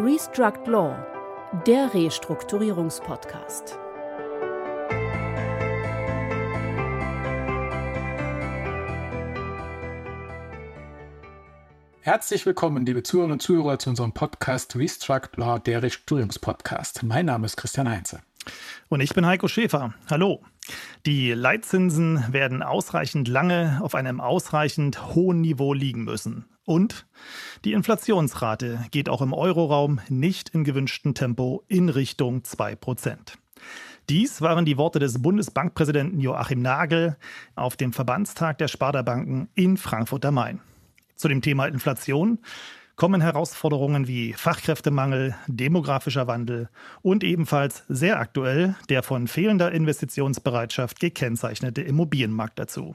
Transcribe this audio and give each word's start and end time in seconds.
Restruct 0.00 0.68
Law, 0.68 0.96
der 1.66 1.92
Restrukturierungspodcast. 1.92 3.76
Herzlich 12.00 12.46
willkommen, 12.46 12.86
liebe 12.86 13.02
Zuhörerinnen 13.02 13.32
und 13.32 13.42
Zuhörer, 13.42 13.80
zu 13.80 13.90
unserem 13.90 14.12
Podcast 14.12 14.76
Restruct 14.76 15.30
Law, 15.34 15.58
der 15.58 15.82
Restrukturierungspodcast. 15.82 17.02
Mein 17.02 17.26
Name 17.26 17.46
ist 17.46 17.56
Christian 17.56 17.90
Heinze. 17.90 18.20
Und 18.88 19.00
ich 19.00 19.12
bin 19.14 19.26
Heiko 19.26 19.48
Schäfer. 19.48 19.94
Hallo. 20.08 20.44
Die 21.06 21.32
Leitzinsen 21.32 22.24
werden 22.32 22.62
ausreichend 22.62 23.26
lange 23.26 23.80
auf 23.82 23.96
einem 23.96 24.20
ausreichend 24.20 25.16
hohen 25.16 25.40
Niveau 25.40 25.72
liegen 25.72 26.04
müssen. 26.04 26.44
Und 26.68 27.06
die 27.64 27.72
Inflationsrate 27.72 28.84
geht 28.90 29.08
auch 29.08 29.22
im 29.22 29.32
Euroraum 29.32 30.00
nicht 30.10 30.50
in 30.50 30.64
gewünschtem 30.64 31.14
Tempo 31.14 31.64
in 31.66 31.88
Richtung 31.88 32.40
2%. 32.40 33.16
Dies 34.10 34.42
waren 34.42 34.66
die 34.66 34.76
Worte 34.76 34.98
des 34.98 35.22
Bundesbankpräsidenten 35.22 36.20
Joachim 36.20 36.60
Nagel 36.60 37.16
auf 37.54 37.78
dem 37.78 37.94
Verbandstag 37.94 38.58
der 38.58 38.68
Sparda-Banken 38.68 39.48
in 39.54 39.78
Frankfurt 39.78 40.26
am 40.26 40.34
Main. 40.34 40.60
Zu 41.16 41.28
dem 41.28 41.40
Thema 41.40 41.64
Inflation 41.64 42.38
kommen 42.96 43.22
Herausforderungen 43.22 44.06
wie 44.06 44.34
Fachkräftemangel, 44.34 45.36
demografischer 45.46 46.26
Wandel 46.26 46.68
und 47.00 47.24
ebenfalls 47.24 47.84
sehr 47.88 48.20
aktuell 48.20 48.76
der 48.90 49.02
von 49.02 49.26
fehlender 49.26 49.72
Investitionsbereitschaft 49.72 51.00
gekennzeichnete 51.00 51.80
Immobilienmarkt 51.80 52.58
dazu. 52.58 52.94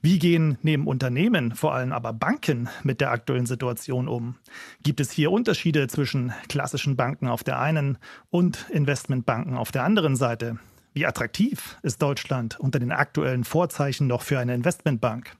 Wie 0.00 0.20
gehen 0.20 0.58
neben 0.62 0.86
Unternehmen, 0.86 1.56
vor 1.56 1.74
allem 1.74 1.92
aber 1.92 2.12
Banken, 2.12 2.68
mit 2.84 3.00
der 3.00 3.10
aktuellen 3.10 3.46
Situation 3.46 4.06
um? 4.06 4.36
Gibt 4.84 5.00
es 5.00 5.10
hier 5.10 5.32
Unterschiede 5.32 5.88
zwischen 5.88 6.32
klassischen 6.48 6.94
Banken 6.94 7.26
auf 7.26 7.42
der 7.42 7.58
einen 7.58 7.98
und 8.30 8.70
Investmentbanken 8.70 9.56
auf 9.56 9.72
der 9.72 9.82
anderen 9.82 10.14
Seite? 10.14 10.60
Wie 10.94 11.04
attraktiv 11.04 11.78
ist 11.82 12.00
Deutschland 12.00 12.60
unter 12.60 12.78
den 12.78 12.92
aktuellen 12.92 13.42
Vorzeichen 13.42 14.06
noch 14.06 14.22
für 14.22 14.38
eine 14.38 14.54
Investmentbank? 14.54 15.36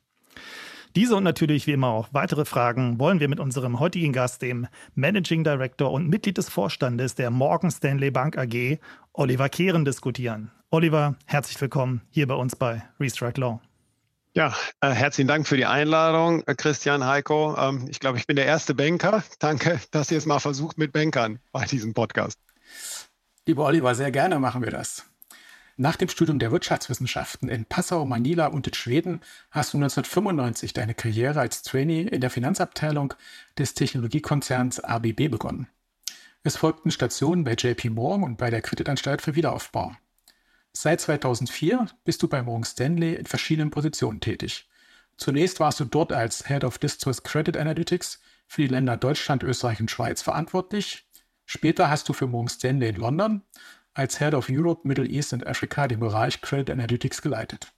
Diese 0.97 1.15
und 1.15 1.23
natürlich 1.23 1.69
wie 1.69 1.73
immer 1.73 1.89
auch 1.89 2.09
weitere 2.11 2.45
Fragen 2.45 2.99
wollen 2.99 3.21
wir 3.21 3.29
mit 3.29 3.39
unserem 3.39 3.79
heutigen 3.79 4.13
Gast, 4.13 4.43
dem 4.43 4.67
Managing 4.97 5.45
Director 5.45 5.93
und 5.93 6.09
Mitglied 6.09 6.37
des 6.37 6.49
Vorstandes 6.49 7.15
der 7.15 7.31
Morgan 7.31 7.71
Stanley 7.71 8.11
Bank 8.11 8.37
AG, 8.37 8.79
Oliver 9.13 9.49
Kehren, 9.51 9.85
diskutieren. 9.85 10.51
Oliver, 10.71 11.15
herzlich 11.27 11.61
willkommen 11.61 12.01
hier 12.11 12.27
bei 12.27 12.35
uns 12.35 12.57
bei 12.57 12.83
Restrike 12.99 13.41
Law. 13.41 13.61
Ja, 14.39 14.55
äh, 14.81 14.91
herzlichen 14.91 15.27
Dank 15.27 15.49
für 15.49 15.57
die 15.57 15.67
Einladung, 15.67 16.45
äh, 16.47 16.55
Christian 16.55 17.05
Heiko. 17.05 17.57
Ähm, 17.59 17.89
ich 17.91 17.99
glaube, 17.99 18.19
ich 18.19 18.29
bin 18.29 18.37
der 18.37 18.47
erste 18.47 18.73
Banker. 18.73 19.25
Danke, 19.41 19.81
dass 19.91 20.13
ihr 20.13 20.19
es 20.19 20.27
mal 20.27 20.39
versucht 20.39 20.79
mit 20.79 20.93
Bankern 20.93 21.41
bei 21.51 21.65
diesem 21.65 21.93
Podcast. 21.93 22.39
Lieber 23.47 23.65
Oliver, 23.65 23.97
sehr 23.97 24.13
gerne 24.13 24.39
machen 24.39 24.63
wir 24.63 24.71
das. 24.71 25.07
Nach 25.77 25.97
dem 25.97 26.09
Studium 26.09 26.39
der 26.39 26.53
Wirtschaftswissenschaften 26.53 27.49
in 27.49 27.65
Passau, 27.65 28.05
Manila 28.05 28.47
und 28.47 28.65
in 28.69 28.75
Schweden 28.75 29.23
hast 29.51 29.73
du 29.73 29.79
1995 29.79 30.73
deine 30.73 30.95
Karriere 30.95 31.41
als 31.41 31.63
Trainee 31.63 32.03
in 32.03 32.21
der 32.21 32.31
Finanzabteilung 32.31 33.15
des 33.59 33.75
Technologiekonzerns 33.75 34.79
ABB 34.79 35.31
begonnen. 35.31 35.67
Es 36.45 36.57
folgten 36.57 36.93
Stationen 36.93 37.43
bei 37.43 37.55
JP 37.55 37.91
Morgan 37.91 38.23
und 38.23 38.39
bei 38.39 38.51
der 38.51 38.63
Kreditanstalt 38.63 39.21
für 39.21 39.35
Wiederaufbau. 39.35 39.97
Seit 40.81 41.01
2004 41.01 41.89
bist 42.05 42.23
du 42.23 42.29
bei 42.29 42.41
Morgan 42.41 42.63
Stanley 42.63 43.15
in 43.15 43.27
verschiedenen 43.27 43.73
Positionen 43.73 44.21
tätig. 44.21 44.69
Zunächst 45.17 45.59
warst 45.59 45.81
du 45.81 45.85
dort 45.85 46.13
als 46.13 46.47
Head 46.47 46.63
of 46.63 46.79
Distress 46.79 47.25
Credit 47.25 47.57
Analytics 47.57 48.21
für 48.47 48.63
die 48.63 48.69
Länder 48.69 48.97
Deutschland, 48.97 49.43
Österreich 49.43 49.81
und 49.81 49.91
Schweiz 49.91 50.23
verantwortlich. 50.23 51.05
Später 51.47 51.91
hast 51.91 52.09
du 52.09 52.13
für 52.13 52.29
Morgan 52.29 52.49
Stanley 52.49 52.91
in 52.91 52.95
London 52.95 53.43
als 53.93 54.21
Head 54.21 54.35
of 54.35 54.47
Europe, 54.49 54.87
Middle 54.87 55.09
East 55.09 55.33
und 55.33 55.45
Africa 55.45 55.89
den 55.89 55.99
Bereich 55.99 56.41
Credit 56.43 56.71
Analytics 56.71 57.23
geleitet. 57.23 57.73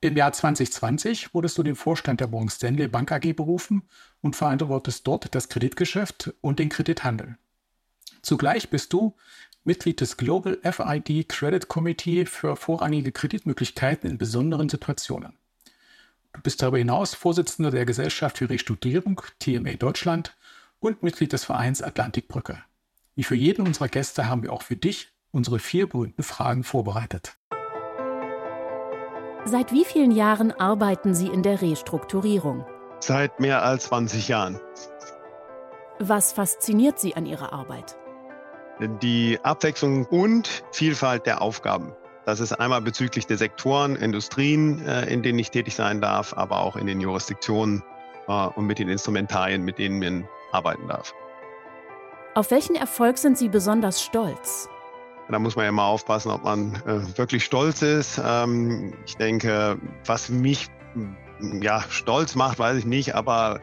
Im 0.00 0.16
Jahr 0.16 0.32
2020 0.32 1.32
wurdest 1.32 1.58
du 1.58 1.62
den 1.62 1.76
Vorstand 1.76 2.18
der 2.18 2.26
Morgan 2.26 2.50
Stanley 2.50 2.88
Bank 2.88 3.12
AG 3.12 3.34
berufen 3.34 3.88
und 4.20 4.34
verantwortest 4.34 5.06
dort 5.06 5.32
das 5.32 5.48
Kreditgeschäft 5.48 6.34
und 6.40 6.58
den 6.58 6.70
Kredithandel. 6.70 7.38
Zugleich 8.22 8.68
bist 8.68 8.92
du 8.92 9.16
Mitglied 9.64 10.00
des 10.00 10.16
Global 10.16 10.58
FID 10.62 11.28
Credit 11.28 11.68
Committee 11.68 12.24
für 12.24 12.56
vorrangige 12.56 13.12
Kreditmöglichkeiten 13.12 14.08
in 14.08 14.16
besonderen 14.16 14.70
Situationen. 14.70 15.34
Du 16.32 16.40
bist 16.40 16.62
darüber 16.62 16.78
hinaus 16.78 17.14
Vorsitzender 17.14 17.70
der 17.70 17.84
Gesellschaft 17.84 18.38
für 18.38 18.48
Restrukturierung 18.48 19.20
TMA 19.38 19.72
Deutschland 19.74 20.34
und 20.78 21.02
Mitglied 21.02 21.32
des 21.34 21.44
Vereins 21.44 21.82
Atlantikbrücke. 21.82 22.58
Wie 23.16 23.24
für 23.24 23.34
jeden 23.34 23.66
unserer 23.66 23.88
Gäste 23.88 24.28
haben 24.28 24.42
wir 24.42 24.52
auch 24.52 24.62
für 24.62 24.76
dich 24.76 25.08
unsere 25.30 25.58
vier 25.58 25.88
berühmten 25.88 26.22
Fragen 26.22 26.64
vorbereitet. 26.64 27.36
Seit 29.44 29.72
wie 29.72 29.84
vielen 29.84 30.10
Jahren 30.10 30.52
arbeiten 30.52 31.14
Sie 31.14 31.26
in 31.26 31.42
der 31.42 31.60
Restrukturierung? 31.60 32.64
Seit 33.00 33.40
mehr 33.40 33.62
als 33.62 33.84
20 33.84 34.28
Jahren. 34.28 34.58
Was 35.98 36.32
fasziniert 36.32 36.98
Sie 36.98 37.14
an 37.14 37.26
Ihrer 37.26 37.52
Arbeit? 37.52 37.99
Die 38.80 39.38
Abwechslung 39.42 40.06
und 40.06 40.64
Vielfalt 40.72 41.26
der 41.26 41.42
Aufgaben. 41.42 41.92
Das 42.24 42.40
ist 42.40 42.52
einmal 42.52 42.80
bezüglich 42.80 43.26
der 43.26 43.36
Sektoren, 43.36 43.94
Industrien, 43.96 44.86
äh, 44.86 45.04
in 45.12 45.22
denen 45.22 45.38
ich 45.38 45.50
tätig 45.50 45.74
sein 45.74 46.00
darf, 46.00 46.32
aber 46.34 46.60
auch 46.60 46.76
in 46.76 46.86
den 46.86 47.00
Jurisdiktionen 47.00 47.82
äh, 48.26 48.32
und 48.32 48.66
mit 48.66 48.78
den 48.78 48.88
Instrumentarien, 48.88 49.62
mit 49.62 49.78
denen 49.78 49.98
man 49.98 50.28
arbeiten 50.52 50.88
darf. 50.88 51.14
Auf 52.34 52.50
welchen 52.50 52.74
Erfolg 52.74 53.18
sind 53.18 53.36
Sie 53.36 53.48
besonders 53.48 54.02
stolz? 54.02 54.68
Da 55.28 55.38
muss 55.38 55.56
man 55.56 55.66
ja 55.66 55.72
mal 55.72 55.86
aufpassen, 55.86 56.30
ob 56.30 56.44
man 56.44 56.74
äh, 56.86 57.18
wirklich 57.18 57.44
stolz 57.44 57.82
ist. 57.82 58.20
Ähm, 58.24 58.94
ich 59.06 59.16
denke, 59.16 59.78
was 60.06 60.28
mich 60.28 60.68
ja, 61.62 61.84
stolz 61.88 62.34
macht, 62.34 62.58
weiß 62.58 62.78
ich 62.78 62.84
nicht, 62.84 63.14
aber 63.14 63.60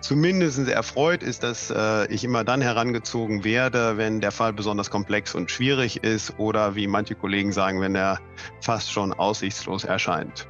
zumindest 0.00 0.58
erfreut 0.68 1.22
ist, 1.22 1.42
dass 1.42 1.70
äh, 1.70 2.06
ich 2.12 2.24
immer 2.24 2.44
dann 2.44 2.60
herangezogen 2.60 3.44
werde, 3.44 3.96
wenn 3.96 4.20
der 4.20 4.32
Fall 4.32 4.52
besonders 4.52 4.90
komplex 4.90 5.34
und 5.34 5.50
schwierig 5.50 6.02
ist 6.02 6.38
oder 6.38 6.74
wie 6.74 6.86
manche 6.86 7.14
Kollegen 7.14 7.52
sagen, 7.52 7.80
wenn 7.80 7.94
er 7.94 8.18
fast 8.60 8.90
schon 8.92 9.12
aussichtslos 9.12 9.84
erscheint. 9.84 10.46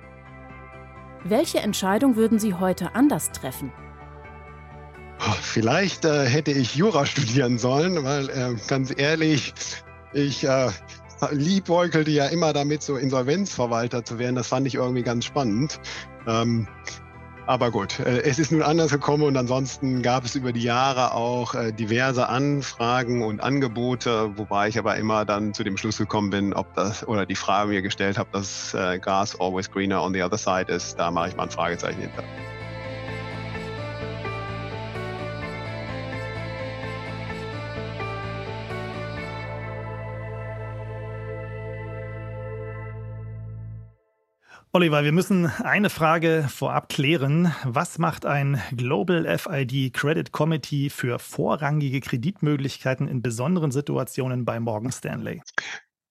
Welche 1.24 1.58
Entscheidung 1.58 2.16
würden 2.16 2.38
Sie 2.38 2.54
heute 2.54 2.94
anders 2.94 3.30
treffen? 3.32 3.72
Vielleicht 5.42 6.06
äh, 6.06 6.26
hätte 6.26 6.50
ich 6.50 6.74
Jura 6.74 7.04
studieren 7.04 7.58
sollen, 7.58 8.02
weil 8.04 8.30
äh, 8.30 8.56
ganz 8.68 8.94
ehrlich, 8.96 9.52
ich 10.14 10.44
äh, 10.44 10.70
liebäugelte 11.30 12.10
ja 12.10 12.26
immer 12.26 12.52
damit, 12.52 12.82
so 12.82 12.96
Insolvenzverwalter 12.96 14.04
zu 14.04 14.18
werden. 14.18 14.36
Das 14.36 14.48
fand 14.48 14.66
ich 14.66 14.76
irgendwie 14.76 15.02
ganz 15.02 15.26
spannend. 15.26 15.78
Ähm, 16.26 16.66
aber 17.46 17.72
gut, 17.72 17.98
äh, 17.98 18.20
es 18.22 18.38
ist 18.38 18.52
nun 18.52 18.62
anders 18.62 18.92
gekommen 18.92 19.24
und 19.24 19.36
ansonsten 19.36 20.02
gab 20.02 20.24
es 20.24 20.36
über 20.36 20.52
die 20.52 20.62
Jahre 20.62 21.14
auch 21.14 21.54
äh, 21.54 21.72
diverse 21.72 22.28
Anfragen 22.28 23.24
und 23.24 23.42
Angebote, 23.42 24.36
wobei 24.36 24.68
ich 24.68 24.78
aber 24.78 24.94
immer 24.96 25.24
dann 25.24 25.52
zu 25.52 25.64
dem 25.64 25.76
Schluss 25.76 25.98
gekommen 25.98 26.30
bin, 26.30 26.52
ob 26.54 26.72
das 26.74 27.06
oder 27.08 27.26
die 27.26 27.34
Frage 27.34 27.70
mir 27.70 27.82
gestellt 27.82 28.18
habe, 28.18 28.28
dass 28.32 28.72
äh, 28.74 29.00
Gas 29.00 29.38
always 29.40 29.68
greener 29.68 30.00
on 30.00 30.14
the 30.14 30.22
other 30.22 30.38
side 30.38 30.72
ist. 30.72 30.96
Da 30.96 31.10
mache 31.10 31.30
ich 31.30 31.36
mal 31.36 31.44
ein 31.44 31.50
Fragezeichen 31.50 32.00
hinter. 32.00 32.22
Oliver, 44.72 45.02
wir 45.02 45.10
müssen 45.10 45.46
eine 45.46 45.90
Frage 45.90 46.46
vorab 46.48 46.88
klären. 46.88 47.52
Was 47.64 47.98
macht 47.98 48.24
ein 48.24 48.62
Global 48.76 49.26
FID 49.36 49.92
Credit 49.92 50.30
Committee 50.30 50.90
für 50.90 51.18
vorrangige 51.18 52.00
Kreditmöglichkeiten 52.00 53.08
in 53.08 53.20
besonderen 53.20 53.72
Situationen 53.72 54.44
bei 54.44 54.60
Morgan 54.60 54.92
Stanley? 54.92 55.42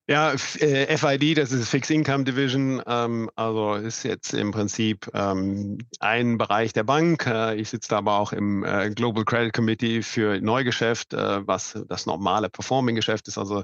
Ja, 0.10 0.34
äh, 0.34 0.98
FID, 0.98 1.38
das 1.38 1.52
ist 1.52 1.70
Fixed 1.70 1.92
Income 1.92 2.24
Division, 2.24 2.82
ähm, 2.88 3.30
also 3.36 3.76
ist 3.76 4.02
jetzt 4.02 4.34
im 4.34 4.50
Prinzip 4.50 5.08
ähm, 5.14 5.78
ein 6.00 6.40
Bereich 6.40 6.74
der 6.74 6.84
Bank. 6.84 7.28
Äh, 7.28 7.58
ich 7.58 7.70
sitze 7.70 7.90
da 7.90 8.00
aber 8.00 8.18
auch 8.18 8.34
im 8.34 8.64
äh, 8.64 8.90
Global 8.90 9.24
Credit 9.24 9.54
Committee 9.54 10.02
für 10.02 10.42
Neugeschäft, 10.42 11.14
äh, 11.14 11.46
was 11.46 11.80
das 11.88 12.08
normale 12.08 12.50
Performing-Geschäft 12.50 13.28
ist. 13.28 13.38
Also 13.38 13.62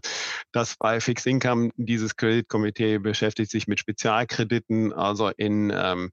das 0.52 0.76
bei 0.78 1.00
Fixed 1.00 1.26
Income, 1.26 1.72
dieses 1.78 2.16
Kreditkomitee 2.16 3.00
beschäftigt 3.00 3.50
sich 3.50 3.66
mit 3.66 3.80
Spezialkrediten, 3.80 4.94
also 4.94 5.30
in 5.30 5.74
ähm, 5.76 6.12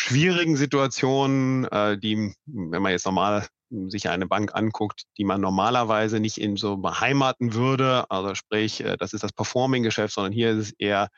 schwierigen 0.00 0.56
Situationen, 0.56 1.64
äh, 1.66 1.98
die, 1.98 2.34
wenn 2.46 2.82
man 2.82 2.92
jetzt 2.92 3.06
normal 3.06 3.46
sich 3.88 4.08
eine 4.08 4.26
Bank 4.26 4.54
anguckt, 4.54 5.04
die 5.18 5.24
man 5.24 5.40
normalerweise 5.40 6.20
nicht 6.20 6.38
in 6.38 6.56
so 6.56 6.76
beheimaten 6.76 7.54
würde. 7.54 8.04
Also 8.10 8.34
sprich, 8.34 8.82
äh, 8.82 8.96
das 8.96 9.12
ist 9.12 9.24
das 9.24 9.32
Performing-Geschäft, 9.32 10.14
sondern 10.14 10.32
hier 10.32 10.50
ist 10.50 10.58
es 10.58 10.72
eher 10.78 11.08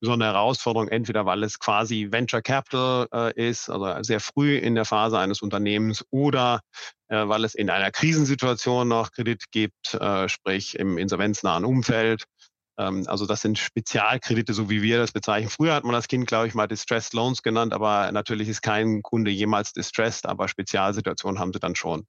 so 0.00 0.12
eine 0.12 0.26
Herausforderung, 0.26 0.88
entweder 0.88 1.26
weil 1.26 1.42
es 1.42 1.58
quasi 1.58 2.08
Venture 2.10 2.42
Capital 2.42 3.08
äh, 3.12 3.48
ist, 3.48 3.68
also 3.68 4.02
sehr 4.02 4.20
früh 4.20 4.56
in 4.56 4.74
der 4.74 4.84
Phase 4.84 5.18
eines 5.18 5.42
Unternehmens, 5.42 6.04
oder 6.10 6.60
äh, 7.08 7.26
weil 7.28 7.44
es 7.44 7.54
in 7.54 7.70
einer 7.70 7.90
Krisensituation 7.90 8.88
noch 8.88 9.10
Kredit 9.10 9.44
gibt, 9.50 9.94
äh, 9.94 10.28
sprich 10.28 10.78
im 10.78 10.98
insolvenznahen 10.98 11.64
Umfeld. 11.64 12.24
Ähm, 12.78 13.04
also 13.06 13.26
das 13.26 13.40
sind 13.42 13.58
Spezialkredite, 13.58 14.52
so 14.52 14.70
wie 14.70 14.82
wir 14.82 14.98
das 14.98 15.12
bezeichnen. 15.12 15.50
Früher 15.50 15.74
hat 15.74 15.84
man 15.84 15.92
das 15.92 16.08
Kind, 16.08 16.26
glaube 16.26 16.48
ich, 16.48 16.54
mal 16.54 16.66
Distressed 16.66 17.14
Loans 17.14 17.42
genannt, 17.42 17.72
aber 17.72 18.10
natürlich 18.12 18.48
ist 18.48 18.62
kein 18.62 19.02
Kunde 19.02 19.30
jemals 19.30 19.72
distressed, 19.72 20.26
aber 20.26 20.48
Spezialsituationen 20.48 21.38
haben 21.38 21.52
sie 21.52 21.60
dann 21.60 21.74
schon. 21.74 22.06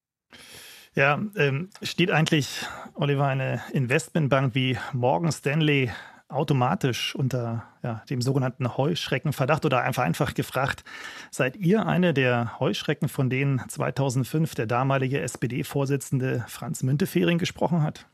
Ja, 0.96 1.22
ähm, 1.36 1.69
steht 1.84 2.10
eigentlich, 2.12 2.66
Oliver, 2.96 3.28
eine 3.28 3.62
Investmentbank 3.72 4.56
wie 4.56 4.78
Morgan 4.94 5.31
Stanley 5.31 5.92
automatisch 6.30 7.16
unter 7.16 7.63
ja, 7.84 8.04
dem 8.10 8.22
sogenannten 8.22 8.75
Heuschreckenverdacht 8.75 9.66
oder 9.66 9.84
einfach 9.84 10.04
einfach 10.04 10.34
gefragt, 10.34 10.84
seid 11.31 11.56
ihr 11.56 11.86
eine 11.86 12.13
der 12.13 12.60
Heuschrecken, 12.60 13.08
von 13.08 13.30
denen 13.30 13.62
2005 13.70 14.56
der 14.56 14.66
damalige 14.66 15.22
SPD-Vorsitzende 15.22 16.44
Franz 16.48 16.84
Müntefering 16.84 17.38
gesprochen 17.38 17.84
hat? 17.84 18.08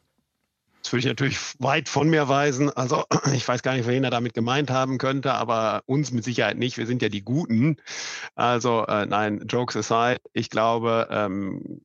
Das 0.84 0.92
würde 0.92 1.00
ich 1.00 1.06
natürlich 1.06 1.40
weit 1.60 1.88
von 1.88 2.10
mir 2.10 2.28
weisen. 2.28 2.70
Also 2.70 3.06
ich 3.34 3.48
weiß 3.48 3.64
gar 3.64 3.74
nicht, 3.74 3.88
wen 3.88 4.04
er 4.04 4.10
damit 4.10 4.34
gemeint 4.34 4.70
haben 4.70 4.98
könnte, 4.98 5.34
aber 5.34 5.82
uns 5.86 6.12
mit 6.12 6.26
Sicherheit 6.26 6.58
nicht. 6.58 6.78
Wir 6.78 6.86
sind 6.86 7.02
ja 7.02 7.10
die 7.10 7.24
Guten. 7.24 7.78
Also 8.36 8.86
äh, 8.86 9.06
nein, 9.06 9.46
Jokes 9.48 9.78
aside, 9.78 10.20
ich 10.34 10.50
glaube, 10.50 11.08
ähm, 11.10 11.82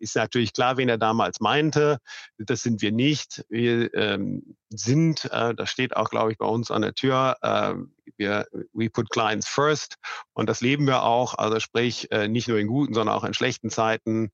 ist 0.00 0.16
natürlich 0.16 0.52
klar, 0.52 0.78
wen 0.78 0.88
er 0.88 0.98
damals 0.98 1.40
meinte. 1.40 1.98
Das 2.38 2.62
sind 2.62 2.82
wir 2.82 2.90
nicht. 2.90 3.44
Wir 3.50 3.94
ähm, 3.94 4.56
sind, 4.70 5.26
äh, 5.30 5.54
das 5.54 5.70
steht 5.70 5.94
auch, 5.96 6.10
glaube 6.10 6.32
ich, 6.32 6.38
bei 6.38 6.46
uns 6.46 6.70
an 6.70 6.82
der 6.82 6.94
Tür, 6.94 7.36
äh, 7.42 7.74
wir, 8.16 8.46
we 8.72 8.90
put 8.90 9.10
clients 9.10 9.46
first 9.46 9.96
und 10.32 10.48
das 10.48 10.60
leben 10.60 10.86
wir 10.86 11.04
auch. 11.04 11.34
Also 11.34 11.60
sprich, 11.60 12.10
äh, 12.10 12.28
nicht 12.28 12.48
nur 12.48 12.58
in 12.58 12.66
guten, 12.66 12.94
sondern 12.94 13.14
auch 13.14 13.24
in 13.24 13.34
schlechten 13.34 13.70
Zeiten 13.70 14.32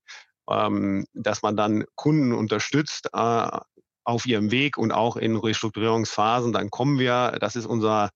ähm, 0.49 1.05
dass 1.13 1.41
man 1.41 1.57
dann 1.57 1.85
Kunden 1.95 2.33
unterstützt, 2.33 3.09
äh, 3.13 3.59
auf 4.07 4.25
ihrem 4.25 4.51
Weg 4.51 4.77
und 4.77 4.93
auch 4.93 5.17
in 5.17 5.35
Restrukturierungsphasen, 5.35 6.53
dann 6.53 6.69
kommen 6.69 6.97
wir, 6.97 7.37
das 7.41 7.57
ist 7.57 7.65
unser 7.65 8.09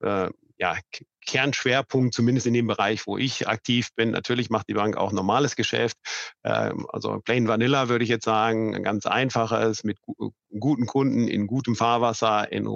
äh, 0.00 0.30
ja, 0.56 0.78
Kernschwerpunkt, 1.26 2.14
zumindest 2.14 2.46
in 2.46 2.54
dem 2.54 2.66
Bereich, 2.66 3.06
wo 3.06 3.18
ich 3.18 3.46
aktiv 3.46 3.90
bin. 3.94 4.10
Natürlich 4.10 4.48
macht 4.48 4.68
die 4.70 4.74
Bank 4.74 4.96
auch 4.96 5.12
normales 5.12 5.54
Geschäft. 5.54 5.98
Ähm, 6.44 6.86
also 6.90 7.20
Plain 7.22 7.46
Vanilla 7.46 7.90
würde 7.90 8.04
ich 8.04 8.10
jetzt 8.10 8.24
sagen, 8.24 8.74
ein 8.74 8.82
ganz 8.82 9.04
einfaches 9.04 9.84
mit 9.84 10.00
gu 10.00 10.30
guten 10.58 10.86
Kunden 10.86 11.28
in 11.28 11.46
gutem 11.46 11.76
Fahrwasser, 11.76 12.50
in 12.50 12.66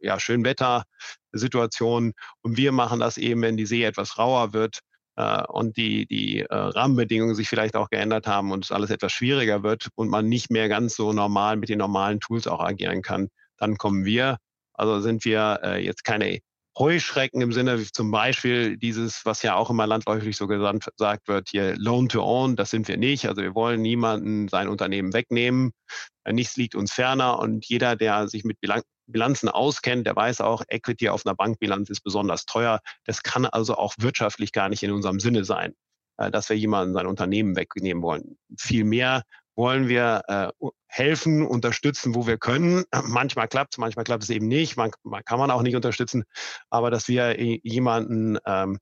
ja, 0.00 0.18
schön 0.18 0.44
Wettersituationen. 0.44 2.14
Und 2.42 2.56
wir 2.56 2.72
machen 2.72 2.98
das 2.98 3.18
eben, 3.18 3.42
wenn 3.42 3.56
die 3.56 3.66
See 3.66 3.84
etwas 3.84 4.18
rauer 4.18 4.52
wird, 4.52 4.80
äh, 5.20 5.44
und 5.48 5.76
die, 5.76 6.06
die 6.06 6.40
äh, 6.40 6.46
Rahmenbedingungen 6.50 7.34
sich 7.34 7.48
vielleicht 7.48 7.76
auch 7.76 7.90
geändert 7.90 8.26
haben 8.26 8.52
und 8.52 8.64
es 8.64 8.72
alles 8.72 8.90
etwas 8.90 9.12
schwieriger 9.12 9.62
wird 9.62 9.88
und 9.94 10.08
man 10.08 10.28
nicht 10.28 10.50
mehr 10.50 10.68
ganz 10.68 10.96
so 10.96 11.12
normal 11.12 11.56
mit 11.56 11.68
den 11.68 11.78
normalen 11.78 12.20
Tools 12.20 12.46
auch 12.46 12.60
agieren 12.60 13.02
kann, 13.02 13.28
dann 13.58 13.76
kommen 13.76 14.04
wir. 14.04 14.38
Also 14.72 15.00
sind 15.00 15.24
wir 15.26 15.60
äh, 15.62 15.84
jetzt 15.84 16.04
keine 16.04 16.40
Heuschrecken 16.78 17.40
im 17.40 17.52
Sinne 17.52 17.80
wie 17.80 17.84
zum 17.84 18.10
Beispiel 18.10 18.76
dieses, 18.76 19.24
was 19.24 19.42
ja 19.42 19.56
auch 19.56 19.70
immer 19.70 19.86
landläufig 19.86 20.36
so 20.36 20.46
gesagt 20.46 21.28
wird, 21.28 21.48
hier 21.50 21.76
Loan 21.76 22.08
to 22.08 22.22
Own, 22.22 22.56
das 22.56 22.70
sind 22.70 22.88
wir 22.88 22.96
nicht. 22.96 23.26
Also 23.26 23.42
wir 23.42 23.54
wollen 23.54 23.82
niemanden 23.82 24.48
sein 24.48 24.68
Unternehmen 24.68 25.12
wegnehmen. 25.12 25.72
Nichts 26.30 26.56
liegt 26.56 26.74
uns 26.74 26.92
ferner 26.92 27.38
und 27.38 27.66
jeder, 27.66 27.96
der 27.96 28.28
sich 28.28 28.44
mit 28.44 28.58
Bilanzen 29.06 29.48
auskennt, 29.48 30.06
der 30.06 30.14
weiß 30.14 30.40
auch, 30.40 30.62
Equity 30.68 31.08
auf 31.08 31.26
einer 31.26 31.34
Bankbilanz 31.34 31.90
ist 31.90 32.02
besonders 32.02 32.46
teuer. 32.46 32.80
Das 33.04 33.22
kann 33.22 33.46
also 33.46 33.74
auch 33.74 33.94
wirtschaftlich 33.98 34.52
gar 34.52 34.68
nicht 34.68 34.82
in 34.82 34.92
unserem 34.92 35.18
Sinne 35.18 35.44
sein, 35.44 35.74
äh, 36.18 36.30
dass 36.30 36.48
wir 36.48 36.56
jemanden 36.56 36.94
sein 36.94 37.06
Unternehmen 37.06 37.56
wegnehmen 37.56 38.02
wollen. 38.02 38.38
Vielmehr 38.56 39.22
wollen 39.60 39.88
wir 39.88 40.22
äh, 40.26 40.48
helfen, 40.86 41.46
unterstützen, 41.46 42.14
wo 42.14 42.26
wir 42.26 42.38
können. 42.38 42.84
Manchmal 43.04 43.46
klappt 43.46 43.74
es, 43.74 43.78
manchmal 43.78 44.04
klappt 44.04 44.22
es 44.22 44.30
eben 44.30 44.48
nicht. 44.48 44.76
Man, 44.76 44.90
man, 45.02 45.22
kann 45.24 45.38
man 45.38 45.50
auch 45.50 45.62
nicht 45.62 45.76
unterstützen. 45.76 46.24
Aber 46.70 46.90
dass 46.90 47.08
wir 47.08 47.38
jemanden 47.38 48.38
ähm, 48.46 48.78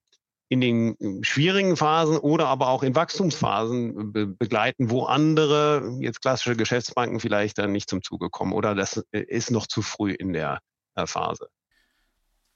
in 0.48 0.60
den 0.60 0.96
schwierigen 1.22 1.76
Phasen 1.76 2.16
oder 2.16 2.46
aber 2.46 2.68
auch 2.68 2.82
in 2.82 2.94
Wachstumsphasen 2.94 4.12
be 4.12 4.28
begleiten, 4.28 4.88
wo 4.88 5.04
andere, 5.04 5.98
jetzt 6.00 6.22
klassische 6.22 6.56
Geschäftsbanken 6.56 7.20
vielleicht 7.20 7.58
dann 7.58 7.72
nicht 7.72 7.90
zum 7.90 8.02
Zuge 8.02 8.30
kommen 8.30 8.52
oder 8.52 8.74
das 8.74 9.04
äh, 9.12 9.20
ist 9.20 9.50
noch 9.50 9.66
zu 9.66 9.82
früh 9.82 10.12
in 10.12 10.32
der 10.32 10.60
äh, 10.94 11.06
Phase. 11.06 11.48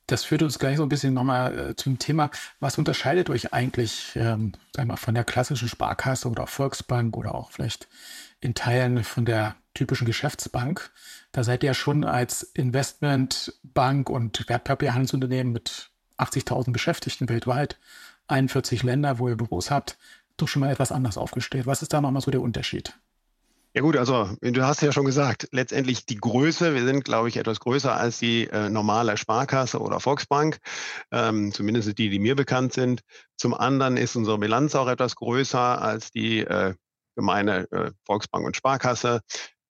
Das 0.06 0.24
führt 0.24 0.42
uns 0.42 0.58
gleich 0.58 0.76
so 0.76 0.82
ein 0.82 0.88
bisschen 0.88 1.14
nochmal 1.14 1.70
äh, 1.70 1.76
zum 1.76 1.98
Thema, 1.98 2.30
was 2.60 2.76
unterscheidet 2.76 3.30
euch 3.30 3.52
eigentlich 3.52 4.12
ähm, 4.16 4.52
mal, 4.76 4.96
von 4.96 5.14
der 5.14 5.24
klassischen 5.24 5.68
Sparkasse 5.68 6.28
oder 6.28 6.46
Volksbank 6.46 7.16
oder 7.16 7.34
auch 7.34 7.52
vielleicht 7.52 7.88
in 8.40 8.54
Teilen 8.54 9.04
von 9.04 9.24
der 9.24 9.54
typischen 9.74 10.06
Geschäftsbank? 10.06 10.90
Da 11.30 11.44
seid 11.44 11.62
ihr 11.62 11.68
ja 11.68 11.74
schon 11.74 12.04
als 12.04 12.42
Investmentbank 12.42 14.10
und 14.10 14.48
Wertpapierhandelsunternehmen 14.48 15.52
mit 15.52 15.90
80.000 16.18 16.72
Beschäftigten 16.72 17.28
weltweit, 17.28 17.78
41 18.26 18.82
Länder, 18.82 19.18
wo 19.18 19.28
ihr 19.28 19.36
Büros 19.36 19.70
habt, 19.70 19.98
doch 20.36 20.48
schon 20.48 20.60
mal 20.60 20.70
etwas 20.70 20.92
anders 20.92 21.16
aufgestellt. 21.16 21.66
Was 21.66 21.82
ist 21.82 21.92
da 21.92 22.00
nochmal 22.00 22.22
so 22.22 22.30
der 22.30 22.42
Unterschied? 22.42 22.94
Ja 23.74 23.80
gut, 23.80 23.96
also 23.96 24.28
du 24.42 24.66
hast 24.66 24.82
ja 24.82 24.92
schon 24.92 25.06
gesagt, 25.06 25.48
letztendlich 25.50 26.04
die 26.04 26.18
Größe, 26.18 26.74
wir 26.74 26.84
sind, 26.84 27.04
glaube 27.04 27.28
ich, 27.28 27.38
etwas 27.38 27.58
größer 27.58 27.96
als 27.96 28.18
die 28.18 28.46
äh, 28.48 28.68
normale 28.68 29.16
Sparkasse 29.16 29.80
oder 29.80 29.98
Volksbank, 29.98 30.58
ähm, 31.10 31.52
zumindest 31.52 31.96
die, 31.96 32.10
die 32.10 32.18
mir 32.18 32.36
bekannt 32.36 32.74
sind. 32.74 33.00
Zum 33.38 33.54
anderen 33.54 33.96
ist 33.96 34.14
unsere 34.14 34.36
Bilanz 34.36 34.74
auch 34.74 34.88
etwas 34.88 35.14
größer 35.16 35.80
als 35.80 36.10
die 36.10 36.40
äh, 36.40 36.74
gemeine 37.16 37.66
äh, 37.70 37.92
Volksbank 38.04 38.44
und 38.44 38.56
Sparkasse 38.56 39.20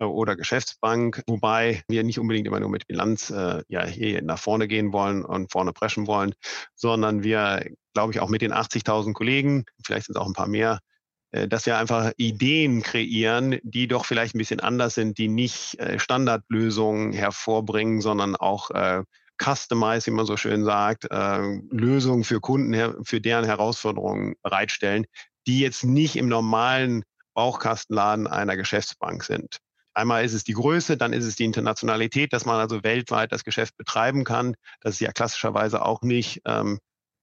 oder 0.01 0.35
Geschäftsbank, 0.35 1.23
wobei 1.29 1.85
wir 1.87 2.03
nicht 2.03 2.19
unbedingt 2.19 2.49
immer 2.49 2.59
nur 2.59 2.71
mit 2.71 2.89
Bilanz 2.89 3.31
äh, 3.31 3.63
ja 3.69 3.85
hier 3.85 4.21
nach 4.23 4.39
vorne 4.41 4.67
gehen 4.67 4.93
wollen 4.93 5.25
und 5.25 5.53
vorne 5.53 5.73
preschen 5.73 6.09
wollen, 6.09 6.35
sondern 6.75 7.23
wir, 7.23 7.65
glaube 7.95 8.13
ich, 8.13 8.19
auch 8.19 8.29
mit 8.29 8.43
den 8.43 8.53
80.000 8.53 9.13
Kollegen, 9.13 9.65
vielleicht 9.85 10.07
sind 10.07 10.17
es 10.17 10.21
auch 10.21 10.27
ein 10.27 10.33
paar 10.33 10.49
mehr, 10.49 10.73
äh, 10.75 10.92
dass 11.33 11.67
wir 11.67 11.79
einfach 11.79 12.13
Ideen 12.19 12.83
kreieren, 12.83 13.59
die 13.63 13.89
doch 13.89 14.05
vielleicht 14.05 14.35
ein 14.35 14.39
bisschen 14.39 14.61
anders 14.61 14.95
sind, 14.95 15.17
die 15.19 15.29
nicht 15.29 15.79
äh, 15.81 15.99
Standardlösungen 15.99 17.13
hervorbringen, 17.13 18.01
sondern 18.03 18.37
auch 18.37 18.71
äh, 18.71 19.03
Customize, 19.43 20.07
wie 20.07 20.15
man 20.15 20.27
so 20.27 20.37
schön 20.37 20.65
sagt, 20.65 21.07
äh, 21.11 21.61
Lösungen 21.71 22.25
für 22.25 22.41
Kunden, 22.41 23.05
für 23.05 23.21
deren 23.21 23.45
Herausforderungen 23.45 24.35
bereitstellen, 24.43 25.07
die 25.47 25.61
jetzt 25.61 25.85
nicht 25.85 26.17
im 26.17 26.29
normalen 26.29 27.03
Bauchkastenladen 27.35 28.27
einer 28.27 28.57
Geschäftsbank 28.57 29.25
sind. 29.25 29.59
Einmal 29.95 30.25
ist 30.25 30.33
es 30.33 30.45
die 30.45 30.55
Größe, 30.55 30.97
dann 30.97 31.13
ist 31.13 31.25
es 31.25 31.37
die 31.37 31.45
Internationalität, 31.45 32.33
dass 32.33 32.47
man 32.47 32.59
also 32.59 32.83
weltweit 32.83 33.33
das 33.33 33.45
Geschäft 33.45 33.77
betreiben 33.77 34.25
kann. 34.25 34.55
Das 34.81 34.95
ist 34.95 35.01
ja 35.01 35.13
klassischerweise 35.13 35.85
auch 35.85 36.03
nicht 36.03 36.41
ähm, 36.47 36.79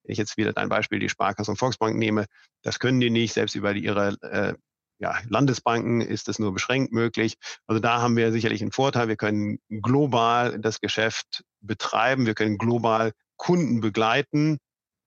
wenn 0.09 0.13
ich 0.13 0.17
jetzt 0.17 0.37
wieder 0.37 0.53
dein 0.53 0.69
Beispiel 0.69 0.97
die 0.97 1.07
Sparkasse 1.07 1.51
und 1.51 1.57
Volksbank 1.57 1.95
nehme, 1.95 2.25
das 2.63 2.79
können 2.79 2.99
die 2.99 3.11
nicht. 3.11 3.31
Selbst 3.31 3.53
über 3.53 3.73
ihre 3.73 4.17
äh, 4.23 4.55
ja, 4.97 5.15
Landesbanken 5.29 6.01
ist 6.01 6.27
das 6.27 6.39
nur 6.39 6.51
beschränkt 6.51 6.91
möglich. 6.91 7.35
Also 7.67 7.79
da 7.79 8.01
haben 8.01 8.17
wir 8.17 8.31
sicherlich 8.31 8.63
einen 8.63 8.71
Vorteil. 8.71 9.07
Wir 9.07 9.17
können 9.17 9.59
global 9.69 10.57
das 10.59 10.81
Geschäft 10.81 11.43
betreiben. 11.61 12.25
Wir 12.25 12.33
können 12.33 12.57
global 12.57 13.11
Kunden 13.37 13.81
begleiten 13.81 14.57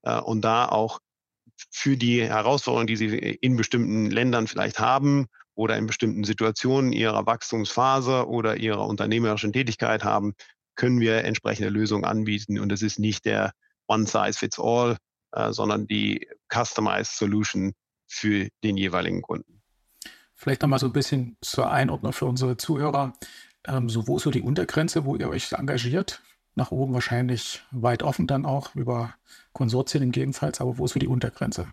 äh, 0.02 0.20
und 0.20 0.42
da 0.42 0.68
auch 0.68 1.00
für 1.72 1.96
die 1.96 2.22
Herausforderungen, 2.22 2.86
die 2.86 2.96
sie 2.96 3.08
in 3.08 3.56
bestimmten 3.56 4.08
Ländern 4.08 4.46
vielleicht 4.46 4.78
haben 4.78 5.26
oder 5.56 5.76
in 5.78 5.88
bestimmten 5.88 6.22
Situationen 6.22 6.92
ihrer 6.92 7.26
Wachstumsphase 7.26 8.28
oder 8.28 8.56
ihrer 8.56 8.86
unternehmerischen 8.86 9.52
Tätigkeit 9.52 10.04
haben, 10.04 10.34
können 10.76 11.00
wir 11.00 11.24
entsprechende 11.24 11.70
Lösungen 11.70 12.04
anbieten. 12.04 12.60
Und 12.60 12.70
es 12.70 12.82
ist 12.82 13.00
nicht 13.00 13.24
der 13.24 13.52
One 13.92 14.06
Size 14.06 14.38
Fits 14.38 14.58
All, 14.58 14.96
äh, 15.32 15.52
sondern 15.52 15.86
die 15.86 16.26
Customized 16.52 17.16
Solution 17.16 17.72
für 18.06 18.48
den 18.62 18.76
jeweiligen 18.76 19.22
Kunden. 19.22 19.62
Vielleicht 20.34 20.62
nochmal 20.62 20.78
so 20.78 20.86
ein 20.86 20.92
bisschen 20.92 21.36
zur 21.40 21.70
Einordnung 21.70 22.12
für 22.12 22.26
unsere 22.26 22.56
Zuhörer. 22.56 23.12
Ähm, 23.66 23.88
so, 23.88 24.08
wo 24.08 24.16
ist 24.16 24.24
so 24.24 24.30
die 24.30 24.42
Untergrenze, 24.42 25.04
wo 25.04 25.16
ihr 25.16 25.28
euch 25.28 25.52
engagiert? 25.52 26.22
Nach 26.54 26.70
oben 26.70 26.92
wahrscheinlich 26.92 27.62
weit 27.70 28.02
offen 28.02 28.26
dann 28.26 28.44
auch 28.44 28.74
über 28.74 29.14
Konsortien 29.52 30.04
gegebenenfalls, 30.06 30.60
aber 30.60 30.78
wo 30.78 30.84
ist 30.84 30.92
so 30.92 30.98
die 30.98 31.06
Untergrenze? 31.06 31.68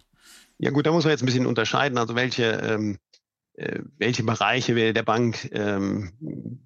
Ja 0.58 0.72
gut, 0.72 0.86
da 0.86 0.92
muss 0.92 1.04
man 1.04 1.12
jetzt 1.12 1.24
ein 1.24 1.26
bisschen 1.26 1.46
unterscheiden. 1.46 1.98
Also 1.98 2.16
welche 2.16 2.44
ähm, 2.44 2.94
äh, 2.94 3.09
welche 3.98 4.24
Bereiche 4.24 4.76
wir 4.76 4.94
der 4.94 5.04
Bank 5.04 5.50
ähm, 5.52 6.12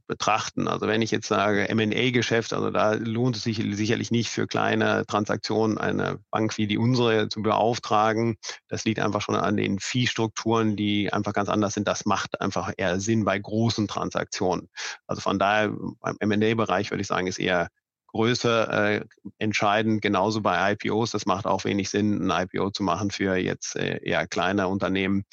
betrachten. 0.05 0.67
Also 0.67 0.87
wenn 0.87 1.01
ich 1.01 1.09
jetzt 1.09 1.27
sage 1.27 1.67
M&A-Geschäft, 1.67 2.53
also 2.53 2.69
da 2.69 2.93
lohnt 2.93 3.35
es 3.35 3.43
sich 3.43 3.57
sicherlich 3.71 4.11
nicht 4.11 4.29
für 4.29 4.45
kleine 4.45 5.05
Transaktionen 5.07 5.79
eine 5.79 6.19
Bank 6.29 6.57
wie 6.57 6.67
die 6.67 6.77
unsere 6.77 7.29
zu 7.29 7.41
beauftragen. 7.41 8.37
Das 8.67 8.85
liegt 8.85 8.99
einfach 8.99 9.21
schon 9.21 9.35
an 9.35 9.57
den 9.57 9.79
Fee-Strukturen, 9.79 10.75
die 10.75 11.11
einfach 11.11 11.33
ganz 11.33 11.49
anders 11.49 11.73
sind. 11.73 11.87
Das 11.87 12.05
macht 12.05 12.39
einfach 12.41 12.71
eher 12.77 12.99
Sinn 12.99 13.25
bei 13.25 13.39
großen 13.39 13.87
Transaktionen. 13.87 14.69
Also 15.07 15.21
von 15.21 15.39
daher 15.39 15.73
beim 15.99 16.17
M&A-Bereich 16.19 16.91
würde 16.91 17.01
ich 17.01 17.07
sagen, 17.07 17.25
ist 17.25 17.39
eher 17.39 17.69
Größe 18.13 18.67
äh, 18.69 19.05
entscheidend, 19.39 20.03
genauso 20.03 20.41
bei 20.41 20.73
IPOs. 20.73 21.09
Das 21.09 21.25
macht 21.25 21.47
auch 21.47 21.63
wenig 21.63 21.89
Sinn, 21.89 22.29
ein 22.29 22.47
IPO 22.47 22.69
zu 22.69 22.83
machen 22.83 23.09
für 23.09 23.35
jetzt 23.35 23.75
äh, 23.75 23.99
eher 24.03 24.27
kleine 24.27 24.67
Unternehmen. 24.67 25.25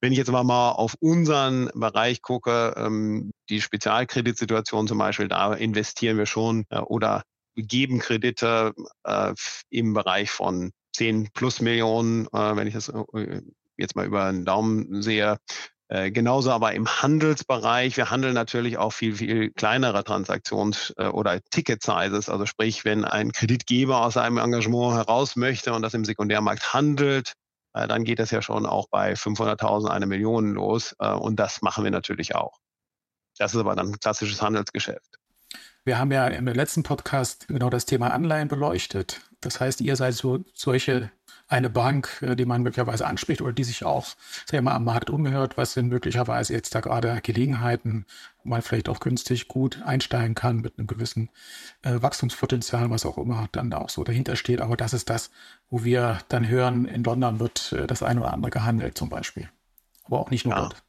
Wenn 0.00 0.12
ich 0.12 0.18
jetzt 0.18 0.28
aber 0.28 0.44
mal 0.44 0.72
auf 0.72 0.94
unseren 1.00 1.70
Bereich 1.74 2.22
gucke, 2.22 2.74
ähm, 2.76 3.32
die 3.50 3.60
Spezialkreditsituation 3.60 4.88
zum 4.88 4.98
Beispiel, 4.98 5.28
da 5.28 5.52
investieren 5.52 6.16
wir 6.16 6.26
schon 6.26 6.64
äh, 6.70 6.78
oder 6.78 7.22
geben 7.54 7.98
Kredite 7.98 8.72
äh, 9.04 9.34
im 9.68 9.92
Bereich 9.92 10.30
von 10.30 10.72
10 10.96 11.30
plus 11.34 11.60
Millionen, 11.60 12.26
äh, 12.28 12.56
wenn 12.56 12.66
ich 12.66 12.74
das 12.74 12.90
jetzt 13.76 13.96
mal 13.96 14.06
über 14.06 14.30
den 14.30 14.44
Daumen 14.44 15.02
sehe. 15.02 15.38
Genauso 15.92 16.52
aber 16.52 16.72
im 16.74 16.86
Handelsbereich. 16.86 17.96
Wir 17.96 18.12
handeln 18.12 18.34
natürlich 18.34 18.78
auch 18.78 18.92
viel, 18.92 19.16
viel 19.16 19.50
kleinere 19.50 20.04
Transaktions- 20.04 20.96
oder 21.10 21.40
Ticket-Sizes. 21.50 22.28
Also 22.28 22.46
sprich, 22.46 22.84
wenn 22.84 23.04
ein 23.04 23.32
Kreditgeber 23.32 24.00
aus 24.06 24.14
seinem 24.14 24.38
Engagement 24.38 24.94
heraus 24.94 25.34
möchte 25.34 25.72
und 25.72 25.82
das 25.82 25.94
im 25.94 26.04
Sekundärmarkt 26.04 26.74
handelt, 26.74 27.32
äh, 27.74 27.86
dann 27.88 28.04
geht 28.04 28.18
das 28.18 28.30
ja 28.30 28.42
schon 28.42 28.66
auch 28.66 28.88
bei 28.90 29.12
500.000, 29.14 29.88
eine 29.88 30.06
Million 30.06 30.52
los. 30.52 30.94
Äh, 30.98 31.12
und 31.12 31.36
das 31.36 31.62
machen 31.62 31.84
wir 31.84 31.90
natürlich 31.90 32.34
auch. 32.34 32.58
Das 33.38 33.54
ist 33.54 33.60
aber 33.60 33.74
dann 33.76 33.98
klassisches 33.98 34.42
Handelsgeschäft. 34.42 35.16
Wir 35.84 35.98
haben 35.98 36.12
ja 36.12 36.26
im 36.26 36.46
letzten 36.46 36.82
Podcast 36.82 37.48
genau 37.48 37.70
das 37.70 37.86
Thema 37.86 38.12
Anleihen 38.12 38.48
beleuchtet. 38.48 39.22
Das 39.40 39.60
heißt, 39.60 39.80
ihr 39.80 39.96
seid 39.96 40.14
so 40.14 40.44
solche 40.52 41.10
eine 41.50 41.68
Bank, 41.68 42.22
äh, 42.22 42.36
die 42.36 42.46
man 42.46 42.62
möglicherweise 42.62 43.06
anspricht 43.06 43.42
oder 43.42 43.52
die 43.52 43.64
sich 43.64 43.84
auch 43.84 44.06
sehr 44.46 44.62
mal 44.62 44.74
am 44.74 44.84
Markt 44.84 45.10
umhört. 45.10 45.56
Was 45.56 45.72
sind 45.72 45.88
möglicherweise 45.88 46.54
jetzt 46.54 46.74
da 46.74 46.80
gerade 46.80 47.20
Gelegenheiten, 47.22 48.06
wo 48.42 48.50
man 48.50 48.62
vielleicht 48.62 48.88
auch 48.88 49.00
günstig 49.00 49.48
gut 49.48 49.82
einsteigen 49.82 50.34
kann 50.34 50.60
mit 50.60 50.78
einem 50.78 50.86
gewissen 50.86 51.28
äh, 51.82 52.00
Wachstumspotenzial, 52.00 52.88
was 52.90 53.04
auch 53.04 53.18
immer 53.18 53.48
dann 53.52 53.70
da 53.70 53.78
auch 53.78 53.90
so 53.90 54.04
dahinter 54.04 54.36
steht. 54.36 54.60
Aber 54.60 54.76
das 54.76 54.94
ist 54.94 55.10
das, 55.10 55.30
wo 55.68 55.84
wir 55.84 56.18
dann 56.28 56.48
hören, 56.48 56.84
in 56.86 57.02
London 57.02 57.40
wird 57.40 57.72
äh, 57.72 57.86
das 57.86 58.02
eine 58.02 58.20
oder 58.20 58.32
andere 58.32 58.50
gehandelt 58.50 58.96
zum 58.96 59.08
Beispiel. 59.08 59.50
Aber 60.04 60.20
auch 60.20 60.30
nicht 60.30 60.44
nur 60.44 60.54
ja. 60.54 60.60
dort. 60.60 60.82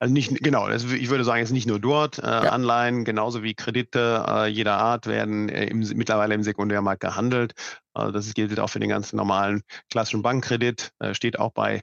Also 0.00 0.14
nicht, 0.14 0.32
genau, 0.42 0.62
also 0.62 0.88
ich 0.90 1.10
würde 1.10 1.24
sagen, 1.24 1.42
es 1.42 1.48
ist 1.48 1.54
nicht 1.54 1.66
nur 1.66 1.80
dort. 1.80 2.18
Äh, 2.18 2.26
ja. 2.26 2.40
Anleihen 2.50 3.04
genauso 3.04 3.42
wie 3.42 3.54
Kredite 3.54 4.24
äh, 4.28 4.46
jeder 4.46 4.76
Art 4.76 5.06
werden 5.06 5.48
äh, 5.48 5.66
im, 5.66 5.80
mittlerweile 5.96 6.34
im 6.34 6.44
Sekundärmarkt 6.44 7.00
gehandelt. 7.00 7.54
Also 7.94 8.12
das 8.12 8.32
gilt 8.32 8.60
auch 8.60 8.70
für 8.70 8.78
den 8.78 8.90
ganzen 8.90 9.16
normalen 9.16 9.62
klassischen 9.90 10.22
Bankkredit. 10.22 10.92
Äh, 11.00 11.14
steht 11.14 11.40
auch 11.40 11.52
bei 11.52 11.80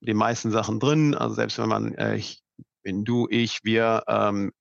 den 0.00 0.16
meisten 0.16 0.50
Sachen 0.50 0.80
drin. 0.80 1.14
Also 1.14 1.34
selbst 1.34 1.58
wenn 1.58 1.68
man, 1.68 1.94
äh, 1.96 2.22
wenn 2.82 3.04
du, 3.04 3.28
ich, 3.28 3.58
wir 3.62 4.04
ähm, 4.08 4.52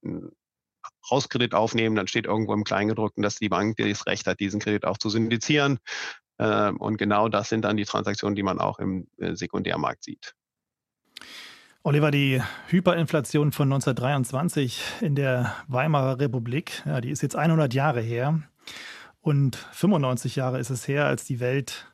Hauskredit 1.10 1.54
aufnehmen, 1.54 1.96
dann 1.96 2.08
steht 2.08 2.26
irgendwo 2.26 2.54
im 2.54 2.66
Kleingedruckten, 2.66 3.24
dass 3.24 3.36
die 3.36 3.50
Bank 3.50 3.78
das 3.78 4.06
Recht 4.08 4.28
hat, 4.28 4.42
diesen 4.42 4.60
Kredit 4.60 4.86
auch 4.86 4.98
zu 4.98 5.10
syndizieren. 5.10 5.80
Äh, 6.38 6.72
und 6.72 6.98
genau 6.98 7.30
das 7.30 7.50
sind 7.50 7.64
dann 7.64 7.78
die 7.78 7.86
Transaktionen, 7.86 8.36
die 8.36 8.44
man 8.44 8.60
auch 8.60 8.80
im 8.80 9.08
äh, 9.18 9.36
Sekundärmarkt 9.36 10.04
sieht. 10.04 10.36
Oliver, 11.82 12.12
die 12.12 12.42
Hyperinflation 12.68 13.54
von 13.54 13.72
1923 13.72 14.82
in 15.00 15.16
der 15.16 15.56
Weimarer 15.70 16.20
Republik, 16.20 16.84
ja, 16.86 17.00
die 17.00 17.10
ist 17.10 17.22
jetzt 17.22 17.38
100 17.38 17.74
Jahre 17.74 18.02
her. 18.02 18.42
Und 19.22 19.56
95 19.56 20.36
Jahre 20.36 20.60
ist 20.60 20.72
es 20.72 20.90
her, 20.90 21.06
als 21.06 21.24
die 21.24 21.40
Welt 21.40 21.90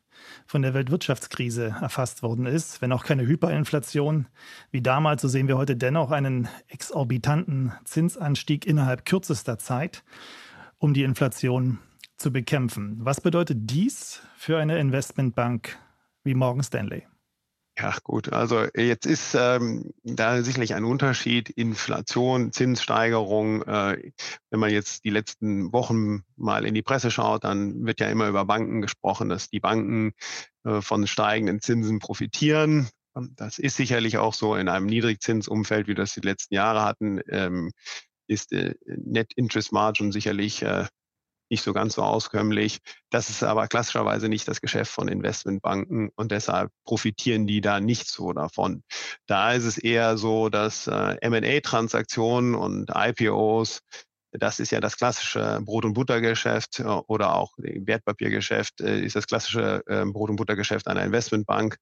von 0.48 0.64
der 0.64 0.74
Weltwirtschaftskrise 0.74 1.76
erfasst 1.82 2.24
worden 2.24 2.48
ist. 2.48 2.82
Wenn 2.82 2.92
auch 2.92 3.04
keine 3.04 3.28
Hyperinflation 3.28 4.26
wie 4.72 4.82
damals, 4.82 5.22
so 5.22 5.28
sehen 5.28 5.48
wir 5.48 5.58
heute 5.58 5.76
dennoch 5.76 6.10
einen 6.10 6.48
exorbitanten 6.68 7.72
Zinsanstieg 7.84 8.66
innerhalb 8.66 9.06
kürzester 9.06 9.60
Zeit, 9.60 10.04
um 10.80 10.96
die 10.96 11.04
Inflation 11.04 11.78
zu 12.18 12.32
bekämpfen. 12.32 12.98
Was 13.02 13.22
bedeutet 13.22 13.58
dies 13.62 14.24
für 14.36 14.58
eine 14.58 14.80
Investmentbank 14.80 15.78
wie 16.24 16.34
Morgan 16.34 16.64
Stanley? 16.64 17.06
Ja, 17.78 17.94
gut. 18.04 18.32
Also 18.32 18.68
jetzt 18.74 19.06
ist 19.06 19.36
ähm, 19.38 19.92
da 20.04 20.42
sicherlich 20.44 20.76
ein 20.76 20.86
Unterschied. 20.86 21.50
Inflation, 21.50 22.54
Zinssteigerung. 22.54 23.64
Äh, 23.64 24.12
wenn 24.50 24.60
man 24.62 24.72
jetzt 24.72 25.04
die 25.04 25.10
letzten 25.10 25.74
Wochen 25.74 26.24
mal 26.38 26.66
in 26.66 26.74
die 26.74 26.82
Presse 26.82 27.12
schaut, 27.12 27.44
dann 27.44 27.86
wird 27.86 28.00
ja 28.00 28.08
immer 28.08 28.30
über 28.30 28.46
Banken 28.46 28.82
gesprochen, 28.82 29.28
dass 29.28 29.50
die 29.50 29.60
Banken 29.60 30.14
äh, 30.64 30.82
von 30.82 31.06
steigenden 31.06 31.60
Zinsen 31.62 32.00
profitieren. 32.00 32.88
Das 33.36 33.60
ist 33.60 33.76
sicherlich 33.76 34.18
auch 34.18 34.34
so 34.34 34.56
in 34.56 34.70
einem 34.70 34.86
Niedrigzinsumfeld, 34.86 35.88
wie 35.88 35.96
das 35.96 36.14
die 36.14 36.22
letzten 36.22 36.54
Jahre 36.56 36.84
hatten, 36.84 37.20
ähm, 37.30 37.72
ist 38.28 38.54
äh, 38.54 38.76
Net 38.86 39.34
Interest 39.36 39.74
Margin 39.74 40.14
sicherlich 40.14 40.62
äh, 40.64 40.86
nicht 41.56 41.64
so 41.64 41.72
ganz 41.72 41.94
so 41.96 42.04
auskömmlich. 42.04 42.80
Das 43.10 43.30
ist 43.30 43.42
aber 43.42 43.68
klassischerweise 43.70 44.28
nicht 44.28 44.46
das 44.46 44.60
Geschäft 44.60 44.92
von 44.92 45.08
Investmentbanken 45.08 46.10
und 46.16 46.32
deshalb 46.34 46.70
profitieren 46.84 47.48
die 47.48 47.62
da 47.62 47.80
nicht 47.80 48.10
so 48.10 48.34
davon. 48.34 48.84
Da 49.26 49.54
ist 49.54 49.64
es 49.64 49.78
eher 49.78 50.18
so, 50.18 50.50
dass 50.50 50.88
äh, 50.88 51.16
M&A-Transaktionen 51.22 52.56
und 52.56 52.92
IPOs 52.94 53.80
das 54.38 54.60
ist 54.60 54.72
ja 54.74 54.82
das 54.82 54.98
klassische 54.98 55.62
Brot- 55.64 55.86
und 55.86 55.94
Buttergeschäft 55.94 56.82
äh, 56.82 56.84
oder 56.84 57.36
auch 57.36 57.54
Wertpapiergeschäft 57.58 58.82
äh, 58.82 59.00
ist 59.00 59.16
das 59.16 59.28
klassische 59.28 59.82
äh, 59.88 60.04
Brot- 60.04 60.30
und 60.30 60.36
Buttergeschäft 60.36 60.90
einer 60.90 61.06
Investmentbank. 61.06 61.78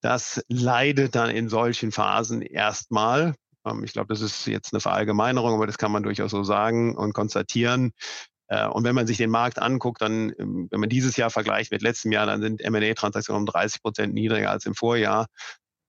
Das 0.00 0.42
leidet 0.48 1.14
dann 1.14 1.30
in 1.30 1.48
solchen 1.48 1.92
Phasen 1.92 2.42
erstmal. 2.42 3.36
Ähm, 3.66 3.84
ich 3.84 3.92
glaube, 3.92 4.08
das 4.08 4.20
ist 4.20 4.46
jetzt 4.46 4.72
eine 4.72 4.80
Verallgemeinerung, 4.80 5.54
aber 5.54 5.66
das 5.66 5.78
kann 5.78 5.92
man 5.92 6.02
durchaus 6.02 6.30
so 6.30 6.42
sagen 6.42 6.96
und 6.96 7.12
konstatieren. 7.12 7.92
Äh, 8.48 8.66
und 8.66 8.84
wenn 8.84 8.94
man 8.94 9.06
sich 9.06 9.16
den 9.16 9.30
Markt 9.30 9.58
anguckt, 9.60 10.02
dann, 10.02 10.32
ähm, 10.38 10.68
wenn 10.70 10.80
man 10.80 10.88
dieses 10.88 11.16
Jahr 11.16 11.30
vergleicht 11.30 11.72
mit 11.72 11.82
letztem 11.82 12.12
Jahr, 12.12 12.26
dann 12.26 12.40
sind 12.40 12.60
M&A-Transaktionen 12.60 13.42
um 13.42 13.46
30 13.46 13.82
Prozent 13.82 14.14
niedriger 14.14 14.50
als 14.50 14.66
im 14.66 14.74
Vorjahr. 14.74 15.26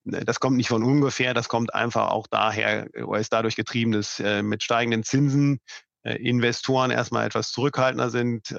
Äh, 0.06 0.26
das 0.26 0.40
kommt 0.40 0.58
nicht 0.58 0.70
von 0.70 0.84
ungefähr, 0.84 1.34
das 1.34 1.50
kommt 1.50 1.74
einfach 1.74 2.10
auch 2.10 2.28
daher, 2.28 2.88
oder 3.04 3.20
ist 3.20 3.34
dadurch 3.34 3.56
getrieben, 3.56 3.92
dass 3.92 4.20
äh, 4.20 4.42
mit 4.42 4.64
steigenden 4.64 5.04
Zinsen 5.04 5.60
Investoren 6.04 6.90
erstmal 6.90 7.26
etwas 7.26 7.52
zurückhaltender 7.52 8.10
sind, 8.10 8.56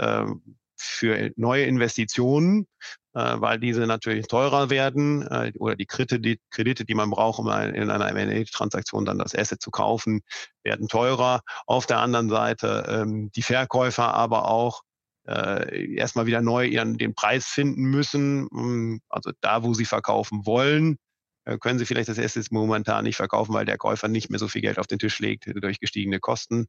für 0.78 1.30
neue 1.36 1.64
Investitionen, 1.64 2.66
äh, 3.07 3.07
weil 3.18 3.58
diese 3.58 3.86
natürlich 3.86 4.26
teurer 4.26 4.70
werden 4.70 5.22
äh, 5.26 5.52
oder 5.58 5.76
die 5.76 5.86
Kredite, 5.86 6.84
die 6.84 6.94
man 6.94 7.10
braucht, 7.10 7.38
um 7.38 7.48
in 7.48 7.90
einer 7.90 8.08
M&A-Transaktion 8.08 9.04
dann 9.04 9.18
das 9.18 9.34
Asset 9.34 9.60
zu 9.60 9.70
kaufen, 9.70 10.20
werden 10.62 10.88
teurer. 10.88 11.40
Auf 11.66 11.86
der 11.86 11.98
anderen 11.98 12.28
Seite 12.28 12.84
ähm, 12.88 13.30
die 13.34 13.42
Verkäufer 13.42 14.14
aber 14.14 14.48
auch 14.48 14.82
äh, 15.26 15.94
erstmal 15.94 16.26
wieder 16.26 16.40
neu 16.40 16.66
ihren, 16.66 16.96
den 16.96 17.14
Preis 17.14 17.46
finden 17.46 17.84
müssen, 17.84 18.48
ähm, 18.52 19.00
also 19.08 19.32
da, 19.40 19.62
wo 19.62 19.74
sie 19.74 19.84
verkaufen 19.84 20.46
wollen 20.46 20.92
äh, 20.94 21.07
können 21.56 21.78
sie 21.78 21.86
vielleicht 21.86 22.08
das 22.08 22.18
Asset 22.18 22.50
momentan 22.50 23.04
nicht 23.04 23.16
verkaufen, 23.16 23.54
weil 23.54 23.64
der 23.64 23.78
Käufer 23.78 24.08
nicht 24.08 24.30
mehr 24.30 24.38
so 24.38 24.48
viel 24.48 24.62
Geld 24.62 24.78
auf 24.78 24.86
den 24.86 24.98
Tisch 24.98 25.18
legt 25.18 25.46
durch 25.62 25.80
gestiegene 25.80 26.20
Kosten. 26.20 26.66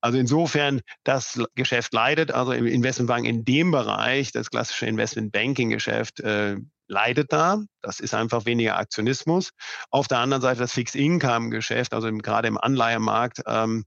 Also 0.00 0.18
insofern, 0.18 0.80
das 1.04 1.40
Geschäft 1.54 1.92
leidet, 1.92 2.32
also 2.32 2.52
im 2.52 2.66
Investmentbank 2.66 3.26
in 3.26 3.44
dem 3.44 3.70
Bereich, 3.70 4.32
das 4.32 4.50
klassische 4.50 4.86
Investmentbanking-Geschäft, 4.86 6.20
äh, 6.20 6.56
leidet 6.88 7.32
da. 7.32 7.62
Das 7.82 8.00
ist 8.00 8.14
einfach 8.14 8.44
weniger 8.44 8.76
Aktionismus. 8.76 9.50
Auf 9.90 10.08
der 10.08 10.18
anderen 10.18 10.42
Seite 10.42 10.60
das 10.60 10.72
Fixed-Income-Geschäft, 10.72 11.94
also 11.94 12.08
im, 12.08 12.20
gerade 12.20 12.48
im 12.48 12.58
Anleihemarkt, 12.58 13.42
ähm, 13.46 13.84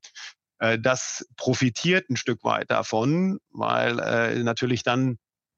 äh, 0.60 0.80
das 0.80 1.26
profitiert 1.38 2.10
ein 2.10 2.16
Stück 2.16 2.44
weit 2.44 2.72
davon, 2.72 3.40
weil 3.52 4.00
äh, 4.00 4.42
natürlich 4.44 4.84
dann 4.84 5.14
äh, 5.14 5.16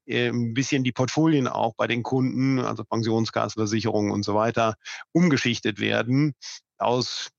ein 0.08 0.54
bisschen 0.54 0.84
die 0.84 0.92
Portfolien 0.92 1.48
auch 1.48 1.74
bei 1.76 1.86
den 1.86 2.02
Kunden, 2.02 2.60
also 2.60 2.84
Pensionskassenversicherungen 2.84 4.12
und 4.12 4.24
so 4.24 4.34
weiter, 4.34 4.74
umgeschichtet 5.12 5.80
werden 5.80 6.34
aus 6.78 7.30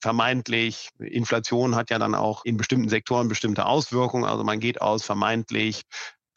vermeintlich, 0.00 0.90
Inflation 0.98 1.74
hat 1.74 1.90
ja 1.90 1.98
dann 1.98 2.14
auch 2.14 2.44
in 2.44 2.56
bestimmten 2.56 2.88
Sektoren 2.88 3.28
bestimmte 3.28 3.66
Auswirkungen. 3.66 4.24
Also 4.24 4.44
man 4.44 4.60
geht 4.60 4.80
aus 4.80 5.04
vermeintlich 5.04 5.82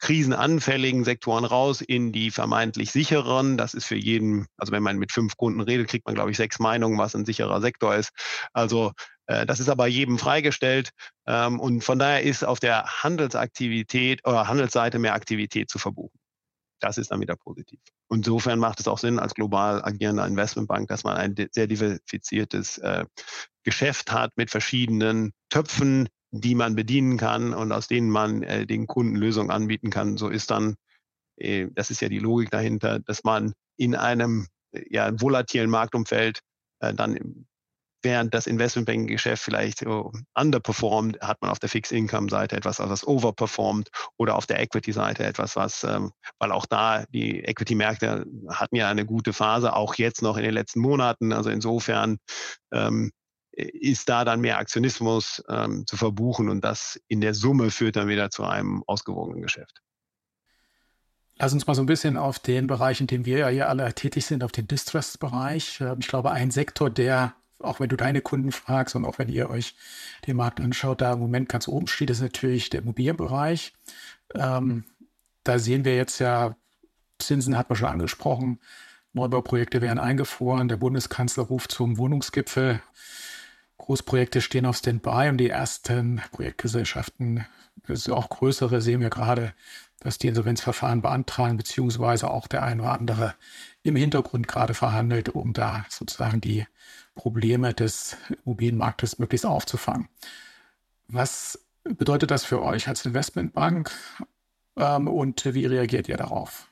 krisenanfälligen 0.00 1.04
Sektoren 1.04 1.44
raus 1.44 1.82
in 1.82 2.10
die 2.10 2.30
vermeintlich 2.30 2.90
sicheren. 2.90 3.58
Das 3.58 3.74
ist 3.74 3.84
für 3.84 3.96
jeden, 3.96 4.46
also 4.56 4.72
wenn 4.72 4.82
man 4.82 4.96
mit 4.96 5.12
fünf 5.12 5.36
Kunden 5.36 5.60
redet, 5.60 5.88
kriegt 5.88 6.06
man, 6.06 6.14
glaube 6.14 6.30
ich, 6.30 6.38
sechs 6.38 6.58
Meinungen, 6.58 6.98
was 6.98 7.14
ein 7.14 7.26
sicherer 7.26 7.60
Sektor 7.60 7.94
ist. 7.94 8.10
Also 8.54 8.88
äh, 8.88 8.92
das 9.46 9.60
ist 9.60 9.68
aber 9.68 9.86
jedem 9.86 10.18
freigestellt. 10.18 10.90
Ähm, 11.26 11.60
und 11.60 11.84
von 11.84 11.98
daher 11.98 12.22
ist 12.22 12.44
auf 12.44 12.60
der 12.60 12.84
Handelsaktivität 13.02 14.26
oder 14.26 14.48
Handelsseite 14.48 14.98
mehr 14.98 15.14
Aktivität 15.14 15.70
zu 15.70 15.78
verbuchen. 15.78 16.18
das 16.80 16.98
ist 16.98 17.10
dann 17.10 17.20
wieder 17.20 17.36
positiv. 17.36 17.78
Insofern 18.10 18.58
macht 18.58 18.80
es 18.80 18.88
auch 18.88 18.98
Sinn 18.98 19.18
als 19.18 19.34
global 19.34 19.84
agierender 19.84 20.26
Investmentbank, 20.26 20.88
dass 20.88 21.04
man 21.04 21.16
ein 21.16 21.34
sehr 21.52 21.66
diversifiziertes 21.66 22.78
äh, 22.78 23.04
Geschäft 23.62 24.10
hat 24.10 24.32
mit 24.36 24.50
verschiedenen 24.50 25.32
Töpfen, 25.50 26.08
die 26.32 26.54
man 26.54 26.74
bedienen 26.74 27.18
kann 27.18 27.54
und 27.54 27.72
aus 27.72 27.86
denen 27.86 28.10
man 28.10 28.42
äh, 28.42 28.66
den 28.66 28.86
Kunden 28.86 29.16
Lösungen 29.16 29.50
anbieten 29.50 29.90
kann. 29.90 30.16
So 30.16 30.28
ist 30.28 30.50
dann, 30.50 30.76
äh, 31.36 31.68
das 31.72 31.90
ist 31.90 32.00
ja 32.00 32.08
die 32.08 32.18
Logik 32.18 32.50
dahinter, 32.50 33.00
dass 33.00 33.24
man 33.24 33.52
in 33.76 33.94
einem 33.94 34.46
äh, 34.72 34.82
ja, 34.90 35.12
volatilen 35.20 35.70
Marktumfeld 35.70 36.40
äh, 36.80 36.94
dann 36.94 37.46
während 38.02 38.34
das 38.34 38.46
Investmentbanking-Geschäft 38.46 39.42
vielleicht 39.42 39.80
so 39.80 40.12
underperformt, 40.34 41.20
hat 41.20 41.40
man 41.42 41.50
auf 41.50 41.58
der 41.58 41.68
Fixed-Income-Seite 41.68 42.56
etwas, 42.56 42.78
was 42.78 43.06
overperformt 43.06 43.88
oder 44.16 44.36
auf 44.36 44.46
der 44.46 44.60
Equity-Seite 44.60 45.24
etwas, 45.24 45.56
was, 45.56 45.84
ähm, 45.84 46.12
weil 46.38 46.52
auch 46.52 46.66
da 46.66 47.04
die 47.12 47.40
Equity-Märkte 47.44 48.26
hatten 48.48 48.76
ja 48.76 48.88
eine 48.88 49.04
gute 49.04 49.32
Phase, 49.32 49.74
auch 49.74 49.94
jetzt 49.94 50.22
noch 50.22 50.36
in 50.36 50.44
den 50.44 50.54
letzten 50.54 50.80
Monaten. 50.80 51.32
Also 51.32 51.50
insofern 51.50 52.18
ähm, 52.72 53.10
ist 53.52 54.08
da 54.08 54.24
dann 54.24 54.40
mehr 54.40 54.58
Aktionismus 54.58 55.42
ähm, 55.48 55.84
zu 55.86 55.96
verbuchen 55.96 56.48
und 56.48 56.64
das 56.64 57.00
in 57.08 57.20
der 57.20 57.34
Summe 57.34 57.70
führt 57.70 57.96
dann 57.96 58.08
wieder 58.08 58.30
zu 58.30 58.44
einem 58.44 58.82
ausgewogenen 58.86 59.42
Geschäft. 59.42 59.82
Lass 61.40 61.54
uns 61.54 61.66
mal 61.66 61.74
so 61.74 61.82
ein 61.82 61.86
bisschen 61.86 62.18
auf 62.18 62.38
den 62.38 62.66
Bereich, 62.66 63.00
in 63.00 63.06
dem 63.06 63.24
wir 63.24 63.38
ja 63.38 63.48
hier 63.48 63.68
alle 63.70 63.94
tätig 63.94 64.26
sind, 64.26 64.44
auf 64.44 64.52
den 64.52 64.66
Distress-Bereich. 64.66 65.80
Ähm, 65.80 65.96
ich 66.00 66.08
glaube, 66.08 66.30
ein 66.30 66.50
Sektor, 66.50 66.90
der, 66.90 67.34
auch 67.60 67.80
wenn 67.80 67.88
du 67.88 67.96
deine 67.96 68.20
Kunden 68.20 68.52
fragst 68.52 68.96
und 68.96 69.04
auch 69.04 69.18
wenn 69.18 69.28
ihr 69.28 69.50
euch 69.50 69.74
den 70.26 70.36
Markt 70.36 70.60
anschaut, 70.60 71.00
da 71.00 71.12
im 71.12 71.20
Moment 71.20 71.48
ganz 71.48 71.68
oben 71.68 71.86
steht, 71.86 72.10
ist 72.10 72.20
natürlich 72.20 72.70
der 72.70 72.82
Immobilienbereich. 72.82 73.72
Ähm, 74.34 74.84
da 75.44 75.58
sehen 75.58 75.84
wir 75.84 75.96
jetzt 75.96 76.18
ja, 76.18 76.56
Zinsen 77.18 77.56
hat 77.56 77.68
man 77.68 77.76
schon 77.76 77.88
angesprochen, 77.88 78.60
Neubauprojekte 79.12 79.80
werden 79.80 79.98
eingefroren, 79.98 80.68
der 80.68 80.76
Bundeskanzler 80.76 81.44
ruft 81.44 81.72
zum 81.72 81.98
Wohnungsgipfel. 81.98 82.80
Großprojekte 83.78 84.40
stehen 84.40 84.66
auf 84.66 84.76
Standby 84.76 85.28
und 85.30 85.38
die 85.38 85.50
ersten 85.50 86.22
Projektgesellschaften, 86.30 87.44
auch 88.10 88.28
größere, 88.28 88.80
sehen 88.80 89.00
wir 89.00 89.10
gerade, 89.10 89.52
dass 89.98 90.18
die 90.18 90.28
Insolvenzverfahren 90.28 91.02
beantragen, 91.02 91.56
beziehungsweise 91.56 92.30
auch 92.30 92.46
der 92.46 92.62
ein 92.62 92.80
oder 92.80 92.92
andere 92.92 93.34
im 93.82 93.96
Hintergrund 93.96 94.46
gerade 94.46 94.74
verhandelt, 94.74 95.30
um 95.30 95.52
da 95.52 95.84
sozusagen 95.88 96.40
die 96.40 96.66
Probleme 97.14 97.74
des 97.74 98.16
Immobilienmarktes 98.44 99.18
möglichst 99.18 99.46
aufzufangen. 99.46 100.08
Was 101.08 101.58
bedeutet 101.84 102.30
das 102.30 102.44
für 102.44 102.62
euch 102.62 102.88
als 102.88 103.04
Investmentbank 103.04 103.90
ähm, 104.76 105.08
und 105.08 105.44
wie 105.54 105.66
reagiert 105.66 106.08
ihr 106.08 106.16
darauf? 106.16 106.70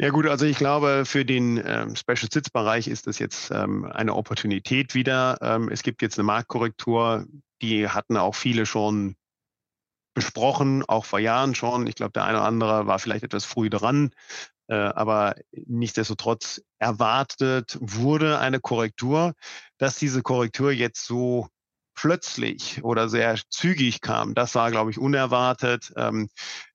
Ja 0.00 0.10
gut, 0.10 0.26
also 0.26 0.46
ich 0.46 0.58
glaube, 0.58 1.02
für 1.04 1.24
den 1.24 1.60
ähm, 1.64 1.96
Special 1.96 2.28
Sits 2.32 2.50
Bereich 2.50 2.86
ist 2.86 3.08
das 3.08 3.18
jetzt 3.18 3.50
ähm, 3.50 3.84
eine 3.84 4.14
Opportunität 4.14 4.94
wieder. 4.94 5.38
Ähm, 5.40 5.68
es 5.70 5.82
gibt 5.82 6.02
jetzt 6.02 6.18
eine 6.18 6.24
Marktkorrektur, 6.24 7.26
die 7.62 7.88
hatten 7.88 8.16
auch 8.16 8.36
viele 8.36 8.64
schon 8.64 9.16
besprochen, 10.14 10.84
auch 10.86 11.04
vor 11.04 11.18
Jahren 11.18 11.56
schon. 11.56 11.88
Ich 11.88 11.96
glaube, 11.96 12.12
der 12.12 12.24
eine 12.24 12.38
oder 12.38 12.46
andere 12.46 12.86
war 12.86 13.00
vielleicht 13.00 13.24
etwas 13.24 13.44
früh 13.44 13.70
dran, 13.70 14.12
aber 14.74 15.34
nichtsdestotrotz 15.52 16.62
erwartet 16.78 17.78
wurde 17.80 18.38
eine 18.38 18.60
Korrektur. 18.60 19.34
Dass 19.78 19.98
diese 19.98 20.22
Korrektur 20.22 20.72
jetzt 20.72 21.06
so 21.06 21.48
plötzlich 21.94 22.82
oder 22.84 23.08
sehr 23.08 23.38
zügig 23.48 24.00
kam, 24.00 24.34
das 24.34 24.54
war, 24.54 24.70
glaube 24.70 24.90
ich, 24.90 24.98
unerwartet. 24.98 25.92
Ähm, 25.96 26.28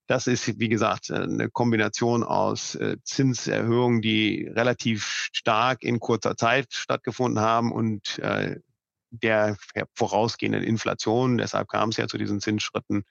das 0.08 0.28
ist, 0.28 0.60
wie 0.60 0.68
gesagt, 0.68 1.12
eine 1.12 1.50
Kombination 1.50 2.24
aus 2.24 2.76
äh, 2.76 2.98
Zinserhöhungen, 3.04 4.02
die 4.02 4.50
relativ 4.54 5.30
stark 5.32 5.84
in 5.84 6.00
kurzer 6.00 6.36
Zeit 6.36 6.74
stattgefunden 6.74 7.40
haben 7.40 7.72
und 7.72 8.20
äh, 8.20 8.60
der 9.12 9.56
vorausgehenden 9.94 10.64
Inflation. 10.64 11.38
Deshalb 11.38 11.70
kam 11.70 11.90
es 11.90 11.98
ja 11.98 12.08
zu 12.08 12.18
diesen 12.18 12.42
Zinsschritten. 12.42 13.06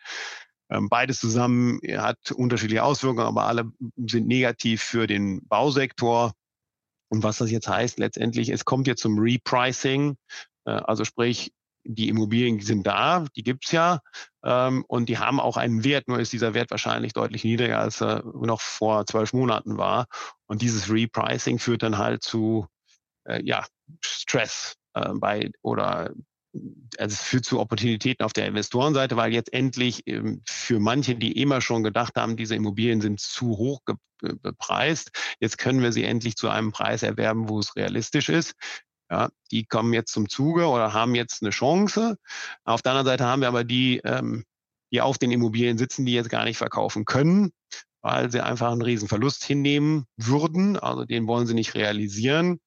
Ähm, 0.72 0.88
beides 0.88 1.20
zusammen 1.20 1.80
hat 1.98 2.30
unterschiedliche 2.32 2.82
Auswirkungen, 2.82 3.26
aber 3.26 3.44
alle 3.44 3.70
sind 4.06 4.26
negativ 4.26 4.82
für 4.82 5.06
den 5.06 5.46
Bausektor. 5.46 6.32
Und 7.08 7.22
was 7.22 7.38
das 7.38 7.50
jetzt 7.50 7.68
heißt, 7.68 7.98
letztendlich, 7.98 8.48
es 8.48 8.64
kommt 8.64 8.86
jetzt 8.86 9.02
zum 9.02 9.18
Repricing. 9.18 10.16
Äh, 10.64 10.70
also 10.70 11.04
sprich, 11.04 11.52
die 11.84 12.08
Immobilien 12.08 12.60
sind 12.60 12.86
da, 12.86 13.26
die 13.36 13.42
gibt's 13.42 13.72
ja 13.72 14.00
ähm, 14.44 14.84
und 14.86 15.08
die 15.08 15.18
haben 15.18 15.40
auch 15.40 15.56
einen 15.56 15.84
Wert, 15.84 16.08
nur 16.08 16.20
ist 16.20 16.32
dieser 16.32 16.54
Wert 16.54 16.70
wahrscheinlich 16.70 17.12
deutlich 17.12 17.44
niedriger, 17.44 17.80
als 17.80 18.00
er 18.00 18.22
noch 18.24 18.60
vor 18.60 19.04
zwölf 19.04 19.32
Monaten 19.32 19.76
war. 19.78 20.06
Und 20.46 20.62
dieses 20.62 20.90
Repricing 20.90 21.58
führt 21.58 21.82
dann 21.82 21.98
halt 21.98 22.22
zu 22.22 22.66
äh, 23.24 23.42
ja, 23.44 23.66
Stress 24.00 24.76
äh, 24.94 25.10
bei 25.14 25.50
oder 25.62 26.12
also 26.98 27.14
es 27.14 27.20
führt 27.22 27.44
zu 27.44 27.60
Opportunitäten 27.60 28.24
auf 28.24 28.32
der 28.32 28.46
Investorenseite, 28.46 29.16
weil 29.16 29.32
jetzt 29.32 29.52
endlich 29.52 30.02
ähm, 30.06 30.42
für 30.46 30.78
manche, 30.80 31.14
die 31.14 31.40
immer 31.40 31.60
schon 31.60 31.82
gedacht 31.82 32.16
haben, 32.16 32.36
diese 32.36 32.54
Immobilien 32.54 33.00
sind 33.00 33.20
zu 33.20 33.56
hoch 33.56 33.80
bepreist, 34.20 35.10
jetzt 35.40 35.58
können 35.58 35.82
wir 35.82 35.92
sie 35.92 36.04
endlich 36.04 36.36
zu 36.36 36.48
einem 36.48 36.72
Preis 36.72 37.02
erwerben, 37.02 37.48
wo 37.48 37.58
es 37.58 37.74
realistisch 37.74 38.28
ist. 38.28 38.54
Ja, 39.10 39.30
die 39.50 39.66
kommen 39.66 39.92
jetzt 39.92 40.12
zum 40.12 40.28
Zuge 40.28 40.66
oder 40.68 40.92
haben 40.92 41.14
jetzt 41.14 41.42
eine 41.42 41.50
Chance. 41.50 42.16
Auf 42.64 42.82
der 42.82 42.92
anderen 42.92 43.06
Seite 43.06 43.24
haben 43.24 43.42
wir 43.42 43.48
aber 43.48 43.64
die, 43.64 44.00
ähm, 44.04 44.44
die 44.90 45.00
auf 45.00 45.18
den 45.18 45.32
Immobilien 45.32 45.76
sitzen, 45.76 46.06
die 46.06 46.14
jetzt 46.14 46.30
gar 46.30 46.44
nicht 46.44 46.56
verkaufen 46.56 47.04
können, 47.04 47.52
weil 48.00 48.30
sie 48.30 48.42
einfach 48.42 48.72
einen 48.72 48.80
riesen 48.80 49.08
Verlust 49.08 49.44
hinnehmen 49.44 50.06
würden. 50.16 50.78
Also 50.78 51.04
den 51.04 51.26
wollen 51.26 51.46
sie 51.46 51.54
nicht 51.54 51.74
realisieren. 51.74 52.58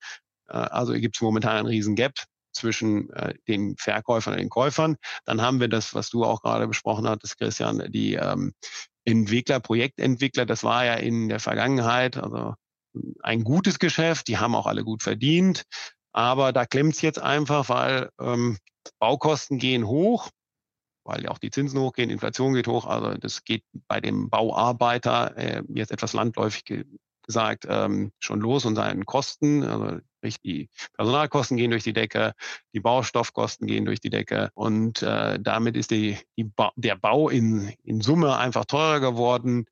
Äh, 0.47 0.57
also 0.57 0.93
gibt 0.93 1.15
es 1.15 1.21
momentan 1.21 1.57
einen 1.57 1.67
riesen 1.67 1.95
Gap 1.95 2.13
zwischen 2.55 3.11
äh, 3.11 3.35
den 3.47 3.75
Verkäufern 3.77 4.33
und 4.33 4.39
den 4.39 4.49
Käufern. 4.49 4.97
Dann 5.25 5.41
haben 5.41 5.59
wir 5.59 5.67
das, 5.67 5.93
was 5.93 6.09
du 6.09 6.23
auch 6.23 6.41
gerade 6.41 6.67
besprochen 6.67 7.07
hattest, 7.07 7.37
Christian, 7.37 7.83
die 7.91 8.15
ähm, 8.15 8.53
Entwickler, 9.05 9.59
Projektentwickler, 9.59 10.45
das 10.45 10.63
war 10.63 10.85
ja 10.85 10.95
in 10.95 11.29
der 11.29 11.39
Vergangenheit, 11.39 12.17
also 12.17 12.55
ein 13.21 13.43
gutes 13.43 13.79
Geschäft, 13.79 14.27
die 14.27 14.37
haben 14.37 14.55
auch 14.55 14.67
alle 14.67 14.83
gut 14.83 15.03
verdient. 15.03 15.63
Aber 16.13 16.53
da 16.53 16.65
klemmt 16.65 16.95
es 16.95 17.01
jetzt 17.01 17.19
einfach, 17.19 17.69
weil 17.69 18.09
ähm, 18.19 18.57
Baukosten 18.99 19.59
gehen 19.59 19.85
hoch, 19.85 20.29
weil 21.03 21.23
ja 21.23 21.31
auch 21.31 21.37
die 21.37 21.51
Zinsen 21.51 21.79
hochgehen, 21.79 22.09
Inflation 22.09 22.53
geht 22.53 22.67
hoch. 22.67 22.85
Also 22.85 23.15
das 23.15 23.43
geht 23.43 23.63
bei 23.87 23.99
dem 23.99 24.29
Bauarbeiter 24.29 25.37
äh, 25.37 25.63
jetzt 25.67 25.91
etwas 25.91 26.13
landläufig 26.13 26.63
ge 26.65 26.85
gesagt 27.27 27.65
ähm, 27.67 28.11
schon 28.19 28.39
los 28.39 28.65
und 28.65 28.75
seinen 28.75 29.05
Kosten. 29.05 29.63
Also 29.63 29.99
die 30.41 30.69
Personalkosten 30.93 31.57
gehen 31.57 31.71
durch 31.71 31.83
die 31.83 31.93
Decke, 31.93 32.33
die 32.73 32.79
Baustoffkosten 32.79 33.67
gehen 33.67 33.85
durch 33.85 33.99
die 33.99 34.09
Decke 34.09 34.49
und 34.53 35.01
äh, 35.01 35.39
damit 35.39 35.75
ist 35.75 35.91
die, 35.91 36.17
die 36.37 36.45
ba 36.45 36.71
der 36.75 36.95
Bau 36.95 37.29
in, 37.29 37.73
in 37.83 38.01
Summe 38.01 38.37
einfach 38.37 38.65
teurer 38.65 38.99
geworden. 38.99 39.65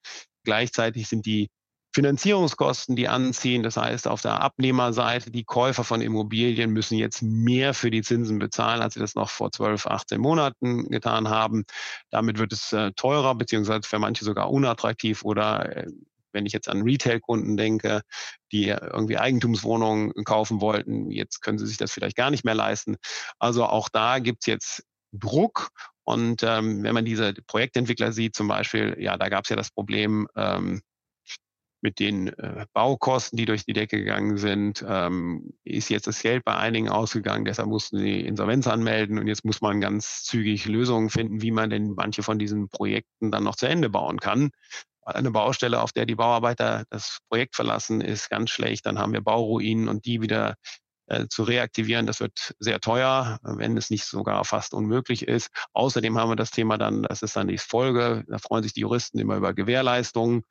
Gleichzeitig 0.44 1.08
sind 1.08 1.26
die 1.26 1.50
Finanzierungskosten, 1.94 2.96
die 2.96 3.08
anziehen. 3.08 3.62
Das 3.62 3.78
heißt, 3.78 4.08
auf 4.08 4.22
der 4.22 4.42
Abnehmerseite, 4.42 5.30
die 5.30 5.44
Käufer 5.44 5.84
von 5.84 6.02
Immobilien 6.02 6.72
müssen 6.72 6.98
jetzt 6.98 7.22
mehr 7.22 7.74
für 7.74 7.92
die 7.92 8.02
Zinsen 8.02 8.40
bezahlen, 8.40 8.82
als 8.82 8.96
sie 8.96 9.00
das 9.00 9.14
noch 9.14 9.30
vor 9.30 9.52
12, 9.52 9.86
18 9.86 10.20
Monaten 10.20 10.90
getan 10.90 11.30
haben. 11.30 11.66
Damit 12.10 12.40
wird 12.40 12.52
es 12.52 12.74
äh, 12.74 12.92
teurer, 12.94 13.36
beziehungsweise 13.36 13.88
für 13.88 14.00
manche 14.00 14.26
sogar 14.26 14.50
unattraktiv 14.50 15.24
oder 15.24 15.78
äh, 15.78 15.88
wenn 16.34 16.46
ich 16.46 16.54
jetzt 16.54 16.70
an 16.70 16.82
Retail-Kunden 16.82 17.58
denke, 17.58 18.02
die 18.52 18.68
irgendwie 18.68 19.18
Eigentumswohnungen 19.18 20.12
kaufen 20.24 20.62
wollten, 20.62 21.10
jetzt 21.12 21.42
können 21.42 21.58
sie 21.58 21.68
sich 21.68 21.78
das 21.78 21.92
vielleicht 21.92 22.16
gar 22.16 22.32
nicht 22.32 22.46
mehr 22.46 22.56
leisten. 22.56 22.98
Also 23.40 23.66
auch 23.66 23.90
da 23.90 24.20
gibt's 24.20 24.46
jetzt 24.46 24.84
Druck. 25.12 25.70
Und 26.04 26.44
ähm, 26.44 26.84
wenn 26.84 26.94
man 26.94 27.06
diese 27.06 27.34
Projektentwickler 27.48 28.12
sieht, 28.12 28.36
zum 28.36 28.48
Beispiel, 28.48 28.98
ja, 29.00 29.18
da 29.18 29.30
gab 29.30 29.46
es 29.46 29.50
ja 29.50 29.56
das 29.56 29.72
Problem, 29.72 30.28
ähm, 30.36 30.82
mit 31.84 32.00
den 32.00 32.30
äh, 32.40 32.66
Baukosten, 32.74 33.38
die 33.38 33.46
durch 33.46 33.66
die 33.66 33.74
Decke 33.74 33.98
gegangen 33.98 34.38
sind, 34.38 34.84
ähm, 34.88 35.54
ist 35.66 35.90
jetzt 35.90 36.08
das 36.08 36.22
Geld 36.22 36.46
bei 36.46 36.56
einigen 36.56 36.90
ausgegangen. 36.90 37.46
Deshalb 37.46 37.68
mussten 37.68 38.00
sie 38.00 38.22
Insolvenz 38.22 38.68
anmelden 38.68 39.20
und 39.20 39.28
jetzt 39.28 39.44
muss 39.44 39.62
man 39.62 39.82
ganz 39.82 40.24
zügig 40.24 40.66
Lösungen 40.66 41.10
finden, 41.10 41.42
wie 41.42 41.52
man 41.52 41.70
denn 41.70 41.94
manche 41.96 42.24
von 42.24 42.40
diesen 42.40 42.70
Projekten 42.70 43.32
dann 43.32 43.44
noch 43.44 43.58
zu 43.58 43.68
Ende 43.68 43.90
bauen 43.90 44.20
kann. 44.20 44.52
Eine 45.06 45.32
Baustelle, 45.32 45.82
auf 45.82 45.92
der 45.92 46.06
die 46.06 46.16
Bauarbeiter 46.16 46.84
das 46.90 47.20
Projekt 47.30 47.56
verlassen, 47.56 48.02
ist 48.02 48.30
ganz 48.30 48.50
schlecht. 48.50 48.86
Dann 48.86 49.00
haben 49.00 49.14
wir 49.14 49.22
Bauruinen 49.22 49.88
und 49.88 50.06
die 50.06 50.22
wieder 50.22 50.56
äh, 51.08 51.28
zu 51.30 51.44
reaktivieren. 51.44 52.08
Das 52.08 52.20
wird 52.20 52.56
sehr 52.60 52.80
teuer, 52.80 53.40
wenn 53.44 53.76
es 53.78 53.90
nicht 53.90 54.06
sogar 54.06 54.46
fast 54.46 54.74
unmöglich 54.74 55.28
ist. 55.28 55.50
Außerdem 55.74 56.18
haben 56.18 56.32
wir 56.32 56.36
das 56.36 56.52
Thema 56.52 56.78
dann, 56.78 57.04
das 57.04 57.22
ist 57.22 57.36
dann 57.36 57.48
die 57.48 57.58
Folge, 57.58 58.24
da 58.28 58.38
freuen 58.38 58.64
sich 58.64 58.74
die 58.74 58.82
Juristen 58.82 59.20
immer 59.20 59.36
über 59.36 59.54
Gewährleistungen. 59.54 60.44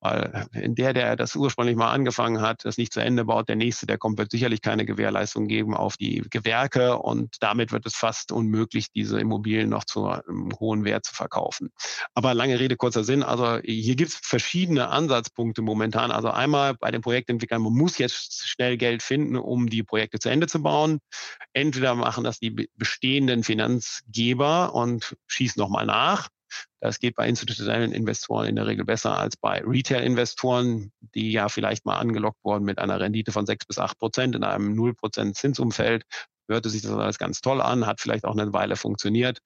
Weil 0.00 0.46
in 0.52 0.76
der, 0.76 0.92
der 0.92 1.16
das 1.16 1.34
ursprünglich 1.34 1.76
mal 1.76 1.90
angefangen 1.90 2.40
hat, 2.40 2.64
das 2.64 2.78
nicht 2.78 2.92
zu 2.92 3.00
Ende 3.00 3.24
baut, 3.24 3.48
der 3.48 3.56
nächste, 3.56 3.84
der 3.84 3.98
kommt, 3.98 4.16
wird 4.16 4.30
sicherlich 4.30 4.62
keine 4.62 4.86
Gewährleistung 4.86 5.48
geben 5.48 5.74
auf 5.74 5.96
die 5.96 6.24
Gewerke 6.30 6.98
und 6.98 7.36
damit 7.40 7.72
wird 7.72 7.84
es 7.84 7.96
fast 7.96 8.30
unmöglich, 8.30 8.92
diese 8.92 9.18
Immobilien 9.18 9.68
noch 9.68 9.84
zu 9.84 10.06
einem 10.06 10.52
hohen 10.60 10.84
Wert 10.84 11.04
zu 11.04 11.14
verkaufen. 11.14 11.70
Aber 12.14 12.32
lange 12.32 12.60
Rede, 12.60 12.76
kurzer 12.76 13.02
Sinn. 13.02 13.24
Also 13.24 13.58
hier 13.64 13.96
gibt 13.96 14.12
es 14.12 14.20
verschiedene 14.22 14.88
Ansatzpunkte 14.88 15.62
momentan. 15.62 16.12
Also 16.12 16.30
einmal 16.30 16.74
bei 16.74 16.92
den 16.92 17.02
Projektentwicklern, 17.02 17.60
man 17.60 17.74
muss 17.74 17.98
jetzt 17.98 18.48
schnell 18.48 18.76
Geld 18.76 19.02
finden, 19.02 19.36
um 19.36 19.68
die 19.68 19.82
Projekte 19.82 19.97
zu 20.20 20.28
Ende 20.28 20.46
zu 20.46 20.62
bauen. 20.62 20.98
Entweder 21.52 21.94
machen 21.94 22.24
das 22.24 22.38
die 22.38 22.68
bestehenden 22.76 23.44
Finanzgeber 23.44 24.74
und 24.74 25.16
schießen 25.26 25.60
nochmal 25.60 25.86
nach 25.86 26.28
das 26.80 27.00
geht 27.00 27.16
bei 27.16 27.28
institutionellen 27.28 27.92
Investoren 27.92 28.46
in 28.46 28.56
der 28.56 28.66
Regel 28.66 28.84
besser 28.84 29.18
als 29.18 29.36
bei 29.36 29.62
Retail-Investoren, 29.64 30.92
die 31.14 31.32
ja 31.32 31.48
vielleicht 31.48 31.84
mal 31.84 31.98
angelockt 31.98 32.38
wurden 32.44 32.64
mit 32.64 32.78
einer 32.78 33.00
Rendite 33.00 33.32
von 33.32 33.46
sechs 33.46 33.66
bis 33.66 33.78
acht 33.78 33.98
Prozent 33.98 34.34
in 34.34 34.44
einem 34.44 34.74
null 34.74 34.94
Prozent 34.94 35.36
Zinsumfeld. 35.36 36.04
Hörte 36.48 36.70
sich 36.70 36.82
das 36.82 36.92
alles 36.92 37.18
ganz 37.18 37.40
toll 37.40 37.60
an, 37.60 37.86
hat 37.86 38.00
vielleicht 38.00 38.24
auch 38.24 38.36
eine 38.36 38.52
Weile 38.52 38.76
funktioniert. 38.76 39.40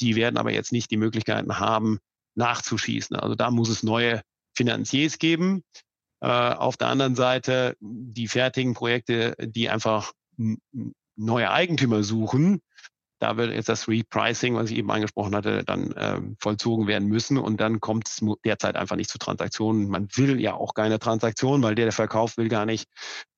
Die 0.00 0.16
werden 0.16 0.36
aber 0.36 0.52
jetzt 0.52 0.72
nicht 0.72 0.90
die 0.90 0.96
Möglichkeiten 0.96 1.58
haben, 1.58 1.98
nachzuschießen. 2.36 3.16
Also 3.16 3.34
da 3.34 3.50
muss 3.50 3.68
es 3.68 3.82
neue 3.82 4.22
Finanziers 4.56 5.18
geben. 5.18 5.62
Äh, 6.20 6.26
auf 6.26 6.76
der 6.76 6.88
anderen 6.88 7.14
Seite 7.14 7.76
die 7.80 8.28
fertigen 8.28 8.74
Projekte, 8.74 9.34
die 9.40 9.68
einfach 9.68 10.12
neue 11.16 11.50
Eigentümer 11.50 12.02
suchen, 12.02 12.60
da 13.20 13.36
wird 13.36 13.52
jetzt 13.52 13.68
das 13.68 13.88
Repricing, 13.88 14.54
was 14.54 14.70
ich 14.70 14.78
eben 14.78 14.90
angesprochen 14.90 15.34
hatte, 15.34 15.64
dann 15.64 15.92
äh, 15.92 16.20
vollzogen 16.38 16.86
werden 16.86 17.08
müssen. 17.08 17.36
Und 17.36 17.60
dann 17.60 17.80
kommt 17.80 18.08
es 18.08 18.24
derzeit 18.44 18.76
einfach 18.76 18.94
nicht 18.94 19.10
zu 19.10 19.18
Transaktionen. 19.18 19.88
Man 19.88 20.08
will 20.14 20.40
ja 20.40 20.54
auch 20.54 20.72
keine 20.74 21.00
Transaktion, 21.00 21.62
weil 21.62 21.74
der, 21.74 21.86
der 21.86 21.92
verkauft, 21.92 22.36
will 22.36 22.48
gar 22.48 22.64
nicht 22.64 22.88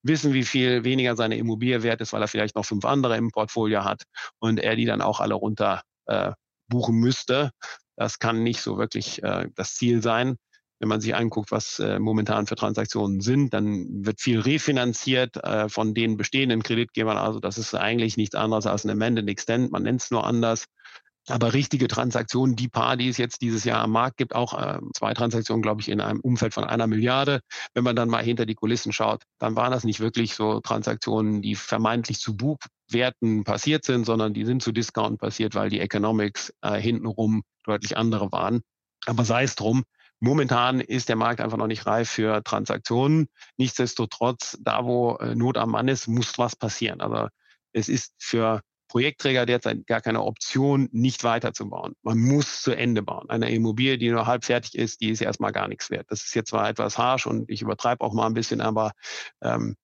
wissen, 0.03 0.33
wie 0.33 0.43
viel 0.43 0.83
weniger 0.83 1.15
seine 1.15 1.37
Immobilie 1.37 1.81
wert 1.81 2.01
ist, 2.01 2.13
weil 2.13 2.21
er 2.21 2.27
vielleicht 2.27 2.55
noch 2.55 2.65
fünf 2.65 2.85
andere 2.85 3.17
im 3.17 3.31
Portfolio 3.31 3.83
hat 3.83 4.03
und 4.39 4.59
er 4.59 4.75
die 4.75 4.85
dann 4.85 5.01
auch 5.01 5.19
alle 5.19 5.33
runter 5.33 5.81
äh, 6.05 6.31
buchen 6.67 6.97
müsste. 6.97 7.49
Das 7.95 8.19
kann 8.19 8.43
nicht 8.43 8.61
so 8.61 8.77
wirklich 8.77 9.23
äh, 9.23 9.49
das 9.55 9.73
Ziel 9.75 10.03
sein 10.03 10.37
wenn 10.81 10.89
man 10.89 10.99
sich 10.99 11.15
anguckt, 11.15 11.51
was 11.51 11.77
äh, 11.77 11.99
momentan 11.99 12.47
für 12.47 12.55
Transaktionen 12.55 13.21
sind, 13.21 13.53
dann 13.53 14.03
wird 14.03 14.19
viel 14.19 14.39
refinanziert 14.39 15.37
äh, 15.37 15.69
von 15.69 15.93
den 15.93 16.17
bestehenden 16.17 16.63
Kreditgebern. 16.63 17.17
Also 17.17 17.39
das 17.39 17.59
ist 17.59 17.75
eigentlich 17.75 18.17
nichts 18.17 18.33
anderes 18.33 18.65
als 18.65 18.83
ein 18.83 18.89
Amend 18.89 19.19
and 19.19 19.29
Extend. 19.29 19.71
Man 19.71 19.83
nennt 19.83 20.01
es 20.01 20.09
nur 20.09 20.25
anders. 20.25 20.65
Aber 21.27 21.53
richtige 21.53 21.87
Transaktionen, 21.87 22.55
die 22.55 22.67
paar, 22.67 22.97
die 22.97 23.07
es 23.07 23.17
jetzt 23.17 23.43
dieses 23.43 23.63
Jahr 23.63 23.81
am 23.81 23.91
Markt 23.91 24.17
gibt, 24.17 24.33
auch 24.33 24.59
äh, 24.59 24.79
zwei 24.95 25.13
Transaktionen, 25.13 25.61
glaube 25.61 25.81
ich, 25.81 25.87
in 25.87 26.01
einem 26.01 26.19
Umfeld 26.19 26.55
von 26.55 26.63
einer 26.63 26.87
Milliarde. 26.87 27.41
Wenn 27.75 27.83
man 27.83 27.95
dann 27.95 28.09
mal 28.09 28.23
hinter 28.23 28.47
die 28.47 28.55
Kulissen 28.55 28.91
schaut, 28.91 29.21
dann 29.37 29.55
waren 29.55 29.71
das 29.71 29.83
nicht 29.83 29.99
wirklich 29.99 30.33
so 30.33 30.61
Transaktionen, 30.61 31.43
die 31.43 31.53
vermeintlich 31.53 32.19
zu 32.19 32.35
Buchwerten 32.35 33.43
passiert 33.43 33.85
sind, 33.85 34.05
sondern 34.05 34.33
die 34.33 34.45
sind 34.45 34.63
zu 34.63 34.71
Discount 34.71 35.19
passiert, 35.19 35.53
weil 35.53 35.69
die 35.69 35.79
Economics 35.79 36.51
äh, 36.63 36.81
hintenrum 36.81 37.43
deutlich 37.65 37.97
andere 37.97 38.31
waren. 38.31 38.61
Aber 39.05 39.23
sei 39.23 39.43
es 39.43 39.53
drum, 39.53 39.83
Momentan 40.21 40.81
ist 40.81 41.09
der 41.09 41.15
Markt 41.15 41.41
einfach 41.41 41.57
noch 41.57 41.67
nicht 41.67 41.85
reif 41.87 42.09
für 42.09 42.43
Transaktionen. 42.43 43.27
Nichtsdestotrotz, 43.57 44.57
da 44.61 44.85
wo 44.85 45.15
äh, 45.15 45.35
Not 45.35 45.57
am 45.57 45.71
Mann 45.71 45.87
ist, 45.87 46.07
muss 46.07 46.37
was 46.37 46.55
passieren. 46.55 47.01
Also 47.01 47.27
es 47.73 47.89
ist 47.89 48.13
für 48.19 48.61
Projektträger 48.87 49.47
derzeit 49.47 49.87
gar 49.87 49.99
keine 50.01 50.21
Option, 50.21 50.89
nicht 50.91 51.23
weiterzubauen. 51.23 51.93
Man 52.03 52.19
muss 52.19 52.61
zu 52.61 52.71
Ende 52.71 53.01
bauen. 53.01 53.29
Eine 53.29 53.49
Immobilie, 53.49 53.97
die 53.97 54.11
nur 54.11 54.27
halb 54.27 54.45
fertig 54.45 54.75
ist, 54.75 55.01
die 55.01 55.09
ist 55.09 55.21
erstmal 55.21 55.53
gar 55.53 55.67
nichts 55.67 55.89
wert. 55.89 56.05
Das 56.09 56.23
ist 56.23 56.35
jetzt 56.35 56.49
zwar 56.49 56.69
etwas 56.69 56.99
harsch 56.99 57.25
und 57.25 57.49
ich 57.49 57.63
übertreibe 57.63 58.03
auch 58.03 58.13
mal 58.13 58.27
ein 58.27 58.33
bisschen, 58.33 58.61
aber 58.61 58.91
ähm, 59.41 59.75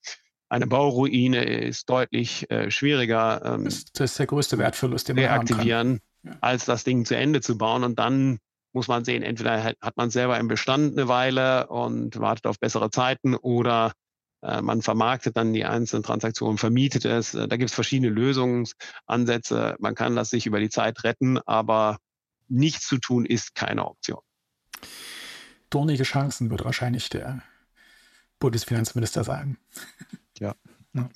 eine 0.49 0.67
Bauruine 0.67 1.45
ist 1.45 1.89
deutlich 1.89 2.51
äh, 2.51 2.69
schwieriger. 2.69 3.41
Ähm, 3.43 3.65
das, 3.65 3.85
ist 3.97 4.19
der 4.19 4.27
größte 4.27 4.57
Wertverlust, 4.59 5.07
den 5.07 5.15
man 5.15 5.25
reaktivieren, 5.25 5.99
ja. 6.23 6.33
als 6.41 6.65
das 6.65 6.83
Ding 6.83 7.05
zu 7.05 7.15
Ende 7.15 7.41
zu 7.41 7.57
bauen 7.57 7.83
und 7.83 7.97
dann 7.97 8.39
muss 8.77 8.87
man 8.87 9.03
sehen, 9.03 9.23
entweder 9.23 9.63
hat 9.63 9.97
man 9.97 10.11
selber 10.11 10.37
im 10.39 10.47
Bestand 10.47 10.97
eine 10.97 11.07
Weile 11.07 11.67
und 11.67 12.19
wartet 12.19 12.45
auf 12.45 12.59
bessere 12.59 12.91
Zeiten 12.91 13.35
oder 13.35 13.91
äh, 14.43 14.61
man 14.61 14.83
vermarktet 14.83 15.35
dann 15.35 15.51
die 15.51 15.65
einzelnen 15.65 16.03
Transaktionen, 16.03 16.59
vermietet 16.59 17.05
es. 17.05 17.33
Äh, 17.33 17.47
da 17.47 17.57
gibt 17.57 17.71
es 17.71 17.75
verschiedene 17.75 18.11
Lösungsansätze. 18.11 19.75
Man 19.79 19.95
kann 19.95 20.15
das 20.15 20.29
sich 20.29 20.45
über 20.45 20.59
die 20.59 20.69
Zeit 20.69 21.03
retten, 21.03 21.39
aber 21.39 21.97
nichts 22.47 22.87
zu 22.87 22.99
tun 22.99 23.25
ist 23.25 23.55
keine 23.55 23.85
Option. 23.85 24.19
Dornige 25.71 26.03
Chancen, 26.03 26.51
würde 26.51 26.63
wahrscheinlich 26.63 27.09
der 27.09 27.41
Bundesfinanzminister 28.39 29.23
sagen. 29.23 29.57
Ja. 30.39 30.53
ja. 30.93 31.09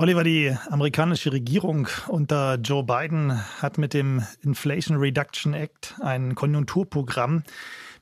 Oliver, 0.00 0.24
die 0.24 0.56
amerikanische 0.70 1.30
Regierung 1.30 1.86
unter 2.08 2.54
Joe 2.54 2.82
Biden 2.82 3.38
hat 3.60 3.76
mit 3.76 3.92
dem 3.92 4.24
Inflation 4.40 4.96
Reduction 4.96 5.52
Act 5.52 5.94
ein 6.00 6.34
Konjunkturprogramm 6.34 7.42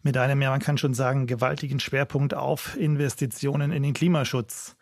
mit 0.04 0.16
einem, 0.16 0.40
ja 0.40 0.50
man 0.50 0.60
kann 0.60 0.78
schon 0.78 0.94
sagen, 0.94 1.26
gewaltigen 1.26 1.80
Schwerpunkt 1.80 2.34
auf 2.34 2.76
Investitionen 2.76 3.72
in 3.72 3.82
den 3.82 3.94
Klimaschutz 3.94 4.76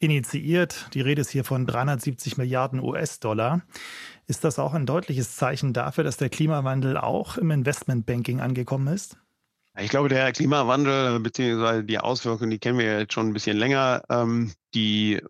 initiiert. 0.00 0.88
Die 0.92 1.02
Rede 1.02 1.20
ist 1.20 1.30
hier 1.30 1.44
von 1.44 1.66
370 1.66 2.36
Milliarden 2.36 2.80
US-Dollar. 2.80 3.62
Ist 4.26 4.42
das 4.42 4.58
auch 4.58 4.74
ein 4.74 4.86
deutliches 4.86 5.36
Zeichen 5.36 5.72
dafür, 5.72 6.02
dass 6.02 6.16
der 6.16 6.30
Klimawandel 6.30 6.96
auch 6.96 7.36
im 7.36 7.52
Investmentbanking 7.52 8.40
angekommen 8.40 8.92
ist? 8.92 9.16
Ich 9.78 9.90
glaube, 9.90 10.08
der 10.08 10.32
Klimawandel 10.32 11.20
bzw. 11.20 11.84
die 11.84 12.00
Auswirkungen, 12.00 12.50
die 12.50 12.58
kennen 12.58 12.80
wir 12.80 12.98
jetzt 12.98 13.12
schon 13.12 13.28
ein 13.28 13.34
bisschen 13.34 13.56
länger. 13.56 14.02
Ähm, 14.10 14.52
die 14.74 15.20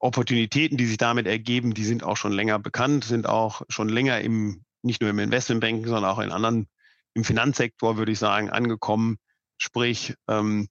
Opportunitäten, 0.00 0.78
die 0.78 0.86
sich 0.86 0.96
damit 0.96 1.26
ergeben, 1.26 1.74
die 1.74 1.84
sind 1.84 2.02
auch 2.02 2.16
schon 2.16 2.32
länger 2.32 2.58
bekannt, 2.58 3.04
sind 3.04 3.28
auch 3.28 3.62
schon 3.68 3.88
länger 3.88 4.20
im, 4.20 4.64
nicht 4.82 5.00
nur 5.00 5.10
im 5.10 5.18
Investmentbanking, 5.18 5.86
sondern 5.86 6.10
auch 6.10 6.18
in 6.18 6.32
anderen, 6.32 6.66
im 7.14 7.22
Finanzsektor, 7.22 7.98
würde 7.98 8.12
ich 8.12 8.18
sagen, 8.18 8.50
angekommen. 8.50 9.18
Sprich, 9.58 10.14
ähm, 10.26 10.68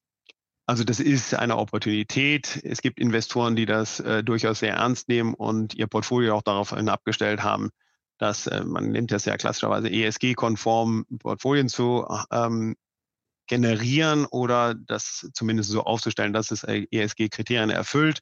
also 0.66 0.82
das 0.84 1.00
ist 1.00 1.34
eine 1.34 1.56
Opportunität. 1.56 2.60
Es 2.64 2.82
gibt 2.82 2.98
Investoren, 2.98 3.54
die 3.54 3.66
das 3.66 4.00
äh, 4.00 4.24
durchaus 4.24 4.60
sehr 4.60 4.74
ernst 4.74 5.08
nehmen 5.08 5.34
und 5.34 5.74
ihr 5.74 5.86
Portfolio 5.86 6.36
auch 6.36 6.42
daraufhin 6.42 6.88
abgestellt 6.88 7.42
haben, 7.42 7.70
dass 8.18 8.48
äh, 8.48 8.64
man 8.64 8.90
nennt 8.90 9.12
das 9.12 9.24
ja 9.24 9.36
klassischerweise 9.36 9.90
ESG-konform 9.90 11.06
Portfolien 11.20 11.68
zu 11.68 12.04
ähm, 12.32 12.74
generieren 13.50 14.26
oder 14.26 14.74
das 14.74 15.28
zumindest 15.34 15.70
so 15.70 15.82
aufzustellen, 15.82 16.32
dass 16.32 16.52
es 16.52 16.62
ESG-Kriterien 16.62 17.70
erfüllt. 17.70 18.20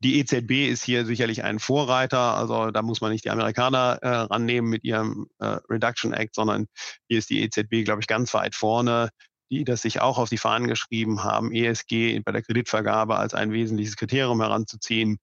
Die 0.00 0.18
EZB 0.18 0.68
ist 0.68 0.82
hier 0.82 1.06
sicherlich 1.06 1.44
ein 1.44 1.60
Vorreiter, 1.60 2.36
also 2.36 2.72
da 2.72 2.82
muss 2.82 3.00
man 3.00 3.12
nicht 3.12 3.24
die 3.24 3.30
Amerikaner 3.30 4.00
äh, 4.02 4.08
rannehmen 4.08 4.68
mit 4.68 4.82
ihrem 4.82 5.28
äh, 5.38 5.58
Reduction 5.70 6.12
Act, 6.12 6.34
sondern 6.34 6.66
hier 7.08 7.18
ist 7.18 7.30
die 7.30 7.42
EZB, 7.42 7.84
glaube 7.84 8.00
ich, 8.00 8.08
ganz 8.08 8.34
weit 8.34 8.56
vorne, 8.56 9.10
die 9.48 9.62
das 9.62 9.82
sich 9.82 10.00
auch 10.00 10.18
auf 10.18 10.28
die 10.28 10.38
Fahnen 10.38 10.66
geschrieben 10.66 11.22
haben, 11.22 11.52
ESG 11.52 12.20
bei 12.24 12.32
der 12.32 12.42
Kreditvergabe 12.42 13.16
als 13.16 13.32
ein 13.32 13.52
wesentliches 13.52 13.94
Kriterium 13.94 14.40
heranzuziehen. 14.40 15.18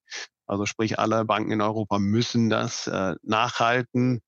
Also 0.46 0.64
sprich, 0.64 0.98
alle 0.98 1.26
Banken 1.26 1.52
in 1.52 1.60
Europa 1.60 1.98
müssen 1.98 2.48
das 2.48 2.86
äh, 2.86 3.16
nachhalten, 3.22 4.22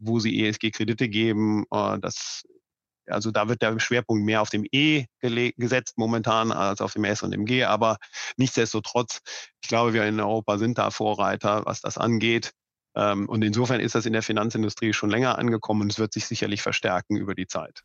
wo 0.00 0.18
sie 0.18 0.44
ESG-Kredite 0.44 1.08
geben. 1.08 1.66
Äh, 1.70 2.00
das 2.00 2.42
also 3.08 3.30
da 3.30 3.48
wird 3.48 3.62
der 3.62 3.78
Schwerpunkt 3.78 4.24
mehr 4.24 4.42
auf 4.42 4.50
dem 4.50 4.64
E 4.70 5.06
gesetzt 5.20 5.94
momentan 5.96 6.52
als 6.52 6.80
auf 6.80 6.92
dem 6.92 7.04
S 7.04 7.22
und 7.22 7.30
dem 7.30 7.44
G. 7.44 7.64
Aber 7.64 7.96
nichtsdestotrotz, 8.36 9.20
ich 9.62 9.68
glaube, 9.68 9.92
wir 9.92 10.04
in 10.04 10.20
Europa 10.20 10.58
sind 10.58 10.78
da 10.78 10.90
Vorreiter, 10.90 11.62
was 11.64 11.80
das 11.80 11.98
angeht. 11.98 12.52
Ähm, 12.94 13.28
und 13.28 13.42
insofern 13.42 13.80
ist 13.80 13.94
das 13.94 14.06
in 14.06 14.12
der 14.12 14.22
Finanzindustrie 14.22 14.92
schon 14.92 15.10
länger 15.10 15.38
angekommen 15.38 15.82
und 15.82 15.92
es 15.92 15.98
wird 15.98 16.12
sich 16.12 16.26
sicherlich 16.26 16.62
verstärken 16.62 17.16
über 17.16 17.34
die 17.34 17.46
Zeit. 17.46 17.82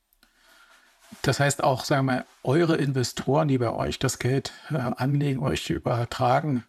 Das 1.21 1.39
heißt 1.39 1.63
auch, 1.63 1.83
sagen 1.83 2.05
wir, 2.05 2.25
eure 2.43 2.77
Investoren, 2.77 3.49
die 3.49 3.57
bei 3.57 3.71
euch 3.71 3.99
das 3.99 4.17
Geld 4.17 4.53
äh, 4.69 4.77
anlegen, 4.77 5.43
euch 5.43 5.69
übertragen, 5.69 6.63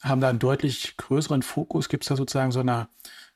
haben 0.00 0.20
da 0.20 0.28
einen 0.28 0.38
deutlich 0.38 0.96
größeren 0.96 1.42
Fokus. 1.42 1.88
Gibt 1.88 2.04
es 2.04 2.08
da 2.08 2.16
sozusagen 2.16 2.52
so 2.52 2.60
eine 2.60 2.88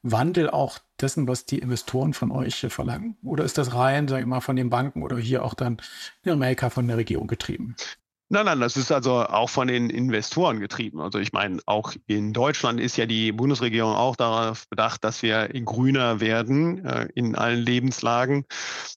Wandel 0.04 0.50
auch 0.50 0.78
dessen, 1.00 1.26
was 1.26 1.46
die 1.46 1.58
Investoren 1.58 2.12
von 2.12 2.30
euch 2.30 2.66
verlangen? 2.68 3.16
Oder 3.22 3.44
ist 3.44 3.56
das 3.56 3.74
rein, 3.74 4.06
sag 4.06 4.20
ich 4.20 4.26
mal, 4.26 4.40
von 4.40 4.54
den 4.54 4.68
Banken 4.68 5.02
oder 5.02 5.16
hier 5.16 5.42
auch 5.42 5.54
dann 5.54 5.78
in 6.22 6.32
Amerika 6.32 6.68
von 6.68 6.86
der 6.86 6.98
Regierung 6.98 7.26
getrieben? 7.26 7.74
Nein, 8.28 8.46
nein, 8.46 8.60
das 8.60 8.76
ist 8.76 8.90
also 8.90 9.22
auch 9.22 9.48
von 9.48 9.68
den 9.68 9.90
Investoren 9.90 10.58
getrieben. 10.60 11.00
Also 11.00 11.18
ich 11.18 11.32
meine, 11.32 11.60
auch 11.66 11.94
in 12.06 12.32
Deutschland 12.32 12.80
ist 12.80 12.96
ja 12.96 13.06
die 13.06 13.32
Bundesregierung 13.32 13.92
auch 13.92 14.16
darauf 14.16 14.68
bedacht, 14.68 15.04
dass 15.04 15.22
wir 15.22 15.48
grüner 15.48 16.20
werden 16.20 16.84
äh, 16.84 17.08
in 17.14 17.34
allen 17.34 17.60
Lebenslagen, 17.60 18.44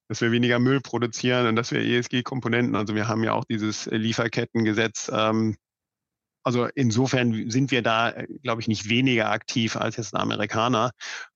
dass 0.08 0.22
wir 0.22 0.32
weniger 0.32 0.60
Müll 0.60 0.82
produzieren 0.82 1.48
und 1.48 1.56
dass 1.56 1.72
wir 1.72 1.82
ESG-Komponenten, 1.82 2.76
also 2.76 2.96
wir 2.96 3.08
haben 3.08 3.24
ja 3.24 3.34
auch 3.34 3.46
dieses 3.46 3.86
Lieferkettengesetz 3.88 5.12
ähm, 5.13 5.56
also 6.48 6.70
insofern 6.76 7.52
sind 7.52 7.72
wir 7.72 7.82
da, 7.82 8.12
äh, 8.12 8.26
glaube 8.42 8.62
ich, 8.62 8.70
nicht 8.70 8.88
weniger 8.88 9.32
aktiv 9.32 9.76
als 9.76 9.98
jetzt 9.98 10.16
ein 10.16 10.22
Amerikaner. 10.22 10.92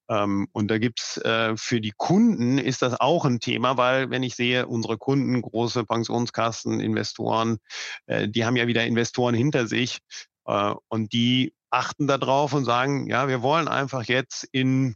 Ähm, 0.09 0.47
und 0.53 0.71
da 0.71 0.77
gibt's 0.77 1.17
äh, 1.17 1.57
für 1.57 1.81
die 1.81 1.91
Kunden 1.97 2.57
ist 2.57 2.81
das 2.81 2.97
auch 2.97 3.25
ein 3.25 3.41
Thema, 3.41 3.75
weil 3.75 4.09
wenn 4.09 4.23
ich 4.23 4.37
sehe, 4.37 4.67
unsere 4.67 4.97
Kunden, 4.97 5.41
große 5.41 5.83
Pensionskassen, 5.83 6.79
Investoren, 6.79 7.57
äh, 8.05 8.29
die 8.29 8.45
haben 8.45 8.55
ja 8.55 8.67
wieder 8.67 8.85
Investoren 8.85 9.35
hinter 9.35 9.67
sich 9.67 9.99
und 10.43 11.13
die 11.13 11.53
achten 11.69 12.07
darauf 12.07 12.53
und 12.53 12.65
sagen, 12.65 13.07
ja, 13.07 13.27
wir 13.27 13.43
wollen 13.43 13.67
einfach 13.67 14.03
jetzt 14.05 14.43
in 14.51 14.95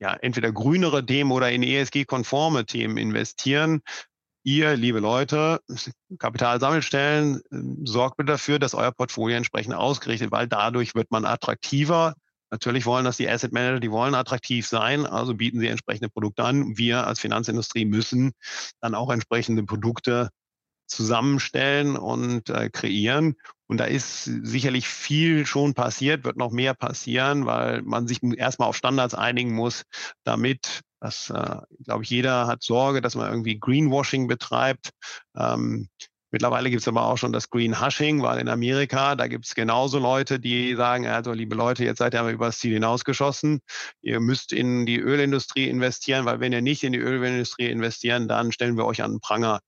ja, 0.00 0.14
entweder 0.14 0.52
grünere 0.52 1.04
Themen 1.04 1.32
oder 1.32 1.50
in 1.50 1.62
ESG-konforme 1.62 2.64
Themen 2.64 2.96
investieren. 2.96 3.82
Ihr, 4.44 4.76
liebe 4.76 5.00
Leute, 5.00 5.60
Kapitalsammelstellen, 6.18 7.40
sorgt 7.84 8.18
bitte 8.18 8.32
dafür, 8.32 8.58
dass 8.58 8.74
euer 8.74 8.92
Portfolio 8.92 9.36
entsprechend 9.36 9.74
ausgerichtet, 9.74 10.30
weil 10.30 10.46
dadurch 10.46 10.94
wird 10.94 11.10
man 11.10 11.24
attraktiver 11.24 12.14
Natürlich 12.54 12.86
wollen 12.86 13.04
das 13.04 13.16
die 13.16 13.28
Asset 13.28 13.52
Manager, 13.52 13.80
die 13.80 13.90
wollen 13.90 14.14
attraktiv 14.14 14.64
sein, 14.64 15.06
also 15.06 15.34
bieten 15.34 15.58
sie 15.58 15.66
entsprechende 15.66 16.08
Produkte 16.08 16.44
an. 16.44 16.78
Wir 16.78 17.04
als 17.04 17.18
Finanzindustrie 17.18 17.84
müssen 17.84 18.30
dann 18.80 18.94
auch 18.94 19.10
entsprechende 19.10 19.64
Produkte 19.64 20.28
zusammenstellen 20.86 21.96
und 21.96 22.50
äh, 22.50 22.70
kreieren. 22.70 23.34
Und 23.66 23.78
da 23.78 23.86
ist 23.86 24.22
sicherlich 24.22 24.86
viel 24.86 25.46
schon 25.46 25.74
passiert, 25.74 26.22
wird 26.22 26.36
noch 26.36 26.52
mehr 26.52 26.74
passieren, 26.74 27.44
weil 27.44 27.82
man 27.82 28.06
sich 28.06 28.22
erstmal 28.22 28.68
auf 28.68 28.76
Standards 28.76 29.16
einigen 29.16 29.52
muss, 29.52 29.82
damit 30.22 30.82
das, 31.04 31.28
äh, 31.28 31.58
glaube 31.84 32.02
ich, 32.02 32.08
jeder 32.08 32.46
hat 32.46 32.62
Sorge, 32.62 33.02
dass 33.02 33.14
man 33.14 33.28
irgendwie 33.28 33.60
Greenwashing 33.60 34.26
betreibt. 34.26 34.90
Ähm, 35.36 35.88
Mittlerweile 36.30 36.68
gibt 36.68 36.82
es 36.82 36.88
aber 36.88 37.06
auch 37.06 37.16
schon 37.16 37.32
das 37.32 37.48
Green 37.48 37.80
Hushing, 37.80 38.20
weil 38.20 38.40
in 38.40 38.48
Amerika, 38.48 39.14
da 39.14 39.28
gibt 39.28 39.44
es 39.46 39.54
genauso 39.54 40.00
Leute, 40.00 40.40
die 40.40 40.74
sagen, 40.74 41.06
also 41.06 41.32
liebe 41.32 41.54
Leute, 41.54 41.84
jetzt 41.84 41.98
seid 41.98 42.12
ihr 42.12 42.18
aber 42.18 42.32
übers 42.32 42.58
Ziel 42.58 42.72
hinausgeschossen. 42.72 43.60
Ihr 44.02 44.18
müsst 44.18 44.52
in 44.52 44.84
die 44.84 44.98
Ölindustrie 44.98 45.68
investieren, 45.68 46.24
weil 46.24 46.40
wenn 46.40 46.52
ihr 46.52 46.60
nicht 46.60 46.82
in 46.82 46.92
die 46.92 46.98
Ölindustrie 46.98 47.70
investieren, 47.70 48.26
dann 48.26 48.50
stellen 48.50 48.76
wir 48.76 48.84
euch 48.84 49.04
an 49.04 49.12
den 49.12 49.20
Pranger. 49.20 49.60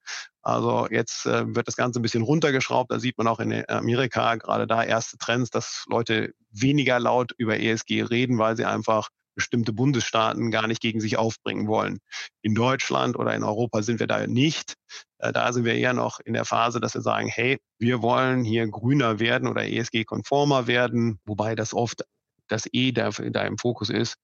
Also 0.42 0.88
jetzt 0.90 1.24
äh, 1.26 1.54
wird 1.54 1.68
das 1.68 1.76
Ganze 1.76 2.00
ein 2.00 2.02
bisschen 2.02 2.24
runtergeschraubt. 2.24 2.90
Da 2.90 2.98
sieht 2.98 3.16
man 3.16 3.28
auch 3.28 3.38
in 3.38 3.64
Amerika 3.68 4.34
gerade 4.34 4.66
da 4.66 4.82
erste 4.82 5.18
Trends, 5.18 5.50
dass 5.50 5.84
Leute 5.88 6.32
weniger 6.50 6.98
laut 6.98 7.30
über 7.38 7.60
ESG 7.60 8.02
reden, 8.02 8.38
weil 8.38 8.56
sie 8.56 8.64
einfach 8.64 9.10
bestimmte 9.36 9.72
Bundesstaaten 9.72 10.50
gar 10.50 10.66
nicht 10.66 10.80
gegen 10.80 11.00
sich 11.00 11.16
aufbringen 11.16 11.68
wollen. 11.68 11.98
In 12.42 12.54
Deutschland 12.54 13.16
oder 13.16 13.34
in 13.34 13.44
Europa 13.44 13.82
sind 13.82 14.00
wir 14.00 14.08
da 14.08 14.26
nicht. 14.26 14.74
Äh, 15.18 15.32
da 15.32 15.52
sind 15.52 15.64
wir 15.64 15.74
eher 15.74 15.92
noch 15.92 16.18
in 16.24 16.34
der 16.34 16.44
Phase, 16.44 16.80
dass 16.80 16.94
wir 16.94 17.02
sagen, 17.02 17.28
hey, 17.28 17.58
wir 17.78 18.02
wollen 18.02 18.42
hier 18.42 18.66
grüner 18.66 19.20
werden 19.20 19.48
oder 19.48 19.68
ESG-konformer 19.68 20.66
werden, 20.66 21.20
wobei 21.24 21.54
das 21.54 21.72
oft 21.74 22.02
das 22.48 22.64
E 22.72 22.92
da, 22.92 23.10
da 23.10 23.42
im 23.42 23.58
Fokus 23.58 23.90
ist. 23.90 24.16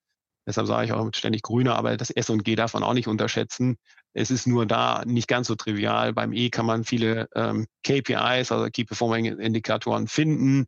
Deshalb 0.47 0.67
sage 0.67 0.87
ich 0.87 0.93
auch 0.93 1.09
ständig 1.15 1.43
grüner, 1.43 1.77
aber 1.77 1.97
das 1.97 2.11
S 2.11 2.29
und 2.29 2.45
G 2.45 2.57
darf 2.57 2.75
man 2.75 2.83
auch 2.83 2.95
nicht 2.95 3.07
unterschätzen. 3.07 3.77
Es 4.13 4.31
ist 4.31 4.47
nur 4.47 4.67
da 4.67 5.03
nicht 5.07 5.29
ganz 5.29 5.47
so 5.47 5.55
trivial. 5.55 6.13
Beim 6.13 6.33
E 6.33 6.51
kann 6.51 6.67
man 6.67 6.85
viele 6.85 7.29
ähm, 7.37 7.67
KPIs, 7.85 8.51
also 8.51 8.69
Key 8.73 8.85
Performing 8.85 9.27
Indikatoren 9.39 10.09
finden. 10.09 10.67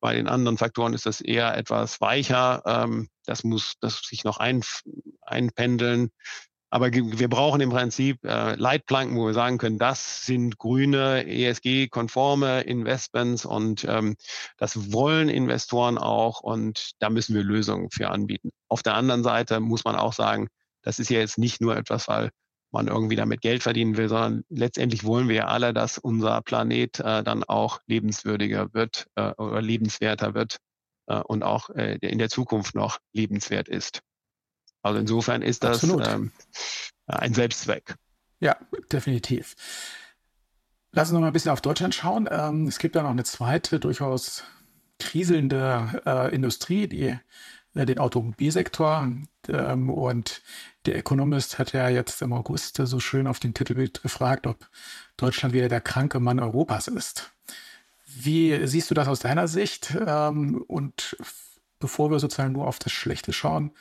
Bei 0.00 0.14
den 0.14 0.28
anderen 0.28 0.56
Faktoren 0.56 0.94
ist 0.94 1.06
das 1.06 1.20
eher 1.20 1.56
etwas 1.56 2.00
weicher. 2.00 2.62
Ähm, 2.64 3.08
das 3.28 3.44
muss 3.44 3.74
das 3.80 4.00
sich 4.00 4.24
noch 4.24 4.38
ein, 4.38 4.62
einpendeln. 5.22 6.10
Aber 6.70 6.92
wir 6.92 7.28
brauchen 7.28 7.62
im 7.62 7.70
Prinzip 7.70 8.22
äh, 8.24 8.54
Leitplanken, 8.54 9.16
wo 9.16 9.26
wir 9.26 9.32
sagen 9.32 9.56
können, 9.56 9.78
das 9.78 10.26
sind 10.26 10.58
grüne, 10.58 11.26
ESG-konforme 11.26 12.60
Investments 12.60 13.46
und 13.46 13.86
ähm, 13.88 14.16
das 14.58 14.92
wollen 14.92 15.30
Investoren 15.30 15.96
auch 15.96 16.40
und 16.40 16.90
da 16.98 17.08
müssen 17.08 17.34
wir 17.34 17.42
Lösungen 17.42 17.88
für 17.90 18.10
anbieten. 18.10 18.50
Auf 18.68 18.82
der 18.82 18.94
anderen 18.94 19.22
Seite 19.22 19.60
muss 19.60 19.84
man 19.84 19.96
auch 19.96 20.12
sagen, 20.12 20.48
das 20.82 20.98
ist 20.98 21.08
ja 21.08 21.20
jetzt 21.20 21.38
nicht 21.38 21.62
nur 21.62 21.74
etwas, 21.74 22.06
weil 22.06 22.30
man 22.70 22.88
irgendwie 22.88 23.16
damit 23.16 23.40
Geld 23.40 23.62
verdienen 23.62 23.96
will, 23.96 24.10
sondern 24.10 24.44
letztendlich 24.50 25.04
wollen 25.04 25.28
wir 25.28 25.36
ja 25.36 25.46
alle, 25.46 25.72
dass 25.72 25.96
unser 25.96 26.42
Planet 26.42 27.00
äh, 27.00 27.24
dann 27.24 27.44
auch 27.44 27.80
lebenswürdiger 27.86 28.74
wird 28.74 29.06
äh, 29.14 29.30
oder 29.38 29.62
lebenswerter 29.62 30.34
wird 30.34 30.58
äh, 31.08 31.20
und 31.20 31.42
auch 31.42 31.70
äh, 31.70 31.98
in 32.00 32.18
der 32.18 32.28
Zukunft 32.28 32.74
noch 32.74 32.98
lebenswert 33.12 33.68
ist. 33.68 34.02
Also 34.82 35.00
insofern 35.00 35.42
ist 35.42 35.64
das 35.64 35.82
ähm, 35.82 36.32
ein 37.06 37.34
Selbstzweck. 37.34 37.96
Ja, 38.40 38.56
definitiv. 38.92 39.56
Lass 40.92 41.08
uns 41.08 41.14
noch 41.14 41.20
mal 41.20 41.26
ein 41.28 41.32
bisschen 41.32 41.50
auf 41.50 41.60
Deutschland 41.60 41.94
schauen. 41.94 42.28
Ähm, 42.30 42.66
es 42.66 42.78
gibt 42.78 42.96
da 42.96 43.02
noch 43.02 43.10
eine 43.10 43.24
zweite, 43.24 43.80
durchaus 43.80 44.44
kriselnde 44.98 46.02
äh, 46.06 46.34
Industrie, 46.34 46.86
die 46.88 47.18
äh, 47.74 47.86
den 47.86 47.98
Automobilsektor. 47.98 49.12
Ähm, 49.48 49.90
und 49.90 50.42
der 50.86 50.96
Economist 50.96 51.58
hat 51.58 51.72
ja 51.72 51.88
jetzt 51.88 52.22
im 52.22 52.32
August 52.32 52.76
so 52.76 53.00
schön 53.00 53.26
auf 53.26 53.40
den 53.40 53.54
Titelbild 53.54 54.02
gefragt, 54.02 54.46
ob 54.46 54.68
Deutschland 55.16 55.54
wieder 55.54 55.68
der 55.68 55.80
kranke 55.80 56.20
Mann 56.20 56.40
Europas 56.40 56.88
ist. 56.88 57.32
Wie 58.16 58.66
siehst 58.66 58.90
du 58.90 58.94
das 58.94 59.08
aus 59.08 59.20
deiner 59.20 59.48
Sicht? 59.48 59.96
Ähm, 60.06 60.62
und 60.66 61.16
bevor 61.78 62.10
wir 62.10 62.18
sozusagen 62.18 62.52
nur 62.52 62.66
auf 62.66 62.78
das 62.78 62.92
Schlechte 62.92 63.32
schauen, 63.32 63.72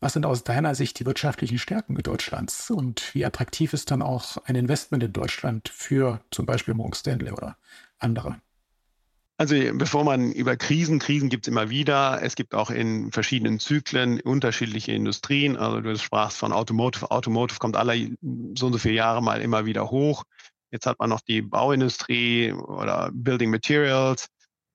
was 0.00 0.12
sind 0.12 0.26
aus 0.26 0.44
deiner 0.44 0.74
Sicht 0.74 0.98
die 1.00 1.06
wirtschaftlichen 1.06 1.58
Stärken 1.58 1.96
Deutschlands 1.96 2.70
und 2.70 3.14
wie 3.14 3.24
attraktiv 3.24 3.72
ist 3.72 3.90
dann 3.90 4.02
auch 4.02 4.36
ein 4.44 4.54
Investment 4.54 5.02
in 5.02 5.12
Deutschland 5.12 5.68
für 5.68 6.20
zum 6.30 6.46
Beispiel 6.46 6.74
Morgan 6.74 6.94
Stanley 6.94 7.32
oder 7.32 7.56
andere? 7.98 8.40
Also 9.38 9.54
bevor 9.74 10.02
man 10.02 10.32
über 10.32 10.56
Krisen, 10.56 10.98
Krisen 10.98 11.28
gibt 11.28 11.46
es 11.46 11.48
immer 11.50 11.70
wieder. 11.70 12.20
Es 12.22 12.34
gibt 12.34 12.54
auch 12.54 12.70
in 12.70 13.12
verschiedenen 13.12 13.60
Zyklen 13.60 14.20
unterschiedliche 14.20 14.92
Industrien. 14.92 15.56
Also 15.56 15.80
du 15.80 15.96
sprachst 15.96 16.38
von 16.38 16.52
Automotive. 16.52 17.12
Automotive 17.12 17.60
kommt 17.60 17.76
alle 17.76 18.16
so 18.56 18.66
und 18.66 18.72
so 18.72 18.78
viele 18.78 18.94
Jahre 18.94 19.22
mal 19.22 19.40
immer 19.40 19.64
wieder 19.64 19.92
hoch. 19.92 20.24
Jetzt 20.70 20.86
hat 20.86 20.98
man 20.98 21.10
noch 21.10 21.20
die 21.20 21.42
Bauindustrie 21.42 22.52
oder 22.52 23.10
Building 23.12 23.50
Materials. 23.50 24.28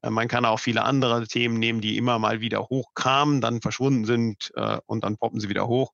Äh, 0.04 0.10
man 0.10 0.28
kann 0.28 0.46
auch 0.46 0.60
viele 0.60 0.84
andere 0.84 1.26
Themen 1.28 1.58
nehmen, 1.58 1.82
die 1.82 1.98
immer 1.98 2.20
mal 2.20 2.42
wieder 2.42 2.62
hochkamen, 2.64 3.42
dann 3.42 3.62
verschwunden 3.62 4.06
sind 4.06 4.52
äh, 4.56 4.78
und 4.86 5.04
dann 5.04 5.18
poppen 5.18 5.40
sie 5.40 5.50
wieder 5.50 5.68
hoch. 5.68 5.92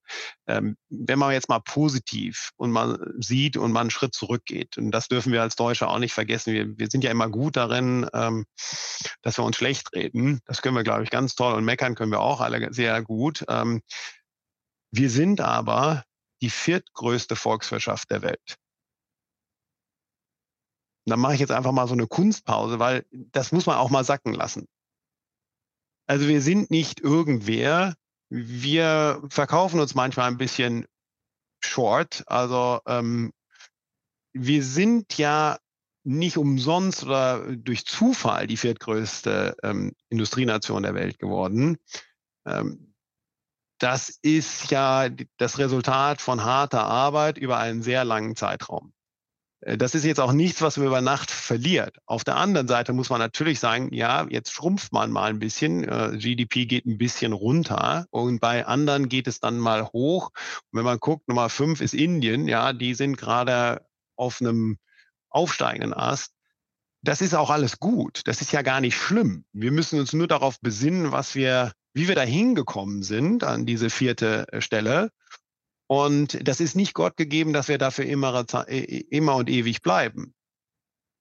Ähm, 0.47 0.75
wenn 0.89 1.19
man 1.19 1.31
jetzt 1.31 1.49
mal 1.49 1.59
positiv 1.59 2.51
und 2.57 2.71
man 2.71 2.97
sieht 3.19 3.55
und 3.55 3.71
man 3.71 3.81
einen 3.81 3.89
Schritt 3.91 4.13
zurückgeht, 4.13 4.77
und 4.77 4.91
das 4.91 5.07
dürfen 5.07 5.31
wir 5.31 5.41
als 5.41 5.55
Deutsche 5.55 5.87
auch 5.87 5.99
nicht 5.99 6.13
vergessen, 6.13 6.53
wir, 6.53 6.77
wir 6.77 6.87
sind 6.89 7.03
ja 7.03 7.11
immer 7.11 7.29
gut 7.29 7.55
darin, 7.55 8.07
ähm, 8.13 8.45
dass 9.21 9.37
wir 9.37 9.45
uns 9.45 9.57
schlecht 9.57 9.93
reden. 9.93 10.41
Das 10.45 10.61
können 10.61 10.75
wir, 10.75 10.83
glaube 10.83 11.03
ich, 11.03 11.09
ganz 11.09 11.35
toll 11.35 11.53
und 11.53 11.65
meckern 11.65 11.95
können 11.95 12.11
wir 12.11 12.21
auch 12.21 12.41
alle 12.41 12.73
sehr 12.73 13.01
gut. 13.01 13.45
Ähm, 13.47 13.81
wir 14.91 15.09
sind 15.09 15.39
aber 15.39 16.03
die 16.41 16.49
viertgrößte 16.49 17.35
Volkswirtschaft 17.35 18.09
der 18.09 18.21
Welt 18.21 18.57
dann 21.09 21.19
mache 21.19 21.33
ich 21.33 21.39
jetzt 21.39 21.51
einfach 21.51 21.71
mal 21.71 21.87
so 21.87 21.93
eine 21.93 22.07
Kunstpause, 22.07 22.79
weil 22.79 23.05
das 23.11 23.51
muss 23.51 23.65
man 23.65 23.77
auch 23.77 23.89
mal 23.89 24.03
sacken 24.03 24.33
lassen. 24.33 24.67
Also 26.07 26.27
wir 26.27 26.41
sind 26.41 26.71
nicht 26.71 26.99
irgendwer. 26.99 27.95
Wir 28.29 29.21
verkaufen 29.29 29.79
uns 29.79 29.95
manchmal 29.95 30.27
ein 30.27 30.37
bisschen 30.37 30.85
short. 31.63 32.23
Also 32.27 32.79
ähm, 32.87 33.31
wir 34.33 34.63
sind 34.63 35.17
ja 35.17 35.57
nicht 36.03 36.37
umsonst 36.37 37.03
oder 37.03 37.55
durch 37.55 37.85
Zufall 37.85 38.47
die 38.47 38.57
viertgrößte 38.57 39.55
ähm, 39.63 39.93
Industrienation 40.09 40.83
der 40.83 40.95
Welt 40.95 41.19
geworden. 41.19 41.77
Ähm, 42.45 42.95
das 43.79 44.09
ist 44.21 44.71
ja 44.71 45.09
das 45.37 45.57
Resultat 45.57 46.21
von 46.21 46.43
harter 46.43 46.85
Arbeit 46.85 47.37
über 47.37 47.57
einen 47.57 47.81
sehr 47.81 48.03
langen 48.03 48.35
Zeitraum. 48.35 48.93
Äh, 49.61 49.77
das 49.77 49.95
ist 49.95 50.05
jetzt 50.05 50.19
auch 50.19 50.33
nichts, 50.33 50.61
was 50.61 50.77
man 50.77 50.87
über 50.87 51.01
Nacht 51.01 51.31
verliert. 51.31 51.97
Auf 52.05 52.23
der 52.23 52.37
anderen 52.37 52.67
Seite 52.67 52.93
muss 52.93 53.09
man 53.09 53.19
natürlich 53.19 53.59
sagen, 53.59 53.93
ja, 53.93 54.27
jetzt 54.29 54.51
schrumpft 54.51 54.93
man 54.93 55.11
mal 55.11 55.29
ein 55.29 55.39
bisschen. 55.39 55.83
Äh, 55.83 56.17
GDP 56.17 56.65
geht 56.65 56.85
ein 56.85 56.97
bisschen 56.97 57.33
runter 57.33 58.05
und 58.11 58.39
bei 58.39 58.65
anderen 58.65 59.09
geht 59.09 59.27
es 59.27 59.39
dann 59.39 59.57
mal 59.57 59.87
hoch. 59.87 60.31
Und 60.71 60.77
wenn 60.79 60.85
man 60.85 60.99
guckt, 60.99 61.27
Nummer 61.27 61.49
fünf 61.49 61.81
ist 61.81 61.93
Indien, 61.93 62.47
ja, 62.47 62.73
die 62.73 62.93
sind 62.93 63.17
gerade 63.17 63.85
auf 64.15 64.41
einem 64.41 64.77
aufsteigenden 65.29 65.93
Ast. 65.93 66.33
Das 67.01 67.21
ist 67.21 67.33
auch 67.33 67.49
alles 67.49 67.79
gut. 67.79 68.21
Das 68.25 68.41
ist 68.41 68.51
ja 68.51 68.61
gar 68.61 68.81
nicht 68.81 68.97
schlimm. 68.97 69.45
Wir 69.53 69.71
müssen 69.71 69.99
uns 69.99 70.11
nur 70.11 70.27
darauf 70.27 70.59
besinnen, 70.59 71.13
was 71.13 71.33
wir, 71.33 71.71
wie 71.93 72.09
wir 72.09 72.15
da 72.15 72.23
hingekommen 72.23 73.03
sind 73.03 73.43
an 73.43 73.65
diese 73.65 73.89
vierte 73.89 74.47
äh, 74.51 74.61
Stelle 74.61 75.11
und 75.91 76.47
das 76.47 76.59
ist 76.59 76.75
nicht 76.75 76.93
Gott 76.93 77.17
gegeben, 77.17 77.51
dass 77.51 77.67
wir 77.67 77.79
dafür 77.79 78.05
immer, 78.05 78.45
immer 78.67 79.35
und 79.35 79.49
ewig 79.49 79.81
bleiben. 79.81 80.35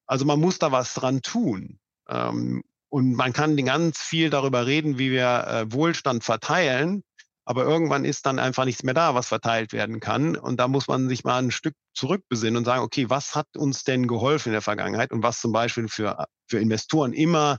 Also 0.07 0.27
man 0.27 0.39
muss 0.39 0.59
da 0.59 0.71
was 0.71 0.93
dran 0.93 1.23
tun. 1.23 1.79
Ähm, 2.07 2.63
und 2.91 3.15
man 3.15 3.33
kann 3.33 3.57
ganz 3.65 3.99
viel 3.99 4.29
darüber 4.29 4.67
reden, 4.67 4.99
wie 4.99 5.11
wir 5.11 5.47
äh, 5.47 5.73
Wohlstand 5.73 6.23
verteilen. 6.23 7.03
Aber 7.47 7.65
irgendwann 7.65 8.05
ist 8.05 8.27
dann 8.27 8.39
einfach 8.39 8.67
nichts 8.67 8.83
mehr 8.83 8.93
da, 8.93 9.15
was 9.15 9.29
verteilt 9.29 9.73
werden 9.73 10.01
kann. 10.01 10.37
Und 10.37 10.61
da 10.61 10.69
muss 10.69 10.87
man 10.87 11.09
sich 11.09 11.25
mal 11.25 11.43
ein 11.43 11.51
Stück 11.51 11.75
zurückbesinnen 11.95 12.59
und 12.59 12.67
sagen, 12.67 12.83
okay, 12.83 13.09
was 13.09 13.35
hat 13.35 13.49
uns 13.57 13.85
denn 13.85 14.07
geholfen 14.07 14.51
in 14.51 14.53
der 14.53 14.61
Vergangenheit 14.61 15.13
und 15.13 15.23
was 15.23 15.41
zum 15.41 15.53
Beispiel 15.53 15.89
für, 15.89 16.27
für 16.47 16.59
Investoren 16.59 17.15
immer 17.15 17.57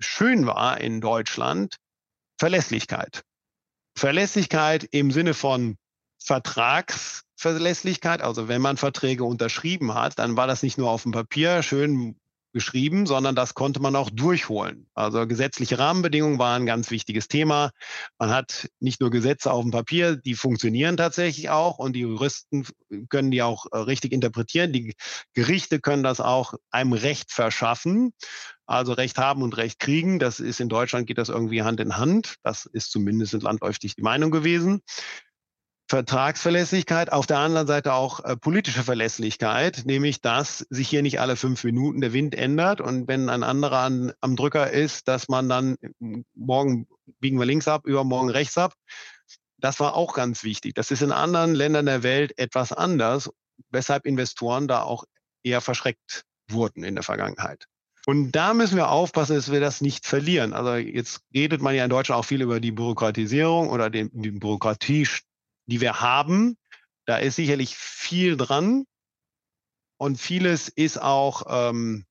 schön 0.00 0.46
war 0.46 0.82
in 0.82 1.00
Deutschland? 1.00 1.76
Verlässlichkeit. 2.38 3.22
Verlässlichkeit 3.96 4.84
im 4.90 5.10
Sinne 5.10 5.32
von 5.32 5.78
Vertragsverlässlichkeit, 6.24 8.22
also 8.22 8.48
wenn 8.48 8.62
man 8.62 8.76
Verträge 8.76 9.24
unterschrieben 9.24 9.94
hat, 9.94 10.18
dann 10.18 10.36
war 10.36 10.46
das 10.46 10.62
nicht 10.62 10.78
nur 10.78 10.90
auf 10.90 11.02
dem 11.02 11.12
Papier 11.12 11.62
schön 11.62 12.16
geschrieben, 12.54 13.04
sondern 13.04 13.34
das 13.34 13.52
konnte 13.54 13.80
man 13.80 13.96
auch 13.96 14.08
durchholen. 14.08 14.86
Also 14.94 15.26
gesetzliche 15.26 15.78
Rahmenbedingungen 15.78 16.38
waren 16.38 16.62
ein 16.62 16.66
ganz 16.66 16.90
wichtiges 16.90 17.26
Thema. 17.28 17.72
Man 18.16 18.30
hat 18.30 18.70
nicht 18.78 19.00
nur 19.00 19.10
Gesetze 19.10 19.52
auf 19.52 19.62
dem 19.62 19.72
Papier, 19.72 20.16
die 20.16 20.34
funktionieren 20.34 20.96
tatsächlich 20.96 21.50
auch 21.50 21.78
und 21.78 21.94
die 21.94 22.00
Juristen 22.00 22.64
können 23.10 23.32
die 23.32 23.42
auch 23.42 23.66
äh, 23.72 23.78
richtig 23.78 24.12
interpretieren. 24.12 24.72
Die 24.72 24.94
Gerichte 25.34 25.80
können 25.80 26.04
das 26.04 26.20
auch 26.20 26.54
einem 26.70 26.92
Recht 26.92 27.32
verschaffen. 27.32 28.14
Also 28.66 28.92
Recht 28.92 29.18
haben 29.18 29.42
und 29.42 29.56
Recht 29.56 29.80
kriegen. 29.80 30.18
Das 30.20 30.40
ist 30.40 30.60
in 30.60 30.68
Deutschland 30.68 31.06
geht 31.06 31.18
das 31.18 31.28
irgendwie 31.28 31.62
Hand 31.62 31.80
in 31.80 31.98
Hand. 31.98 32.36
Das 32.44 32.66
ist 32.66 32.92
zumindest 32.92 33.34
landläufig 33.42 33.94
die 33.94 34.02
Meinung 34.02 34.30
gewesen. 34.30 34.80
Vertragsverlässlichkeit, 35.88 37.12
auf 37.12 37.26
der 37.26 37.38
anderen 37.38 37.66
Seite 37.66 37.92
auch 37.92 38.20
äh, 38.24 38.36
politische 38.36 38.82
Verlässlichkeit, 38.82 39.82
nämlich 39.84 40.22
dass 40.22 40.60
sich 40.70 40.88
hier 40.88 41.02
nicht 41.02 41.20
alle 41.20 41.36
fünf 41.36 41.62
Minuten 41.62 42.00
der 42.00 42.14
Wind 42.14 42.34
ändert 42.34 42.80
und 42.80 43.06
wenn 43.06 43.28
ein 43.28 43.42
anderer 43.42 43.80
an, 43.80 44.12
am 44.20 44.34
Drücker 44.34 44.70
ist, 44.70 45.08
dass 45.08 45.28
man 45.28 45.48
dann 45.48 45.76
hm, 46.00 46.24
morgen 46.34 46.86
biegen 47.20 47.38
wir 47.38 47.44
links 47.44 47.68
ab, 47.68 47.86
übermorgen 47.86 48.30
rechts 48.30 48.56
ab. 48.56 48.72
Das 49.58 49.78
war 49.78 49.94
auch 49.94 50.14
ganz 50.14 50.42
wichtig. 50.42 50.74
Das 50.74 50.90
ist 50.90 51.02
in 51.02 51.12
anderen 51.12 51.54
Ländern 51.54 51.86
der 51.86 52.02
Welt 52.02 52.38
etwas 52.38 52.72
anders, 52.72 53.30
weshalb 53.70 54.06
Investoren 54.06 54.68
da 54.68 54.82
auch 54.82 55.04
eher 55.42 55.60
verschreckt 55.60 56.24
wurden 56.50 56.82
in 56.82 56.94
der 56.94 57.04
Vergangenheit. 57.04 57.66
Und 58.06 58.32
da 58.32 58.52
müssen 58.52 58.76
wir 58.76 58.90
aufpassen, 58.90 59.36
dass 59.36 59.50
wir 59.50 59.60
das 59.60 59.80
nicht 59.80 60.06
verlieren. 60.06 60.52
Also 60.52 60.74
jetzt 60.74 61.20
redet 61.34 61.62
man 61.62 61.74
ja 61.74 61.84
in 61.84 61.90
Deutschland 61.90 62.18
auch 62.18 62.24
viel 62.24 62.42
über 62.42 62.60
die 62.60 62.72
Bürokratisierung 62.72 63.70
oder 63.70 63.88
den, 63.88 64.10
die 64.12 64.30
Bürokratie 64.30 65.06
die 65.66 65.80
wir 65.80 66.00
haben. 66.00 66.56
Da 67.06 67.18
ist 67.18 67.36
sicherlich 67.36 67.76
viel 67.76 68.36
dran. 68.36 68.84
Und 69.96 70.18
vieles 70.18 70.68
ist 70.68 71.00
auch 71.00 71.44
ähm, 71.48 72.04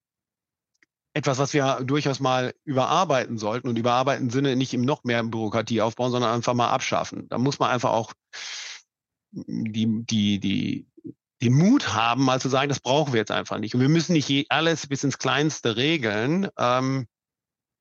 etwas, 1.14 1.38
was 1.38 1.54
wir 1.54 1.82
durchaus 1.84 2.20
mal 2.20 2.54
überarbeiten 2.64 3.38
sollten. 3.38 3.68
Und 3.68 3.78
überarbeiten 3.78 4.26
im 4.26 4.30
Sinne 4.32 4.56
nicht 4.56 4.74
im 4.74 4.82
noch 4.82 5.04
mehr 5.04 5.24
Bürokratie 5.24 5.82
aufbauen, 5.82 6.12
sondern 6.12 6.34
einfach 6.34 6.54
mal 6.54 6.70
abschaffen. 6.70 7.28
Da 7.30 7.38
muss 7.38 7.60
man 7.60 7.70
einfach 7.70 7.92
auch 7.92 8.14
die, 9.32 10.06
die, 10.06 10.40
die, 10.40 10.88
den 11.42 11.54
Mut 11.54 11.94
haben, 11.94 12.24
mal 12.24 12.40
zu 12.40 12.50
sagen, 12.50 12.70
das 12.70 12.80
brauchen 12.80 13.14
wir 13.14 13.20
jetzt 13.20 13.32
einfach 13.32 13.60
nicht. 13.60 13.76
Und 13.76 13.82
wir 13.82 13.90
müssen 13.90 14.14
nicht 14.14 14.50
alles 14.50 14.88
bis 14.88 15.04
ins 15.04 15.18
Kleinste 15.18 15.76
regeln. 15.76 16.48
Ähm, 16.58 17.08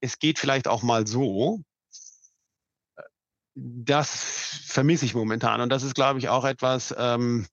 es 0.01 0.19
geht 0.19 0.39
vielleicht 0.39 0.67
auch 0.67 0.83
mal 0.83 1.07
so 1.07 1.63
das 3.55 4.63
vermisse 4.67 5.05
ich 5.05 5.15
momentan. 5.15 5.61
Und 5.61 5.71
das 5.71 5.83
ist, 5.83 5.95
glaube 5.95 6.19
ich, 6.19 6.29
auch 6.29 6.45
etwas, 6.45 6.95
ähm, 6.97 7.47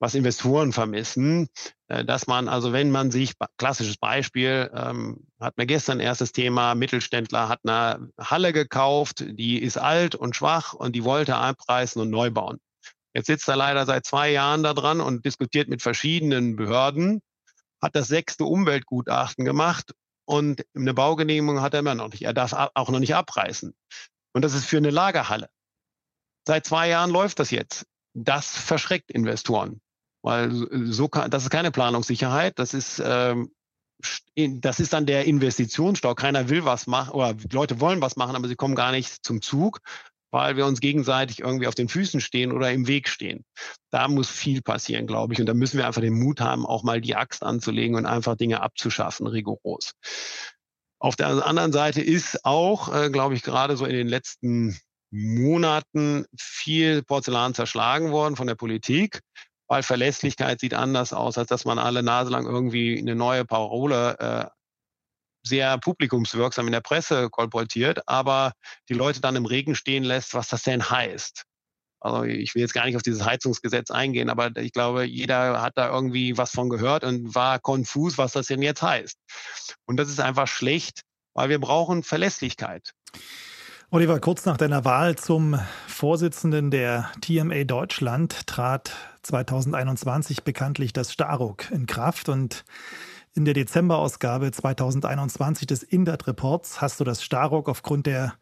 was 0.00 0.14
Investoren 0.14 0.72
vermissen, 0.72 1.48
äh, 1.88 2.04
dass 2.04 2.26
man, 2.26 2.48
also 2.48 2.72
wenn 2.72 2.90
man 2.90 3.10
sich, 3.10 3.34
klassisches 3.56 3.96
Beispiel, 3.96 4.70
ähm, 4.74 5.26
hat 5.40 5.56
mir 5.56 5.66
gestern 5.66 6.00
erstes 6.00 6.32
Thema, 6.32 6.74
Mittelständler 6.74 7.48
hat 7.48 7.60
eine 7.64 8.10
Halle 8.18 8.52
gekauft, 8.52 9.24
die 9.26 9.60
ist 9.60 9.76
alt 9.76 10.14
und 10.14 10.36
schwach 10.36 10.72
und 10.72 10.94
die 10.94 11.04
wollte 11.04 11.36
abreißen 11.36 12.00
und 12.00 12.10
neu 12.10 12.30
bauen. 12.30 12.58
Jetzt 13.14 13.26
sitzt 13.26 13.48
er 13.48 13.56
leider 13.56 13.86
seit 13.86 14.06
zwei 14.06 14.30
Jahren 14.30 14.62
da 14.62 14.74
dran 14.74 15.00
und 15.00 15.24
diskutiert 15.24 15.68
mit 15.68 15.82
verschiedenen 15.82 16.56
Behörden, 16.56 17.20
hat 17.82 17.96
das 17.96 18.08
sechste 18.08 18.44
Umweltgutachten 18.44 19.44
gemacht 19.44 19.92
und 20.24 20.64
eine 20.76 20.94
Baugenehmigung 20.94 21.60
hat 21.60 21.74
er 21.74 21.80
immer 21.80 21.94
noch 21.94 22.10
nicht. 22.10 22.22
Er 22.22 22.34
darf 22.34 22.52
auch 22.52 22.90
noch 22.90 23.00
nicht 23.00 23.14
abreißen. 23.14 23.74
Und 24.32 24.42
das 24.42 24.54
ist 24.54 24.66
für 24.66 24.76
eine 24.76 24.90
Lagerhalle. 24.90 25.48
Seit 26.46 26.66
zwei 26.66 26.88
Jahren 26.88 27.10
läuft 27.10 27.38
das 27.38 27.50
jetzt. 27.50 27.86
Das 28.14 28.56
verschreckt 28.56 29.10
Investoren, 29.10 29.80
weil 30.22 30.50
so 30.90 31.08
kann, 31.08 31.30
das 31.30 31.44
ist 31.44 31.50
keine 31.50 31.70
Planungssicherheit. 31.70 32.58
Das 32.58 32.74
ist 32.74 33.02
ähm, 33.04 33.50
das 34.36 34.78
ist 34.80 34.92
dann 34.92 35.06
der 35.06 35.24
Investitionsstau. 35.24 36.14
Keiner 36.14 36.48
will 36.48 36.64
was 36.64 36.86
machen 36.86 37.10
oder 37.10 37.34
Leute 37.52 37.80
wollen 37.80 38.00
was 38.00 38.16
machen, 38.16 38.36
aber 38.36 38.48
sie 38.48 38.56
kommen 38.56 38.76
gar 38.76 38.92
nicht 38.92 39.24
zum 39.24 39.42
Zug, 39.42 39.80
weil 40.30 40.56
wir 40.56 40.66
uns 40.66 40.80
gegenseitig 40.80 41.40
irgendwie 41.40 41.66
auf 41.66 41.74
den 41.74 41.88
Füßen 41.88 42.20
stehen 42.20 42.52
oder 42.52 42.70
im 42.70 42.86
Weg 42.86 43.08
stehen. 43.08 43.44
Da 43.90 44.06
muss 44.06 44.30
viel 44.30 44.62
passieren, 44.62 45.06
glaube 45.06 45.34
ich. 45.34 45.40
Und 45.40 45.46
da 45.46 45.54
müssen 45.54 45.78
wir 45.78 45.86
einfach 45.86 46.00
den 46.00 46.18
Mut 46.18 46.40
haben, 46.40 46.66
auch 46.66 46.84
mal 46.84 47.00
die 47.00 47.16
Axt 47.16 47.42
anzulegen 47.42 47.96
und 47.96 48.06
einfach 48.06 48.36
Dinge 48.36 48.60
abzuschaffen, 48.60 49.26
rigoros. 49.26 49.92
Auf 51.00 51.16
der 51.16 51.28
anderen 51.46 51.72
Seite 51.72 52.00
ist 52.00 52.44
auch, 52.44 52.92
äh, 52.92 53.10
glaube 53.10 53.34
ich, 53.34 53.42
gerade 53.42 53.76
so 53.76 53.84
in 53.84 53.94
den 53.94 54.08
letzten 54.08 54.78
Monaten 55.10 56.26
viel 56.36 57.02
Porzellan 57.02 57.54
zerschlagen 57.54 58.10
worden 58.10 58.36
von 58.36 58.46
der 58.46 58.56
Politik, 58.56 59.20
weil 59.68 59.82
Verlässlichkeit 59.82 60.60
sieht 60.60 60.74
anders 60.74 61.12
aus, 61.12 61.38
als 61.38 61.48
dass 61.48 61.64
man 61.64 61.78
alle 61.78 62.02
Nase 62.02 62.30
lang 62.30 62.46
irgendwie 62.46 62.98
eine 62.98 63.14
neue 63.14 63.44
Parole 63.44 64.18
äh, 64.18 64.46
sehr 65.46 65.78
publikumswirksam 65.78 66.66
in 66.66 66.72
der 66.72 66.80
Presse 66.80 67.30
kolportiert, 67.30 68.06
aber 68.06 68.52
die 68.88 68.94
Leute 68.94 69.20
dann 69.20 69.36
im 69.36 69.46
Regen 69.46 69.74
stehen 69.74 70.04
lässt, 70.04 70.34
was 70.34 70.48
das 70.48 70.62
denn 70.62 70.90
heißt. 70.90 71.44
Also 72.00 72.24
ich 72.24 72.54
will 72.54 72.62
jetzt 72.62 72.74
gar 72.74 72.84
nicht 72.86 72.96
auf 72.96 73.02
dieses 73.02 73.24
Heizungsgesetz 73.24 73.90
eingehen, 73.90 74.30
aber 74.30 74.56
ich 74.56 74.72
glaube, 74.72 75.04
jeder 75.04 75.60
hat 75.60 75.72
da 75.76 75.92
irgendwie 75.92 76.36
was 76.38 76.50
von 76.50 76.68
gehört 76.68 77.04
und 77.04 77.34
war 77.34 77.58
konfus, 77.58 78.18
was 78.18 78.32
das 78.32 78.46
denn 78.46 78.62
jetzt 78.62 78.82
heißt. 78.82 79.18
Und 79.86 79.96
das 79.96 80.08
ist 80.08 80.20
einfach 80.20 80.46
schlecht, 80.46 81.02
weil 81.34 81.48
wir 81.48 81.58
brauchen 81.58 82.02
Verlässlichkeit. 82.02 82.92
Oliver, 83.90 84.20
kurz 84.20 84.44
nach 84.44 84.58
deiner 84.58 84.84
Wahl 84.84 85.16
zum 85.16 85.58
Vorsitzenden 85.86 86.70
der 86.70 87.10
TMA 87.22 87.64
Deutschland 87.64 88.46
trat 88.46 88.92
2021 89.22 90.44
bekanntlich 90.44 90.92
das 90.92 91.12
Staruk 91.12 91.70
in 91.70 91.86
Kraft 91.86 92.28
und 92.28 92.64
in 93.34 93.44
der 93.44 93.54
Dezemberausgabe 93.54 94.50
2021 94.50 95.66
des 95.66 95.82
Indat-Reports 95.82 96.80
hast 96.80 97.00
du 97.00 97.04
das 97.04 97.22
Staruk 97.22 97.68
aufgrund 97.68 98.06
der 98.06 98.34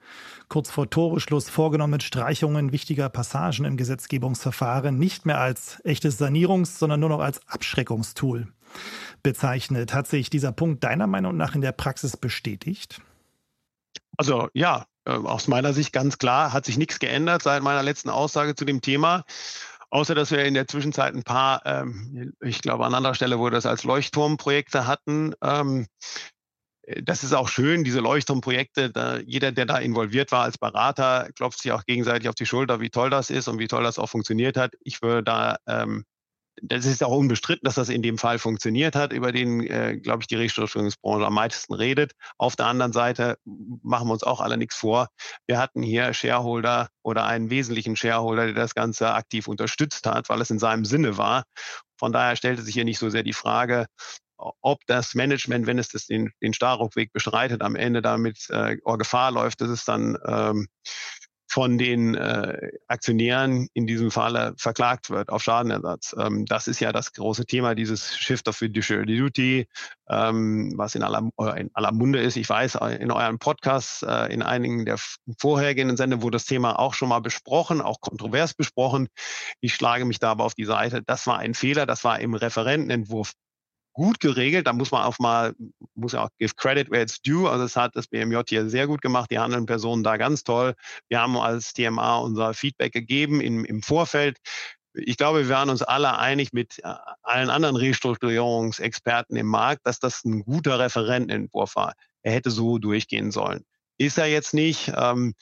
kurz 0.48 0.70
vor 0.70 0.88
Toreschluss 0.88 1.48
vorgenommenen 1.48 2.00
Streichungen 2.00 2.72
wichtiger 2.72 3.08
Passagen 3.08 3.64
im 3.64 3.76
Gesetzgebungsverfahren 3.76 4.98
nicht 4.98 5.26
mehr 5.26 5.40
als 5.40 5.80
echtes 5.84 6.20
Sanierungs-, 6.20 6.78
sondern 6.78 7.00
nur 7.00 7.08
noch 7.08 7.20
als 7.20 7.46
Abschreckungstool 7.48 8.48
bezeichnet. 9.22 9.92
Hat 9.92 10.06
sich 10.06 10.30
dieser 10.30 10.52
Punkt 10.52 10.84
deiner 10.84 11.06
Meinung 11.06 11.36
nach 11.36 11.54
in 11.54 11.60
der 11.60 11.72
Praxis 11.72 12.16
bestätigt? 12.16 13.00
Also 14.16 14.48
ja, 14.54 14.86
äh, 15.04 15.10
aus 15.10 15.48
meiner 15.48 15.72
Sicht 15.72 15.92
ganz 15.92 16.18
klar, 16.18 16.52
hat 16.52 16.64
sich 16.64 16.78
nichts 16.78 16.98
geändert 16.98 17.42
seit 17.42 17.62
meiner 17.62 17.82
letzten 17.82 18.10
Aussage 18.10 18.54
zu 18.54 18.64
dem 18.64 18.80
Thema. 18.80 19.24
Außer 19.90 20.14
dass 20.14 20.32
wir 20.32 20.44
in 20.44 20.54
der 20.54 20.66
Zwischenzeit 20.66 21.14
ein 21.14 21.22
paar, 21.22 21.62
ähm, 21.64 22.34
ich 22.40 22.60
glaube 22.60 22.84
an 22.84 22.94
anderer 22.94 23.14
Stelle, 23.14 23.38
wo 23.38 23.44
wir 23.44 23.50
das 23.50 23.66
als 23.66 23.84
Leuchtturmprojekte 23.84 24.86
hatten. 24.86 25.34
Ähm, 25.42 25.82
äh, 25.82 26.35
das 27.02 27.24
ist 27.24 27.32
auch 27.32 27.48
schön, 27.48 27.84
diese 27.84 28.00
Leuchtturmprojekte. 28.00 28.90
Da, 28.90 29.18
jeder, 29.18 29.52
der 29.52 29.66
da 29.66 29.78
involviert 29.78 30.32
war 30.32 30.44
als 30.44 30.58
Berater, 30.58 31.28
klopft 31.34 31.60
sich 31.60 31.72
auch 31.72 31.84
gegenseitig 31.84 32.28
auf 32.28 32.34
die 32.34 32.46
Schulter, 32.46 32.80
wie 32.80 32.90
toll 32.90 33.10
das 33.10 33.30
ist 33.30 33.48
und 33.48 33.58
wie 33.58 33.66
toll 33.66 33.82
das 33.82 33.98
auch 33.98 34.08
funktioniert 34.08 34.56
hat. 34.56 34.74
Ich 34.84 35.02
würde 35.02 35.24
da 35.24 35.56
ähm, 35.66 36.04
das 36.62 36.86
ist 36.86 37.02
auch 37.02 37.14
unbestritten, 37.14 37.64
dass 37.64 37.74
das 37.74 37.88
in 37.88 38.02
dem 38.02 38.18
Fall 38.18 38.38
funktioniert 38.38 38.96
hat, 38.96 39.12
über 39.12 39.32
den, 39.32 39.60
äh, 39.66 39.98
glaube 39.98 40.22
ich, 40.22 40.26
die 40.26 40.36
Restrukturierungsbranche 40.36 41.26
am 41.26 41.34
meisten 41.34 41.74
redet. 41.74 42.12
Auf 42.38 42.56
der 42.56 42.66
anderen 42.66 42.92
Seite 42.92 43.36
machen 43.44 44.08
wir 44.08 44.12
uns 44.12 44.22
auch 44.22 44.40
alle 44.40 44.56
nichts 44.56 44.76
vor. 44.76 45.08
Wir 45.46 45.58
hatten 45.58 45.82
hier 45.82 46.14
Shareholder 46.14 46.88
oder 47.02 47.26
einen 47.26 47.50
wesentlichen 47.50 47.96
Shareholder, 47.96 48.46
der 48.46 48.54
das 48.54 48.74
Ganze 48.74 49.12
aktiv 49.12 49.48
unterstützt 49.48 50.06
hat, 50.06 50.28
weil 50.28 50.40
es 50.40 50.50
in 50.50 50.58
seinem 50.58 50.84
Sinne 50.84 51.18
war. 51.18 51.44
Von 51.98 52.12
daher 52.12 52.36
stellte 52.36 52.62
sich 52.62 52.74
hier 52.74 52.84
nicht 52.84 52.98
so 52.98 53.10
sehr 53.10 53.22
die 53.22 53.32
Frage, 53.32 53.86
ob 54.38 54.80
das 54.86 55.14
Management, 55.14 55.66
wenn 55.66 55.78
es 55.78 55.88
das 55.88 56.06
den, 56.06 56.32
den 56.42 56.52
Starruckweg 56.52 57.12
bestreitet, 57.12 57.62
am 57.62 57.76
Ende 57.76 58.02
damit 58.02 58.48
äh, 58.50 58.76
Gefahr 58.98 59.30
läuft, 59.30 59.60
dass 59.60 59.70
es 59.70 59.84
dann 59.84 60.16
ähm, 60.26 60.66
von 61.48 61.78
den 61.78 62.14
äh, 62.14 62.70
Aktionären 62.88 63.68
in 63.72 63.86
diesem 63.86 64.10
Falle 64.10 64.54
verklagt 64.58 65.10
wird 65.10 65.30
auf 65.30 65.42
Schadenersatz. 65.42 66.14
Ähm, 66.18 66.44
das 66.44 66.66
ist 66.66 66.80
ja 66.80 66.92
das 66.92 67.12
große 67.12 67.46
Thema, 67.46 67.74
dieses 67.74 68.16
Shift 68.16 68.48
of 68.48 68.56
Fiduciary 68.56 69.06
Duty, 69.06 69.66
ähm, 70.10 70.72
was 70.76 70.94
in 70.94 71.02
aller, 71.02 71.30
äh, 71.40 71.60
in 71.60 71.70
aller 71.72 71.92
Munde 71.92 72.20
ist. 72.20 72.36
Ich 72.36 72.48
weiß, 72.48 72.74
äh, 72.76 72.96
in 72.96 73.10
euren 73.10 73.38
Podcasts, 73.38 74.02
äh, 74.02 74.32
in 74.32 74.42
einigen 74.42 74.84
der 74.84 74.98
vorhergehenden 75.38 75.96
Sendungen 75.96 76.22
wurde 76.22 76.36
das 76.36 76.46
Thema 76.46 76.78
auch 76.78 76.94
schon 76.94 77.08
mal 77.08 77.20
besprochen, 77.20 77.80
auch 77.80 78.00
kontrovers 78.00 78.54
besprochen. 78.54 79.08
Ich 79.60 79.74
schlage 79.74 80.04
mich 80.04 80.18
da 80.18 80.32
aber 80.32 80.44
auf 80.44 80.54
die 80.54 80.64
Seite. 80.64 81.02
Das 81.06 81.26
war 81.26 81.38
ein 81.38 81.54
Fehler, 81.54 81.86
das 81.86 82.04
war 82.04 82.20
im 82.20 82.34
Referentenentwurf 82.34 83.32
gut 83.96 84.20
geregelt. 84.20 84.66
Da 84.66 84.72
muss 84.72 84.90
man 84.90 85.02
auch 85.02 85.18
mal, 85.18 85.54
muss 85.94 86.12
ja 86.12 86.24
auch 86.24 86.28
give 86.38 86.54
credit 86.54 86.90
where 86.90 87.02
it's 87.02 87.20
due. 87.20 87.50
Also 87.50 87.64
das 87.64 87.76
hat 87.76 87.96
das 87.96 88.06
BMJ 88.06 88.42
hier 88.48 88.68
sehr 88.68 88.86
gut 88.86 89.00
gemacht. 89.00 89.30
Die 89.30 89.38
handelnden 89.38 89.66
Personen 89.66 90.04
da 90.04 90.18
ganz 90.18 90.44
toll. 90.44 90.74
Wir 91.08 91.20
haben 91.20 91.36
als 91.36 91.72
TMA 91.72 92.18
unser 92.18 92.54
Feedback 92.54 92.92
gegeben 92.92 93.40
im, 93.40 93.64
im 93.64 93.82
Vorfeld. 93.82 94.38
Ich 94.94 95.16
glaube, 95.16 95.48
wir 95.48 95.54
waren 95.54 95.70
uns 95.70 95.82
alle 95.82 96.18
einig 96.18 96.52
mit 96.52 96.78
äh, 96.84 96.94
allen 97.22 97.50
anderen 97.50 97.76
Restrukturierungsexperten 97.76 99.36
im 99.36 99.46
Markt, 99.46 99.86
dass 99.86 99.98
das 99.98 100.24
ein 100.24 100.42
guter 100.44 100.78
Referentenentwurf 100.78 101.74
war. 101.74 101.94
Er 102.22 102.32
hätte 102.32 102.50
so 102.50 102.78
durchgehen 102.78 103.30
sollen. 103.30 103.64
Ist 103.98 104.18
er 104.18 104.26
jetzt 104.26 104.52
nicht. 104.52 104.92
Ähm, 104.94 105.34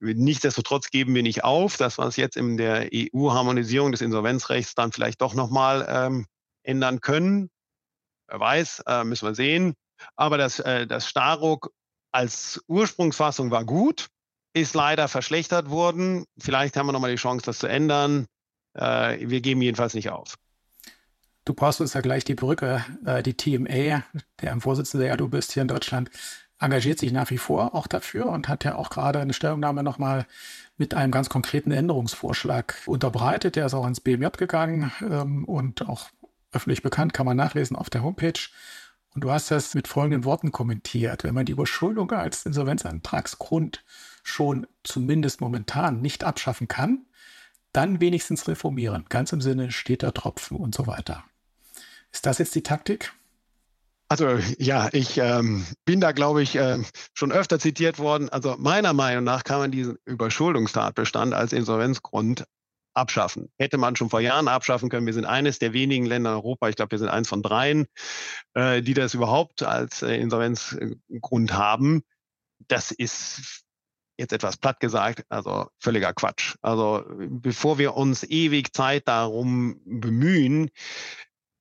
Nichtsdestotrotz 0.00 0.90
geben 0.90 1.12
wir 1.16 1.24
nicht 1.24 1.42
auf, 1.42 1.76
dass 1.76 1.98
wir 1.98 2.06
es 2.06 2.14
jetzt 2.14 2.36
in 2.36 2.56
der 2.56 2.88
EU-Harmonisierung 2.94 3.90
des 3.90 4.00
Insolvenzrechts 4.00 4.76
dann 4.76 4.92
vielleicht 4.92 5.20
doch 5.20 5.34
nochmal 5.34 5.84
ähm, 5.90 6.26
ändern 6.62 7.00
können. 7.00 7.50
Weiß, 8.28 8.82
äh, 8.86 9.04
müssen 9.04 9.26
wir 9.26 9.34
sehen. 9.34 9.74
Aber 10.16 10.38
das, 10.38 10.60
äh, 10.60 10.86
das 10.86 11.08
Staruk 11.08 11.72
als 12.12 12.62
Ursprungsfassung 12.68 13.50
war 13.50 13.64
gut, 13.64 14.08
ist 14.54 14.74
leider 14.74 15.08
verschlechtert 15.08 15.70
worden. 15.70 16.24
Vielleicht 16.38 16.76
haben 16.76 16.86
wir 16.86 16.92
nochmal 16.92 17.10
die 17.10 17.16
Chance, 17.16 17.44
das 17.44 17.58
zu 17.58 17.66
ändern. 17.66 18.26
Äh, 18.74 19.28
wir 19.28 19.40
geben 19.40 19.62
jedenfalls 19.62 19.94
nicht 19.94 20.10
auf. 20.10 20.36
Du 21.44 21.54
brauchst 21.54 21.80
uns 21.80 21.94
ja 21.94 22.00
gleich 22.00 22.24
die 22.24 22.34
Brücke. 22.34 22.84
Äh, 23.04 23.22
die 23.22 23.34
TMA, 23.34 24.02
der 24.40 24.60
Vorsitzende, 24.60 25.06
ja 25.06 25.16
du 25.16 25.28
bist 25.28 25.52
hier 25.52 25.62
in 25.62 25.68
Deutschland, 25.68 26.10
engagiert 26.60 26.98
sich 26.98 27.12
nach 27.12 27.30
wie 27.30 27.38
vor 27.38 27.74
auch 27.74 27.86
dafür 27.86 28.26
und 28.26 28.48
hat 28.48 28.64
ja 28.64 28.74
auch 28.74 28.90
gerade 28.90 29.20
eine 29.20 29.32
Stellungnahme 29.32 29.82
nochmal 29.82 30.26
mit 30.76 30.94
einem 30.94 31.12
ganz 31.12 31.28
konkreten 31.28 31.70
Änderungsvorschlag 31.70 32.74
unterbreitet. 32.86 33.56
Der 33.56 33.66
ist 33.66 33.74
auch 33.74 33.86
ins 33.86 34.00
BMJ 34.00 34.26
gegangen 34.36 34.92
ähm, 35.00 35.44
und 35.44 35.88
auch 35.88 36.08
öffentlich 36.52 36.82
bekannt, 36.82 37.12
kann 37.12 37.26
man 37.26 37.36
nachlesen 37.36 37.76
auf 37.76 37.90
der 37.90 38.02
Homepage. 38.02 38.40
Und 39.14 39.24
du 39.24 39.30
hast 39.30 39.50
das 39.50 39.74
mit 39.74 39.88
folgenden 39.88 40.24
Worten 40.24 40.52
kommentiert. 40.52 41.24
Wenn 41.24 41.34
man 41.34 41.46
die 41.46 41.52
Überschuldung 41.52 42.10
als 42.12 42.46
Insolvenzantragsgrund 42.46 43.84
schon 44.22 44.66
zumindest 44.84 45.40
momentan 45.40 46.00
nicht 46.00 46.24
abschaffen 46.24 46.68
kann, 46.68 47.06
dann 47.72 48.00
wenigstens 48.00 48.48
reformieren. 48.48 49.06
Ganz 49.08 49.32
im 49.32 49.40
Sinne 49.40 49.72
steht 49.72 50.02
der 50.02 50.14
Tropfen 50.14 50.56
und 50.56 50.74
so 50.74 50.86
weiter. 50.86 51.24
Ist 52.12 52.26
das 52.26 52.38
jetzt 52.38 52.54
die 52.54 52.62
Taktik? 52.62 53.12
Also 54.08 54.38
ja, 54.58 54.88
ich 54.92 55.18
ähm, 55.18 55.66
bin 55.84 56.00
da, 56.00 56.12
glaube 56.12 56.42
ich, 56.42 56.56
äh, 56.56 56.78
schon 57.12 57.30
öfter 57.30 57.58
zitiert 57.58 57.98
worden. 57.98 58.30
Also 58.30 58.56
meiner 58.58 58.94
Meinung 58.94 59.24
nach 59.24 59.44
kann 59.44 59.58
man 59.58 59.70
diesen 59.70 59.98
Überschuldungstatbestand 60.06 61.34
als 61.34 61.52
Insolvenzgrund 61.52 62.44
abschaffen. 62.98 63.50
Hätte 63.58 63.78
man 63.78 63.96
schon 63.96 64.10
vor 64.10 64.20
Jahren 64.20 64.48
abschaffen 64.48 64.88
können. 64.88 65.06
Wir 65.06 65.14
sind 65.14 65.24
eines 65.24 65.58
der 65.58 65.72
wenigen 65.72 66.06
Länder 66.06 66.30
in 66.30 66.36
Europa, 66.36 66.68
ich 66.68 66.76
glaube, 66.76 66.92
wir 66.92 66.98
sind 66.98 67.08
eins 67.08 67.28
von 67.28 67.42
dreien, 67.42 67.86
äh, 68.54 68.82
die 68.82 68.94
das 68.94 69.14
überhaupt 69.14 69.62
als 69.62 70.02
äh, 70.02 70.16
Insolvenzgrund 70.16 71.52
haben. 71.52 72.02
Das 72.66 72.90
ist 72.90 73.64
jetzt 74.18 74.32
etwas 74.32 74.56
platt 74.56 74.80
gesagt, 74.80 75.24
also 75.28 75.68
völliger 75.78 76.12
Quatsch. 76.12 76.56
Also 76.60 77.04
bevor 77.08 77.78
wir 77.78 77.94
uns 77.94 78.24
ewig 78.24 78.74
Zeit 78.74 79.06
darum 79.06 79.80
bemühen, 79.84 80.70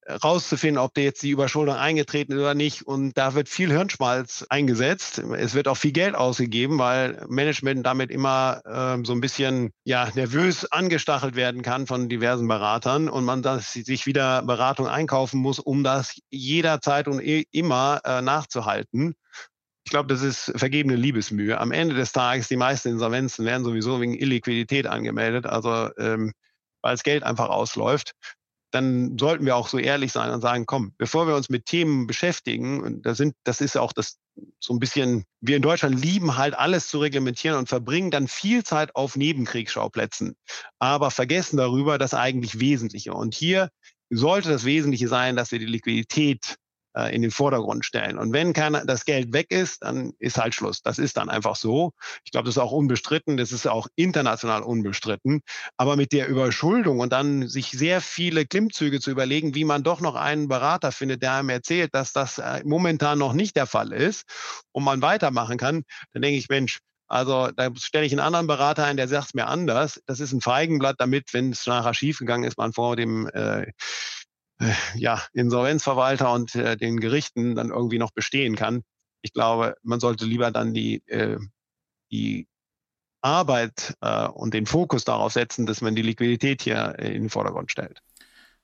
rauszufinden, 0.07 0.77
ob 0.77 0.93
der 0.93 1.03
jetzt 1.03 1.21
die 1.23 1.31
Überschuldung 1.31 1.75
eingetreten 1.75 2.33
ist 2.33 2.39
oder 2.39 2.53
nicht. 2.53 2.83
Und 2.83 3.17
da 3.17 3.33
wird 3.33 3.49
viel 3.49 3.69
Hirnschmalz 3.69 4.45
eingesetzt. 4.49 5.19
Es 5.19 5.53
wird 5.53 5.67
auch 5.67 5.77
viel 5.77 5.91
Geld 5.91 6.15
ausgegeben, 6.15 6.79
weil 6.79 7.25
Management 7.27 7.85
damit 7.85 8.09
immer 8.09 8.61
ähm, 8.65 9.05
so 9.05 9.13
ein 9.13 9.21
bisschen 9.21 9.71
ja 9.83 10.09
nervös 10.15 10.71
angestachelt 10.71 11.35
werden 11.35 11.61
kann 11.61 11.87
von 11.87 12.09
diversen 12.09 12.47
Beratern 12.47 13.09
und 13.09 13.25
man 13.25 13.41
das, 13.41 13.73
sich 13.73 14.05
wieder 14.05 14.43
Beratung 14.43 14.87
einkaufen 14.87 15.39
muss, 15.39 15.59
um 15.59 15.83
das 15.83 16.19
jederzeit 16.29 17.07
und 17.07 17.19
immer 17.19 18.01
äh, 18.05 18.21
nachzuhalten. 18.21 19.15
Ich 19.83 19.91
glaube, 19.91 20.07
das 20.07 20.21
ist 20.21 20.51
vergebene 20.55 20.97
Liebesmühe. 20.97 21.59
Am 21.59 21.71
Ende 21.71 21.95
des 21.95 22.11
Tages, 22.11 22.49
die 22.49 22.57
meisten 22.57 22.89
Insolvenzen 22.89 23.45
werden 23.45 23.63
sowieso 23.63 24.01
wegen 24.01 24.17
Illiquidität 24.17 24.85
angemeldet, 24.85 25.45
also 25.45 25.89
ähm, 25.97 26.33
weil 26.81 26.93
das 26.93 27.03
Geld 27.03 27.23
einfach 27.23 27.49
ausläuft 27.49 28.13
dann 28.71 29.17
sollten 29.17 29.45
wir 29.45 29.55
auch 29.55 29.67
so 29.67 29.77
ehrlich 29.77 30.11
sein 30.11 30.31
und 30.31 30.41
sagen, 30.41 30.65
komm, 30.65 30.93
bevor 30.97 31.27
wir 31.27 31.35
uns 31.35 31.49
mit 31.49 31.65
Themen 31.65 32.07
beschäftigen, 32.07 32.81
und 32.81 33.05
da 33.05 33.15
sind, 33.15 33.35
das 33.43 33.61
ist 33.61 33.75
ja 33.75 33.81
auch 33.81 33.93
das 33.93 34.17
so 34.59 34.73
ein 34.73 34.79
bisschen, 34.79 35.23
wir 35.41 35.55
in 35.55 35.61
Deutschland 35.61 35.99
lieben 35.99 36.37
halt 36.37 36.53
alles 36.53 36.89
zu 36.89 36.99
reglementieren 36.99 37.57
und 37.57 37.69
verbringen 37.69 38.11
dann 38.11 38.27
viel 38.27 38.63
Zeit 38.63 38.95
auf 38.95 39.15
Nebenkriegsschauplätzen, 39.15 40.35
aber 40.79 41.11
vergessen 41.11 41.57
darüber 41.57 41.97
das 41.97 42.13
eigentlich 42.13 42.59
Wesentliche. 42.59 43.13
Und 43.13 43.33
hier 43.33 43.69
sollte 44.09 44.49
das 44.49 44.65
Wesentliche 44.65 45.07
sein, 45.07 45.35
dass 45.35 45.51
wir 45.51 45.59
die 45.59 45.65
Liquidität 45.65 46.57
äh, 46.95 47.13
in 47.15 47.21
den 47.21 47.31
Vordergrund 47.31 47.85
stellen. 47.85 48.17
Und 48.17 48.33
wenn 48.33 48.53
keiner, 48.53 48.85
das 48.85 49.05
Geld 49.05 49.33
weg 49.33 49.51
ist, 49.51 49.83
dann 49.83 50.13
ist 50.19 50.37
halt 50.37 50.55
Schluss. 50.55 50.81
Das 50.81 50.99
ist 50.99 51.17
dann 51.17 51.29
einfach 51.29 51.55
so. 51.55 51.93
Ich 52.23 52.31
glaube, 52.31 52.45
das 52.45 52.55
ist 52.55 52.61
auch 52.61 52.71
unbestritten. 52.71 53.37
Das 53.37 53.51
ist 53.51 53.67
auch 53.67 53.87
international 53.95 54.63
unbestritten. 54.63 55.41
Aber 55.77 55.95
mit 55.95 56.11
der 56.11 56.27
Überschuldung 56.27 56.99
und 56.99 57.11
dann 57.11 57.47
sich 57.47 57.71
sehr 57.71 58.01
viele 58.01 58.45
Klimmzüge 58.45 58.99
zu 58.99 59.11
überlegen, 59.11 59.55
wie 59.55 59.65
man 59.65 59.83
doch 59.83 60.01
noch 60.01 60.15
einen 60.15 60.47
Berater 60.47 60.91
findet, 60.91 61.21
der 61.21 61.33
einem 61.33 61.49
erzählt, 61.49 61.93
dass 61.93 62.13
das 62.13 62.37
äh, 62.37 62.61
momentan 62.65 63.19
noch 63.19 63.33
nicht 63.33 63.55
der 63.55 63.67
Fall 63.67 63.91
ist 63.91 64.25
und 64.71 64.83
man 64.83 65.01
weitermachen 65.01 65.57
kann, 65.57 65.83
dann 66.13 66.21
denke 66.21 66.37
ich, 66.37 66.49
Mensch, 66.49 66.79
also 67.07 67.49
da 67.55 67.69
stelle 67.77 68.05
ich 68.05 68.11
einen 68.11 68.19
anderen 68.19 68.47
Berater 68.47 68.85
ein, 68.85 68.97
der 68.97 69.07
sagt 69.07 69.27
es 69.27 69.33
mir 69.33 69.47
anders. 69.47 70.01
Das 70.05 70.19
ist 70.19 70.33
ein 70.33 70.41
Feigenblatt, 70.41 70.95
damit, 70.99 71.33
wenn 71.33 71.51
es 71.51 71.65
nachher 71.65 71.93
schiefgegangen 71.93 72.45
ist, 72.45 72.57
man 72.57 72.73
vor 72.73 72.95
dem 72.95 73.27
äh, 73.27 73.71
äh, 74.59 74.73
ja, 74.95 75.21
Insolvenzverwalter 75.33 76.31
und 76.33 76.55
äh, 76.55 76.77
den 76.77 76.99
Gerichten 76.99 77.55
dann 77.55 77.69
irgendwie 77.69 77.99
noch 77.99 78.11
bestehen 78.11 78.55
kann. 78.55 78.83
Ich 79.21 79.33
glaube, 79.33 79.75
man 79.83 79.99
sollte 79.99 80.25
lieber 80.25 80.51
dann 80.51 80.73
die, 80.73 81.05
äh, 81.07 81.37
die 82.11 82.47
Arbeit 83.21 83.95
äh, 84.01 84.27
und 84.27 84.53
den 84.53 84.65
Fokus 84.65 85.03
darauf 85.03 85.33
setzen, 85.33 85.65
dass 85.65 85.81
man 85.81 85.95
die 85.95 86.01
Liquidität 86.01 86.61
hier 86.61 86.97
in 86.99 87.23
den 87.23 87.29
Vordergrund 87.29 87.71
stellt. 87.71 88.01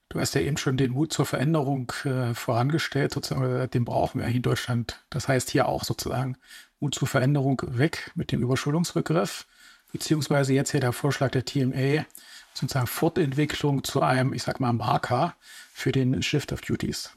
Du 0.10 0.20
hast 0.20 0.36
ja 0.36 0.42
eben 0.42 0.58
schon 0.58 0.78
den 0.78 0.92
Mut 0.92 1.12
zur 1.12 1.26
Veränderung 1.26 1.92
äh, 2.04 2.36
vorangestellt, 2.36 3.14
sozusagen, 3.14 3.70
den 3.72 3.86
brauchen 3.86 4.22
wir 4.22 4.28
in 4.28 4.44
Deutschland. 4.44 5.04
Das 5.10 5.28
heißt 5.28 5.50
hier 5.50 5.68
auch 5.68 5.84
sozusagen 5.84 6.38
Mut 6.80 6.94
zur 6.94 7.08
Veränderung 7.08 7.62
weg 7.66 8.12
mit 8.14 8.32
dem 8.32 8.42
Überschuldungsbegriff, 8.42 9.48
beziehungsweise 9.92 10.54
jetzt 10.54 10.72
hier 10.72 10.82
der 10.82 10.94
Vorschlag 10.94 11.32
der 11.32 11.46
TMA, 11.46 12.06
sozusagen 12.54 12.88
Fortentwicklung 12.88 13.84
zu 13.84 14.02
einem, 14.02 14.34
ich 14.34 14.44
sag 14.44 14.60
mal, 14.60 14.74
Marker 14.74 15.36
für 15.74 15.92
den 15.92 16.22
Shift 16.22 16.52
of 16.52 16.62
Duties. 16.62 17.12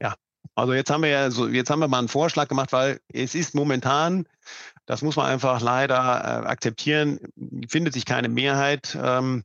Ja, 0.00 0.14
also 0.54 0.74
jetzt 0.74 0.90
haben 0.90 1.02
wir 1.02 1.10
ja 1.10 1.30
so, 1.30 1.48
jetzt 1.48 1.70
haben 1.70 1.80
wir 1.80 1.88
mal 1.88 1.98
einen 1.98 2.08
Vorschlag 2.08 2.48
gemacht, 2.48 2.72
weil 2.72 3.00
es 3.08 3.34
ist 3.34 3.54
momentan, 3.54 4.26
das 4.86 5.02
muss 5.02 5.16
man 5.16 5.26
einfach 5.26 5.60
leider 5.60 5.96
äh, 5.96 6.46
akzeptieren, 6.46 7.20
findet 7.68 7.94
sich 7.94 8.04
keine 8.04 8.28
Mehrheit 8.28 8.96
ähm, 9.00 9.44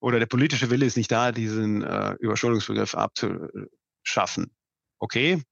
oder 0.00 0.18
der 0.18 0.26
politische 0.26 0.70
Wille 0.70 0.86
ist 0.86 0.96
nicht 0.96 1.10
da, 1.10 1.32
diesen 1.32 1.82
äh, 1.82 2.12
Überschuldungsbegriff 2.20 2.94
abzuschaffen. 2.94 4.52
Okay, 4.98 5.42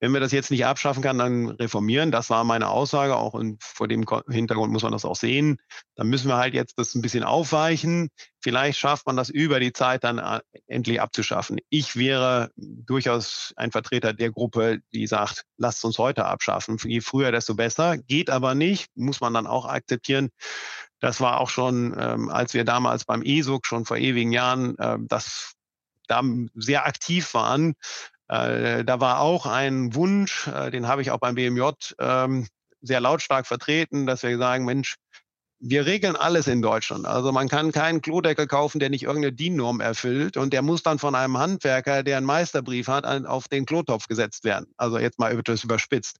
wenn 0.00 0.12
wir 0.12 0.20
das 0.20 0.32
jetzt 0.32 0.50
nicht 0.50 0.66
abschaffen 0.66 1.02
kann, 1.02 1.18
dann 1.18 1.48
reformieren. 1.48 2.10
Das 2.10 2.28
war 2.28 2.44
meine 2.44 2.68
Aussage. 2.68 3.16
Auch 3.16 3.34
und 3.34 3.62
vor 3.62 3.88
dem 3.88 4.04
Hintergrund 4.28 4.72
muss 4.72 4.82
man 4.82 4.92
das 4.92 5.04
auch 5.04 5.16
sehen. 5.16 5.58
Dann 5.94 6.08
müssen 6.08 6.28
wir 6.28 6.36
halt 6.36 6.54
jetzt 6.54 6.78
das 6.78 6.94
ein 6.94 7.02
bisschen 7.02 7.24
aufweichen. 7.24 8.08
Vielleicht 8.40 8.78
schafft 8.78 9.06
man 9.06 9.16
das 9.16 9.30
über 9.30 9.58
die 9.58 9.72
Zeit 9.72 10.04
dann 10.04 10.18
äh, 10.18 10.40
endlich 10.66 11.00
abzuschaffen. 11.00 11.58
Ich 11.70 11.96
wäre 11.96 12.50
durchaus 12.56 13.54
ein 13.56 13.72
Vertreter 13.72 14.12
der 14.12 14.30
Gruppe, 14.30 14.80
die 14.92 15.06
sagt, 15.06 15.44
lasst 15.56 15.84
uns 15.84 15.98
heute 15.98 16.26
abschaffen. 16.26 16.76
Je 16.84 17.00
früher, 17.00 17.32
desto 17.32 17.54
besser. 17.54 17.96
Geht 17.96 18.28
aber 18.28 18.54
nicht, 18.54 18.90
muss 18.96 19.20
man 19.20 19.32
dann 19.32 19.46
auch 19.46 19.64
akzeptieren. 19.64 20.28
Das 21.00 21.20
war 21.20 21.40
auch 21.40 21.50
schon, 21.50 21.94
ähm, 21.98 22.28
als 22.28 22.54
wir 22.54 22.64
damals 22.64 23.04
beim 23.04 23.22
ESUG 23.22 23.66
schon 23.66 23.84
vor 23.86 23.96
ewigen 23.96 24.32
Jahren 24.32 24.78
äh, 24.78 24.98
das 25.00 25.54
da 26.08 26.22
sehr 26.54 26.86
aktiv 26.86 27.34
waren, 27.34 27.74
äh, 28.28 28.84
da 28.84 29.00
war 29.00 29.20
auch 29.20 29.46
ein 29.46 29.94
Wunsch, 29.94 30.48
äh, 30.48 30.70
den 30.70 30.88
habe 30.88 31.02
ich 31.02 31.10
auch 31.10 31.18
beim 31.18 31.34
BMJ 31.34 31.70
ähm, 31.98 32.46
sehr 32.80 33.00
lautstark 33.00 33.46
vertreten, 33.46 34.06
dass 34.06 34.22
wir 34.22 34.36
sagen, 34.38 34.64
Mensch, 34.64 34.96
wir 35.58 35.86
regeln 35.86 36.16
alles 36.16 36.46
in 36.48 36.60
Deutschland. 36.60 37.06
Also 37.06 37.32
man 37.32 37.48
kann 37.48 37.72
keinen 37.72 38.02
Klodeckel 38.02 38.46
kaufen, 38.46 38.78
der 38.78 38.90
nicht 38.90 39.04
irgendeine 39.04 39.32
DIN-Norm 39.32 39.80
erfüllt 39.80 40.36
und 40.36 40.52
der 40.52 40.62
muss 40.62 40.82
dann 40.82 40.98
von 40.98 41.14
einem 41.14 41.38
Handwerker, 41.38 42.02
der 42.02 42.18
einen 42.18 42.26
Meisterbrief 42.26 42.88
hat, 42.88 43.06
auf 43.06 43.48
den 43.48 43.64
Klotopf 43.64 44.06
gesetzt 44.06 44.44
werden. 44.44 44.66
Also 44.76 44.98
jetzt 44.98 45.18
mal 45.18 45.32
etwas 45.32 45.64
überspitzt. 45.64 46.18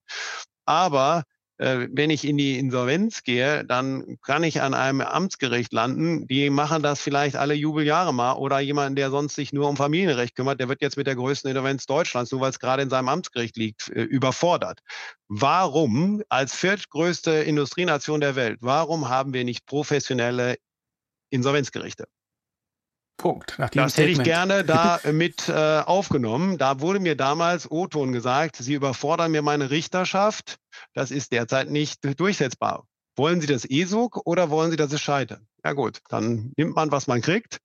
Aber 0.65 1.25
wenn 1.59 2.11
ich 2.11 2.27
in 2.27 2.37
die 2.37 2.59
Insolvenz 2.59 3.23
gehe, 3.23 3.65
dann 3.65 4.19
kann 4.23 4.45
ich 4.45 4.61
an 4.61 4.75
einem 4.75 5.01
Amtsgericht 5.01 5.73
landen. 5.73 6.27
Die 6.27 6.51
machen 6.51 6.83
das 6.83 7.01
vielleicht 7.01 7.37
alle 7.37 7.55
Jubeljahre 7.55 8.13
mal 8.13 8.35
oder 8.35 8.61
jemand, 8.61 8.99
der 8.99 9.11
sonst 9.11 9.37
sich 9.37 9.53
nur 9.53 9.69
um 9.69 9.77
Familienrecht 9.77 10.35
kümmert, 10.35 10.61
der 10.61 10.69
wird 10.69 10.83
jetzt 10.83 10.97
mit 10.97 11.07
der 11.07 11.17
größten 11.17 11.51
Insolvenz 11.51 11.87
Deutschlands, 11.87 12.31
nur 12.31 12.43
weil 12.43 12.51
es 12.51 12.59
gerade 12.59 12.83
in 12.83 12.91
seinem 12.91 13.09
Amtsgericht 13.09 13.57
liegt, 13.57 13.89
äh, 13.89 14.03
überfordert. 14.03 14.81
Warum 15.29 16.23
als 16.29 16.55
viertgrößte 16.55 17.31
Industrienation 17.31 18.21
der 18.21 18.37
Welt, 18.37 18.59
warum 18.61 19.09
haben 19.09 19.33
wir 19.33 19.45
nicht 19.45 19.67
professionelle 19.67 20.57
Insolvenzgerichte? 21.31 22.07
Punkt. 23.17 23.57
das 23.59 23.71
Statement. 23.71 23.97
hätte 23.97 24.11
ich 24.11 24.23
gerne 24.23 24.65
da 24.65 25.01
mit 25.11 25.49
äh, 25.49 25.53
aufgenommen. 25.53 26.59
Da 26.59 26.81
wurde 26.81 27.01
mir 27.01 27.17
damals 27.17 27.71
O-Ton 27.71 28.13
gesagt, 28.13 28.57
Sie 28.57 28.75
überfordern 28.75 29.31
mir 29.31 29.43
meine 29.43 29.71
Richterschaft. 29.71 30.59
Das 30.93 31.11
ist 31.11 31.33
derzeit 31.33 31.71
nicht 31.71 32.01
durchsetzbar. 32.21 32.87
Wollen 33.17 33.41
Sie 33.41 33.47
das 33.47 33.65
ESOG 33.65 34.27
oder 34.27 34.51
wollen 34.51 34.71
Sie, 34.71 34.77
dass 34.77 34.93
es 34.93 35.01
scheitert? 35.01 35.41
Ja 35.65 35.73
gut, 35.73 36.01
dann 36.09 36.53
nimmt 36.57 36.77
man, 36.77 36.93
was 36.93 37.07
man 37.07 37.23
kriegt 37.23 37.61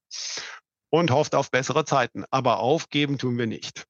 und 0.89 1.12
hofft 1.12 1.36
auf 1.36 1.52
bessere 1.52 1.86
Zeiten. 1.86 2.24
Aber 2.32 2.60
aufgeben 2.60 3.18
tun 3.18 3.38
wir 3.38 3.47
nicht. 3.47 3.86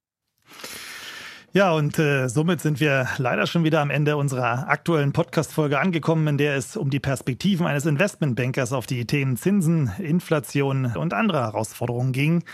Ja, 1.53 1.73
und 1.73 1.99
äh, 1.99 2.29
somit 2.29 2.61
sind 2.61 2.79
wir 2.79 3.09
leider 3.17 3.45
schon 3.45 3.65
wieder 3.65 3.81
am 3.81 3.89
Ende 3.89 4.15
unserer 4.15 4.69
aktuellen 4.69 5.11
Podcast-Folge 5.11 5.79
angekommen, 5.79 6.25
in 6.27 6.37
der 6.37 6.55
es 6.55 6.77
um 6.77 6.89
die 6.89 7.01
Perspektiven 7.01 7.67
eines 7.67 7.85
Investmentbankers 7.85 8.71
auf 8.71 8.85
die 8.85 9.05
Themen 9.05 9.35
Zinsen, 9.35 9.91
Inflation 9.99 10.95
und 10.95 11.13
andere 11.13 11.41
Herausforderungen 11.41 12.13
ging. 12.13 12.45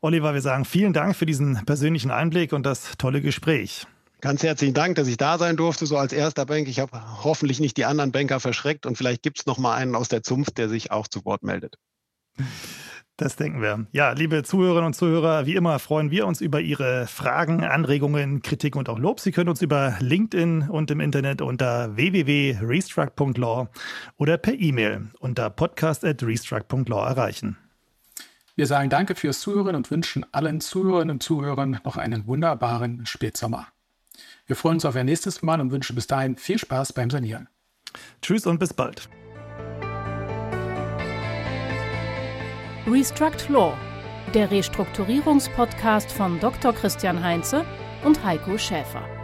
Oliver, 0.00 0.34
wir 0.34 0.40
sagen 0.40 0.64
vielen 0.64 0.92
Dank 0.92 1.14
für 1.14 1.24
diesen 1.24 1.64
persönlichen 1.66 2.10
Einblick 2.10 2.52
und 2.52 2.66
das 2.66 2.94
tolle 2.98 3.20
Gespräch. 3.20 3.86
Ganz 4.20 4.42
herzlichen 4.42 4.74
Dank, 4.74 4.96
dass 4.96 5.06
ich 5.06 5.16
da 5.16 5.38
sein 5.38 5.56
durfte, 5.56 5.86
so 5.86 5.96
als 5.96 6.12
erster 6.12 6.44
Bank. 6.44 6.66
Ich 6.66 6.80
habe 6.80 7.00
hoffentlich 7.22 7.60
nicht 7.60 7.76
die 7.76 7.84
anderen 7.84 8.10
Banker 8.10 8.40
verschreckt 8.40 8.86
und 8.86 8.98
vielleicht 8.98 9.22
gibt 9.22 9.38
es 9.38 9.46
noch 9.46 9.58
mal 9.58 9.76
einen 9.76 9.94
aus 9.94 10.08
der 10.08 10.24
Zunft, 10.24 10.58
der 10.58 10.68
sich 10.68 10.90
auch 10.90 11.06
zu 11.06 11.24
Wort 11.24 11.44
meldet. 11.44 11.76
Das 13.18 13.36
denken 13.36 13.60
wir. 13.60 13.86
Ja, 13.92 14.12
liebe 14.12 14.42
Zuhörerinnen 14.42 14.86
und 14.86 14.94
Zuhörer, 14.94 15.44
wie 15.46 15.54
immer 15.54 15.78
freuen 15.78 16.10
wir 16.10 16.26
uns 16.26 16.40
über 16.40 16.60
Ihre 16.60 17.06
Fragen, 17.06 17.62
Anregungen, 17.62 18.40
Kritik 18.42 18.74
und 18.74 18.88
auch 18.88 18.98
Lob. 18.98 19.20
Sie 19.20 19.32
können 19.32 19.50
uns 19.50 19.60
über 19.60 19.96
LinkedIn 20.00 20.68
und 20.68 20.90
im 20.90 21.00
Internet 21.00 21.42
unter 21.42 21.94
www.restruct.law 21.94 23.68
oder 24.16 24.38
per 24.38 24.54
E-Mail 24.54 25.10
unter 25.20 25.50
podcast.restruct.law 25.50 27.06
erreichen. 27.06 27.58
Wir 28.54 28.66
sagen 28.66 28.90
Danke 28.90 29.14
fürs 29.14 29.40
Zuhören 29.40 29.76
und 29.76 29.90
wünschen 29.90 30.26
allen 30.32 30.60
Zuhörerinnen 30.60 31.16
und 31.16 31.22
Zuhörern 31.22 31.80
noch 31.84 31.96
einen 31.96 32.26
wunderbaren 32.26 33.06
Spätsommer. 33.06 33.68
Wir 34.46 34.56
freuen 34.56 34.76
uns 34.76 34.84
auf 34.84 34.94
Ihr 34.94 35.04
nächstes 35.04 35.42
Mal 35.42 35.60
und 35.60 35.70
wünschen 35.70 35.94
bis 35.94 36.06
dahin 36.06 36.36
viel 36.36 36.58
Spaß 36.58 36.92
beim 36.92 37.10
Sanieren. 37.10 37.48
Tschüss 38.20 38.46
und 38.46 38.58
bis 38.58 38.74
bald. 38.74 39.08
Restruct 42.84 43.48
Law, 43.48 43.74
der 44.34 44.50
Restrukturierungspodcast 44.50 46.10
von 46.10 46.40
Dr. 46.40 46.72
Christian 46.72 47.22
Heinze 47.22 47.64
und 48.02 48.24
Heiko 48.24 48.58
Schäfer. 48.58 49.21